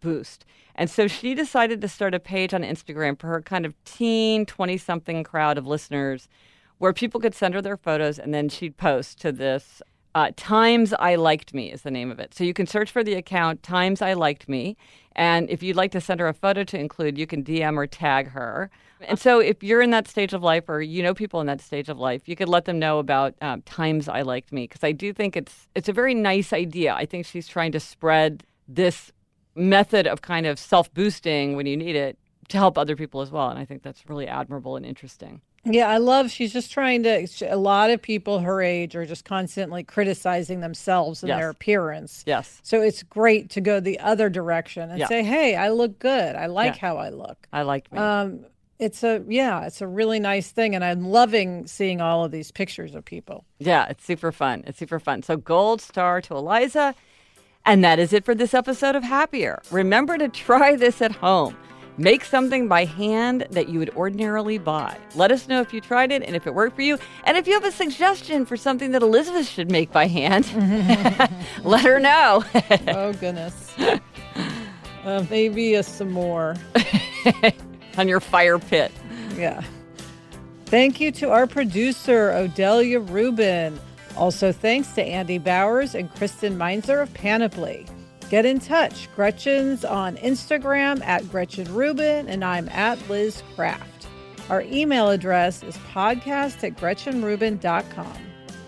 boost. 0.00 0.44
And 0.74 0.90
so 0.90 1.06
she 1.06 1.34
decided 1.34 1.80
to 1.80 1.88
start 1.88 2.14
a 2.14 2.18
page 2.18 2.54
on 2.54 2.62
Instagram 2.62 3.18
for 3.18 3.28
her 3.28 3.42
kind 3.42 3.66
of 3.66 3.74
teen, 3.84 4.46
twenty 4.46 4.78
something 4.78 5.22
crowd 5.24 5.58
of 5.58 5.66
listeners, 5.66 6.28
where 6.78 6.92
people 6.92 7.20
could 7.20 7.34
send 7.34 7.54
her 7.54 7.62
their 7.62 7.76
photos, 7.76 8.18
and 8.18 8.32
then 8.32 8.48
she'd 8.48 8.76
post 8.76 9.20
to 9.20 9.32
this. 9.32 9.82
Uh, 10.14 10.30
Times 10.36 10.92
I 10.98 11.14
Liked 11.14 11.54
Me 11.54 11.72
is 11.72 11.82
the 11.82 11.90
name 11.90 12.10
of 12.10 12.18
it. 12.18 12.34
So 12.34 12.44
you 12.44 12.52
can 12.52 12.66
search 12.66 12.90
for 12.90 13.02
the 13.02 13.14
account 13.14 13.62
Times 13.62 14.02
I 14.02 14.12
Liked 14.12 14.46
Me. 14.46 14.76
And 15.14 15.48
if 15.48 15.62
you'd 15.62 15.76
like 15.76 15.90
to 15.92 16.02
send 16.02 16.20
her 16.20 16.28
a 16.28 16.34
photo 16.34 16.64
to 16.64 16.78
include, 16.78 17.16
you 17.16 17.26
can 17.26 17.42
DM 17.42 17.76
or 17.76 17.86
tag 17.86 18.28
her. 18.32 18.70
And 19.08 19.18
so 19.18 19.40
if 19.40 19.62
you're 19.62 19.82
in 19.82 19.90
that 19.90 20.08
stage 20.08 20.32
of 20.32 20.42
life 20.42 20.68
or 20.68 20.80
you 20.82 21.02
know 21.02 21.14
people 21.14 21.40
in 21.40 21.46
that 21.46 21.60
stage 21.60 21.88
of 21.88 21.98
life, 21.98 22.28
you 22.28 22.36
could 22.36 22.48
let 22.48 22.64
them 22.64 22.78
know 22.78 22.98
about 22.98 23.34
um, 23.40 23.62
Times 23.62 24.08
I 24.08 24.22
Liked 24.22 24.52
Me 24.52 24.64
because 24.64 24.84
I 24.84 24.92
do 24.92 25.12
think 25.12 25.36
it's 25.36 25.68
it's 25.74 25.88
a 25.88 25.92
very 25.92 26.14
nice 26.14 26.52
idea. 26.52 26.94
I 26.94 27.06
think 27.06 27.26
she's 27.26 27.48
trying 27.48 27.72
to 27.72 27.80
spread 27.80 28.44
this 28.68 29.12
method 29.54 30.06
of 30.06 30.22
kind 30.22 30.46
of 30.46 30.58
self 30.58 30.92
boosting 30.94 31.56
when 31.56 31.66
you 31.66 31.76
need 31.76 31.96
it 31.96 32.18
to 32.48 32.56
help 32.56 32.76
other 32.78 32.96
people 32.96 33.20
as 33.20 33.30
well. 33.30 33.48
And 33.48 33.58
I 33.58 33.64
think 33.64 33.82
that's 33.82 34.08
really 34.08 34.26
admirable 34.26 34.76
and 34.76 34.84
interesting. 34.84 35.40
Yeah, 35.64 35.88
I 35.88 35.98
love 35.98 36.28
she's 36.32 36.52
just 36.52 36.72
trying 36.72 37.04
to. 37.04 37.28
A 37.48 37.56
lot 37.56 37.90
of 37.90 38.02
people 38.02 38.40
her 38.40 38.60
age 38.60 38.96
are 38.96 39.06
just 39.06 39.24
constantly 39.24 39.84
criticizing 39.84 40.58
themselves 40.58 41.22
and 41.22 41.28
Yes. 41.28 41.38
their 41.38 41.50
appearance. 41.50 42.24
Yes. 42.26 42.58
So 42.64 42.82
it's 42.82 43.04
great 43.04 43.48
to 43.50 43.60
go 43.60 43.78
the 43.78 44.00
other 44.00 44.28
direction 44.28 44.90
and 44.90 44.98
Yeah. 44.98 45.06
say, 45.06 45.22
"Hey, 45.22 45.54
I 45.54 45.68
look 45.68 46.00
good. 46.00 46.34
I 46.34 46.46
like 46.46 46.74
Yeah. 46.74 46.80
how 46.80 46.96
I 46.96 47.10
look." 47.10 47.46
I 47.52 47.62
like 47.62 47.92
me. 47.92 47.98
Um, 48.00 48.44
it's 48.82 49.04
a 49.04 49.22
yeah, 49.28 49.64
it's 49.64 49.80
a 49.80 49.86
really 49.86 50.18
nice 50.18 50.50
thing, 50.50 50.74
and 50.74 50.84
I'm 50.84 51.04
loving 51.04 51.66
seeing 51.66 52.00
all 52.00 52.24
of 52.24 52.32
these 52.32 52.50
pictures 52.50 52.94
of 52.94 53.04
people. 53.04 53.44
Yeah, 53.58 53.86
it's 53.88 54.04
super 54.04 54.32
fun. 54.32 54.64
It's 54.66 54.78
super 54.78 54.98
fun. 54.98 55.22
So, 55.22 55.36
gold 55.36 55.80
star 55.80 56.20
to 56.22 56.34
Eliza. 56.34 56.94
And 57.64 57.84
that 57.84 58.00
is 58.00 58.12
it 58.12 58.24
for 58.24 58.34
this 58.34 58.54
episode 58.54 58.96
of 58.96 59.04
Happier. 59.04 59.62
Remember 59.70 60.18
to 60.18 60.28
try 60.28 60.74
this 60.74 61.00
at 61.00 61.12
home. 61.12 61.56
Make 61.96 62.24
something 62.24 62.66
by 62.66 62.86
hand 62.86 63.46
that 63.52 63.68
you 63.68 63.78
would 63.78 63.90
ordinarily 63.90 64.58
buy. 64.58 64.96
Let 65.14 65.30
us 65.30 65.46
know 65.46 65.60
if 65.60 65.72
you 65.72 65.80
tried 65.80 66.10
it 66.10 66.24
and 66.24 66.34
if 66.34 66.48
it 66.48 66.54
worked 66.54 66.74
for 66.74 66.82
you. 66.82 66.98
And 67.22 67.36
if 67.36 67.46
you 67.46 67.52
have 67.52 67.64
a 67.64 67.70
suggestion 67.70 68.46
for 68.46 68.56
something 68.56 68.90
that 68.90 69.02
Elizabeth 69.02 69.46
should 69.46 69.70
make 69.70 69.92
by 69.92 70.08
hand, 70.08 70.46
let 71.62 71.84
her 71.84 72.00
know. 72.00 72.44
oh 72.88 73.12
goodness. 73.14 73.72
Uh, 75.04 75.24
maybe 75.28 75.74
a, 75.74 75.82
some 75.82 76.12
more. 76.12 76.54
On 77.98 78.08
your 78.08 78.20
fire 78.20 78.58
pit. 78.58 78.92
Yeah. 79.36 79.62
Thank 80.66 81.00
you 81.00 81.12
to 81.12 81.30
our 81.30 81.46
producer, 81.46 82.30
Odelia 82.30 83.06
Rubin. 83.10 83.78
Also, 84.16 84.52
thanks 84.52 84.88
to 84.92 85.02
Andy 85.02 85.38
Bowers 85.38 85.94
and 85.94 86.12
Kristen 86.14 86.56
Meinzer 86.56 87.00
of 87.00 87.12
Panoply. 87.14 87.86
Get 88.30 88.46
in 88.46 88.60
touch. 88.60 89.08
Gretchen's 89.14 89.84
on 89.84 90.16
Instagram 90.16 91.04
at 91.04 91.28
Gretchen 91.30 91.72
Rubin, 91.74 92.28
and 92.28 92.42
I'm 92.42 92.68
at 92.70 92.98
Liz 93.10 93.42
Craft. 93.54 94.06
Our 94.48 94.62
email 94.62 95.10
address 95.10 95.62
is 95.62 95.76
podcast 95.94 96.64
at 96.64 96.76
GretchenRubin.com. 96.76 98.16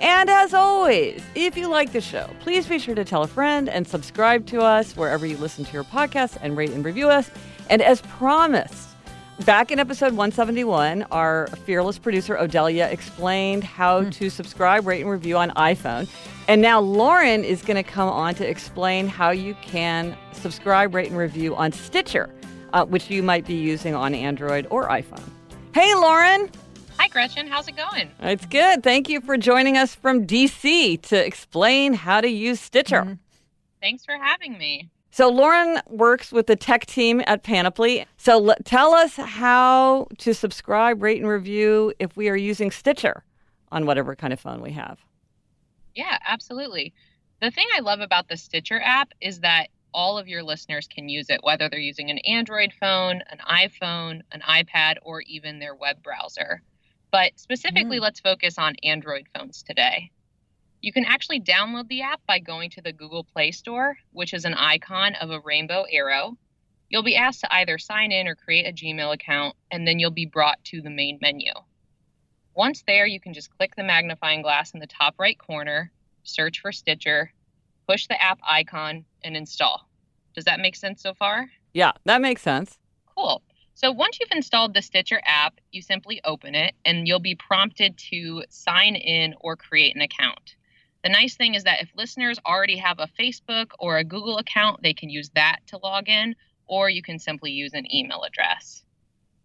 And 0.00 0.28
as 0.28 0.52
always, 0.52 1.22
if 1.34 1.56
you 1.56 1.68
like 1.68 1.92
the 1.92 2.00
show, 2.02 2.28
please 2.40 2.66
be 2.66 2.78
sure 2.78 2.94
to 2.94 3.04
tell 3.04 3.22
a 3.22 3.26
friend 3.26 3.70
and 3.70 3.86
subscribe 3.86 4.44
to 4.46 4.60
us 4.60 4.94
wherever 4.96 5.24
you 5.24 5.38
listen 5.38 5.64
to 5.64 5.72
your 5.72 5.84
podcast 5.84 6.36
and 6.42 6.56
rate 6.56 6.70
and 6.70 6.84
review 6.84 7.08
us. 7.08 7.30
And 7.70 7.80
as 7.80 8.02
promised, 8.02 8.90
back 9.41 9.70
in 9.70 9.78
episode 9.78 10.12
171, 10.12 11.05
our 11.11 11.49
fearless 11.64 11.99
producer 11.99 12.37
Odelia 12.37 12.91
explained 12.91 13.64
how 13.64 14.05
to 14.11 14.30
subscribe, 14.30 14.87
rate, 14.87 15.01
and 15.01 15.11
review 15.11 15.37
on 15.37 15.51
iPhone. 15.51 16.09
And 16.49 16.62
now 16.62 16.80
Lauren 16.80 17.45
is 17.45 17.62
going 17.62 17.76
to 17.76 17.82
come 17.82 18.09
on 18.09 18.35
to 18.37 18.49
explain 18.49 19.09
how 19.09 19.30
you 19.30 19.55
can 19.62 20.16
subscribe, 20.32 20.95
rate, 20.95 21.09
and 21.09 21.16
review 21.16 21.57
on 21.57 21.72
Stitcher, 21.72 22.30
uh, 22.72 22.85
which 22.85 23.11
you 23.11 23.22
might 23.22 23.47
be 23.47 23.55
using 23.55 23.95
on 23.95 24.14
Android 24.14 24.66
or 24.70 24.89
iPhone. 24.89 25.22
Hey, 25.74 25.95
Lauren. 25.95 26.51
Hi, 26.99 27.09
Gretchen. 27.09 27.49
How's 27.49 27.66
it 27.66 27.76
going? 27.76 28.11
It's 28.20 28.47
good. 28.47 28.82
Thank 28.82 29.09
you 29.09 29.20
for 29.20 29.37
joining 29.37 29.76
us 29.76 29.95
from 29.95 30.26
DC 30.26 31.03
to 31.03 31.26
explain 31.26 31.95
how 31.95 32.20
to 32.20 32.28
use 32.28 32.61
Stitcher. 32.61 33.18
Thanks 33.80 34.05
for 34.05 34.14
having 34.14 34.57
me. 34.57 34.91
So, 35.14 35.28
Lauren 35.28 35.80
works 35.88 36.32
with 36.32 36.48
the 36.48 36.56
tech 36.56 36.86
team 36.86 37.22
at 37.28 37.44
Panoply. 37.44 38.04
So, 38.16 38.48
l- 38.48 38.56
tell 38.64 38.94
us 38.94 39.14
how 39.14 40.08
to 40.18 40.34
subscribe, 40.34 41.04
rate, 41.04 41.20
and 41.20 41.28
review 41.28 41.94
if 42.00 42.16
we 42.16 42.28
are 42.28 42.36
using 42.36 42.72
Stitcher 42.72 43.22
on 43.70 43.86
whatever 43.86 44.16
kind 44.16 44.32
of 44.32 44.40
phone 44.40 44.60
we 44.60 44.72
have. 44.72 44.98
Yeah, 45.94 46.18
absolutely. 46.26 46.94
The 47.40 47.52
thing 47.52 47.64
I 47.76 47.78
love 47.78 48.00
about 48.00 48.26
the 48.26 48.36
Stitcher 48.36 48.80
app 48.84 49.12
is 49.20 49.38
that 49.38 49.68
all 49.92 50.18
of 50.18 50.26
your 50.26 50.42
listeners 50.42 50.88
can 50.88 51.08
use 51.08 51.30
it, 51.30 51.44
whether 51.44 51.68
they're 51.68 51.78
using 51.78 52.10
an 52.10 52.18
Android 52.18 52.72
phone, 52.72 53.22
an 53.30 53.38
iPhone, 53.48 54.22
an 54.32 54.40
iPad, 54.40 54.96
or 55.02 55.20
even 55.20 55.60
their 55.60 55.76
web 55.76 56.02
browser. 56.02 56.60
But 57.12 57.38
specifically, 57.38 57.98
mm. 57.98 58.02
let's 58.02 58.18
focus 58.18 58.58
on 58.58 58.74
Android 58.82 59.28
phones 59.32 59.62
today. 59.62 60.10
You 60.85 60.93
can 60.93 61.07
actually 61.07 61.41
download 61.41 61.89
the 61.89 62.03
app 62.03 62.20
by 62.26 62.41
going 62.41 62.68
to 62.72 62.82
the 62.82 62.93
Google 62.93 63.24
Play 63.24 63.53
Store, 63.53 63.97
which 64.12 64.35
is 64.35 64.45
an 64.45 64.53
icon 64.53 65.14
of 65.14 65.30
a 65.30 65.41
rainbow 65.41 65.87
arrow. 65.91 66.37
You'll 66.91 67.03
be 67.03 67.16
asked 67.16 67.41
to 67.41 67.55
either 67.55 67.78
sign 67.78 68.12
in 68.12 68.28
or 68.28 68.35
create 68.35 68.66
a 68.66 68.70
Gmail 68.70 69.14
account, 69.14 69.57
and 69.70 69.89
then 69.89 69.99
you'll 69.99 70.11
be 70.11 70.26
brought 70.26 70.62
to 70.64 70.82
the 70.82 70.91
main 70.91 71.18
menu. 71.22 71.53
Once 72.55 72.85
there, 72.87 73.07
you 73.07 73.18
can 73.18 73.32
just 73.32 73.49
click 73.57 73.74
the 73.74 73.82
magnifying 73.82 74.43
glass 74.43 74.72
in 74.72 74.80
the 74.80 74.87
top 74.87 75.14
right 75.18 75.39
corner, 75.39 75.91
search 76.22 76.61
for 76.61 76.70
Stitcher, 76.70 77.32
push 77.89 78.07
the 78.07 78.22
app 78.22 78.39
icon, 78.47 79.07
and 79.24 79.39
install. 79.39 79.89
Does 80.35 80.45
that 80.45 80.61
make 80.61 80.76
sense 80.76 81.01
so 81.01 81.14
far? 81.14 81.49
Yeah, 81.72 81.93
that 82.05 82.20
makes 82.20 82.43
sense. 82.43 82.78
Cool. 83.16 83.41
So 83.74 83.91
once 83.91 84.18
you've 84.20 84.32
installed 84.32 84.74
the 84.74 84.82
Stitcher 84.82 85.22
app, 85.24 85.62
you 85.72 85.80
simply 85.80 86.20
open 86.24 86.55
it 86.55 86.74
and 86.85 87.09
you'll 87.09 87.20
be 87.20 87.37
prompted 87.37 87.97
to 88.11 88.45
sign 88.51 88.97
in 88.97 89.35
or 89.41 89.57
create 89.57 89.97
an 89.97 90.03
account. 90.03 90.57
The 91.05 91.11
nice 91.11 91.36
thing 91.36 91.55
is 91.55 91.64
that 91.64 91.82
if 91.82 91.90
listeners 91.94 92.40
already 92.46 92.78
have 92.78 92.98
a 92.98 93.11
Facebook 93.20 93.72
or 93.78 93.98
a 93.98 94.05
Google 94.05 94.38
account, 94.38 94.82
they 94.82 94.94
can 94.94 95.11
use 95.11 95.28
that 95.34 95.59
to 95.66 95.76
log 95.76 96.09
in, 96.09 96.34
or 96.66 96.88
you 96.88 97.02
can 97.02 97.18
simply 97.18 97.50
use 97.50 97.74
an 97.74 97.94
email 97.94 98.22
address. 98.22 98.82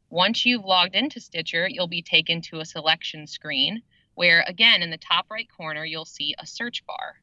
Once 0.10 0.46
you've 0.46 0.64
logged 0.64 0.96
into 0.96 1.20
Stitcher, 1.20 1.68
you'll 1.70 1.90
be 1.90 2.02
taken 2.02 2.42
to 2.44 2.62
a 2.62 2.66
selection 2.66 3.28
screen 3.28 3.82
where, 4.16 4.46
again, 4.48 4.82
in 4.82 4.90
the 4.90 4.98
top 4.98 5.26
right 5.30 5.50
corner, 5.56 5.84
you'll 5.84 6.06
see 6.06 6.34
a 6.40 6.48
search 6.48 6.86
bar. 6.86 7.18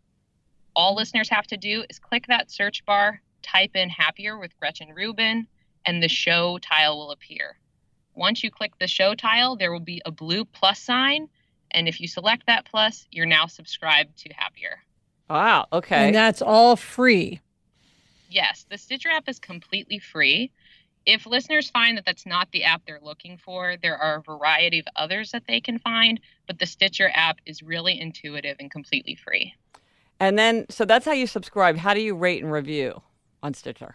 All 0.77 0.95
listeners 0.95 1.31
have 1.31 1.47
to 1.47 1.57
do 1.57 1.85
is 1.89 1.99
click 1.99 2.27
that 2.29 2.51
search 2.51 2.85
bar, 2.85 3.23
type 3.43 3.75
in 3.75 3.89
Happier 3.89 4.39
with 4.39 4.59
Gretchen 4.59 4.93
Rubin, 4.95 5.47
and 5.87 6.03
the 6.03 6.09
show 6.09 6.59
tile 6.59 6.99
will 6.99 7.11
appear. 7.11 7.59
Once 8.15 8.45
you 8.45 8.51
click 8.51 8.73
the 8.79 8.87
show 8.87 9.15
tile, 9.15 9.57
there 9.57 9.73
will 9.73 9.81
be 9.81 10.03
a 10.05 10.11
blue 10.11 10.45
plus 10.45 10.79
sign. 10.79 11.31
And 11.77 11.87
if 11.87 12.01
you 12.01 12.09
select 12.09 12.47
that 12.47 12.65
plus, 12.65 13.07
you're 13.13 13.27
now 13.27 13.47
subscribed 13.47 14.17
to 14.21 14.31
Happier. 14.35 14.83
Wow. 15.29 15.67
Okay. 15.73 16.07
And 16.07 16.15
that's 16.15 16.41
all 16.41 16.75
free. 16.75 17.41
Yes, 18.31 18.65
the 18.71 18.79
Stitcher 18.79 19.11
app 19.11 19.29
is 19.29 19.39
completely 19.39 19.99
free. 19.99 20.51
If 21.05 21.27
listeners 21.27 21.69
find 21.71 21.99
that 21.99 22.07
that's 22.07 22.27
not 22.27 22.51
the 22.51 22.65
app 22.65 22.83
they're 22.87 22.99
looking 23.01 23.37
for, 23.37 23.77
there 23.81 23.99
are 23.99 24.17
a 24.17 24.23
variety 24.23 24.81
of 24.81 24.87
others 24.97 25.31
that 25.33 25.45
they 25.47 25.61
can 25.61 25.79
find, 25.79 26.19
but 26.47 26.59
the 26.59 26.67
Stitcher 26.67 27.11
app 27.15 27.39
is 27.45 27.63
really 27.63 28.01
intuitive 28.01 28.57
and 28.59 28.71
completely 28.71 29.15
free. 29.15 29.55
And 30.19 30.39
then, 30.39 30.65
so 30.71 30.87
that's 30.87 31.05
how 31.05 31.13
you 31.13 31.27
subscribe. 31.27 31.77
How 31.77 31.93
do 31.93 32.01
you 32.01 32.17
rate 32.17 32.43
and 32.43 32.51
review 32.51 33.03
on 33.43 33.53
Stitcher? 33.53 33.95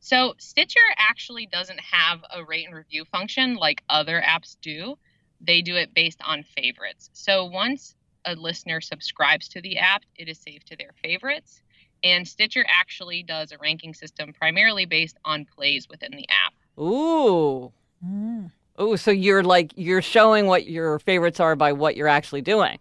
So, 0.00 0.34
Stitcher 0.38 0.78
actually 0.96 1.46
doesn't 1.46 1.80
have 1.80 2.20
a 2.32 2.44
rate 2.44 2.66
and 2.66 2.76
review 2.76 3.04
function 3.06 3.56
like 3.56 3.82
other 3.88 4.22
apps 4.24 4.56
do. 4.60 4.98
They 5.40 5.62
do 5.62 5.76
it 5.76 5.94
based 5.94 6.20
on 6.24 6.42
favorites. 6.42 7.10
So, 7.12 7.44
once 7.44 7.94
a 8.24 8.34
listener 8.34 8.80
subscribes 8.80 9.48
to 9.48 9.60
the 9.60 9.78
app, 9.78 10.02
it 10.16 10.28
is 10.28 10.38
saved 10.38 10.66
to 10.68 10.76
their 10.76 10.92
favorites. 11.02 11.62
And 12.04 12.26
Stitcher 12.26 12.64
actually 12.68 13.22
does 13.22 13.52
a 13.52 13.58
ranking 13.58 13.94
system 13.94 14.32
primarily 14.32 14.86
based 14.86 15.16
on 15.24 15.44
plays 15.44 15.88
within 15.88 16.12
the 16.12 16.26
app. 16.28 16.54
Ooh. 16.80 17.72
Mm. 18.04 18.50
Ooh, 18.80 18.96
so 18.96 19.10
you're 19.10 19.42
like 19.42 19.72
you're 19.76 20.02
showing 20.02 20.46
what 20.46 20.66
your 20.66 21.00
favorites 21.00 21.40
are 21.40 21.56
by 21.56 21.72
what 21.72 21.96
you're 21.96 22.08
actually 22.08 22.42
doing. 22.42 22.78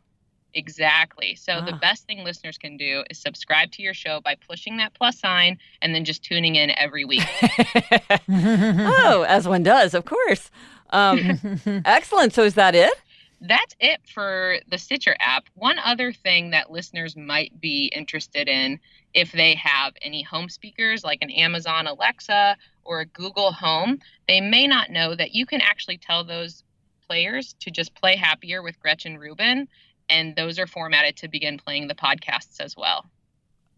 Exactly. 0.54 1.36
So 1.36 1.54
ah. 1.54 1.66
the 1.66 1.74
best 1.74 2.06
thing 2.06 2.24
listeners 2.24 2.58
can 2.58 2.78
do 2.78 3.04
is 3.10 3.20
subscribe 3.20 3.72
to 3.74 3.82
your 3.82 3.94
show 3.94 4.22
by 4.22 4.36
pushing 4.48 4.78
that 4.78 4.94
plus 4.94 5.20
sign 5.20 5.58
and 5.82 5.94
then 5.94 6.06
just 6.06 6.24
tuning 6.24 6.56
in 6.56 6.72
every 6.78 7.06
week. 7.06 7.22
oh, 8.30 9.26
as 9.28 9.48
one 9.48 9.64
does, 9.64 9.94
of 9.94 10.06
course. 10.06 10.50
Um, 10.90 11.40
excellent. 11.86 12.34
So 12.34 12.44
is 12.44 12.56
that 12.56 12.76
it? 12.76 12.94
That's 13.40 13.76
it 13.80 14.00
for 14.12 14.58
the 14.70 14.78
Stitcher 14.78 15.16
app. 15.20 15.46
One 15.54 15.78
other 15.80 16.12
thing 16.12 16.52
that 16.52 16.72
listeners 16.72 17.16
might 17.16 17.60
be 17.62 17.92
interested 17.96 18.48
in 18.48 18.80
if 19.14 19.32
they 19.32 19.54
have 19.56 19.94
any 20.02 20.24
home 20.24 20.50
speakers 20.50 21.04
like 21.04 21.20
an 21.22 21.30
Amazon 21.30 21.86
Alexa 21.86 22.58
or 22.84 23.02
a 23.02 23.06
Google 23.06 23.52
Home, 23.52 24.00
they 24.28 24.42
may 24.42 24.66
not 24.66 24.90
know 24.90 25.16
that 25.16 25.36
you 25.36 25.46
can 25.46 25.62
actually 25.62 25.98
tell 25.98 26.24
those 26.24 26.64
players 27.08 27.54
to 27.60 27.70
just 27.70 27.94
play 27.94 28.16
happier 28.16 28.64
with 28.64 28.80
Gretchen 28.80 29.18
Rubin 29.18 29.68
and 30.10 30.36
those 30.36 30.60
are 30.60 30.68
formatted 30.68 31.18
to 31.18 31.28
begin 31.28 31.58
playing 31.58 31.88
the 31.88 31.96
podcasts 31.96 32.60
as 32.60 32.76
well. 32.76 33.06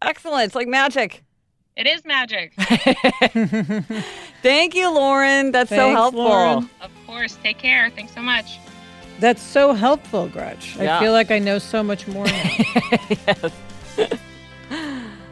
Excellent. 0.02 0.46
It's 0.46 0.54
like 0.54 0.68
magic. 0.68 1.24
It 1.76 1.86
is 1.86 2.04
magic. 2.04 2.52
Thank 4.42 4.74
you, 4.74 4.92
Lauren. 4.92 5.52
That's 5.52 5.70
Thanks, 5.70 5.82
so 5.82 5.90
helpful. 5.90 6.24
Lauren. 6.24 6.70
Of 6.80 6.90
course. 7.06 7.38
Take 7.42 7.58
care. 7.58 7.90
Thanks 7.90 8.12
so 8.14 8.20
much. 8.20 8.58
That's 9.18 9.42
so 9.42 9.74
helpful, 9.74 10.28
Gretch. 10.28 10.76
Yeah. 10.76 10.96
I 10.96 11.00
feel 11.00 11.12
like 11.12 11.30
I 11.30 11.38
know 11.38 11.58
so 11.58 11.82
much 11.82 12.06
more 12.08 12.24
now. 12.24 12.50
yes. 13.26 13.52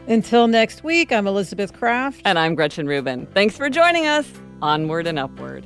Until 0.07 0.47
next 0.47 0.83
week, 0.83 1.11
I'm 1.11 1.27
Elizabeth 1.27 1.73
Craft. 1.73 2.21
And 2.25 2.39
I'm 2.39 2.55
Gretchen 2.55 2.87
Rubin. 2.87 3.27
Thanks 3.27 3.55
for 3.57 3.69
joining 3.69 4.07
us. 4.07 4.31
Onward 4.61 5.07
and 5.07 5.19
upward. 5.19 5.65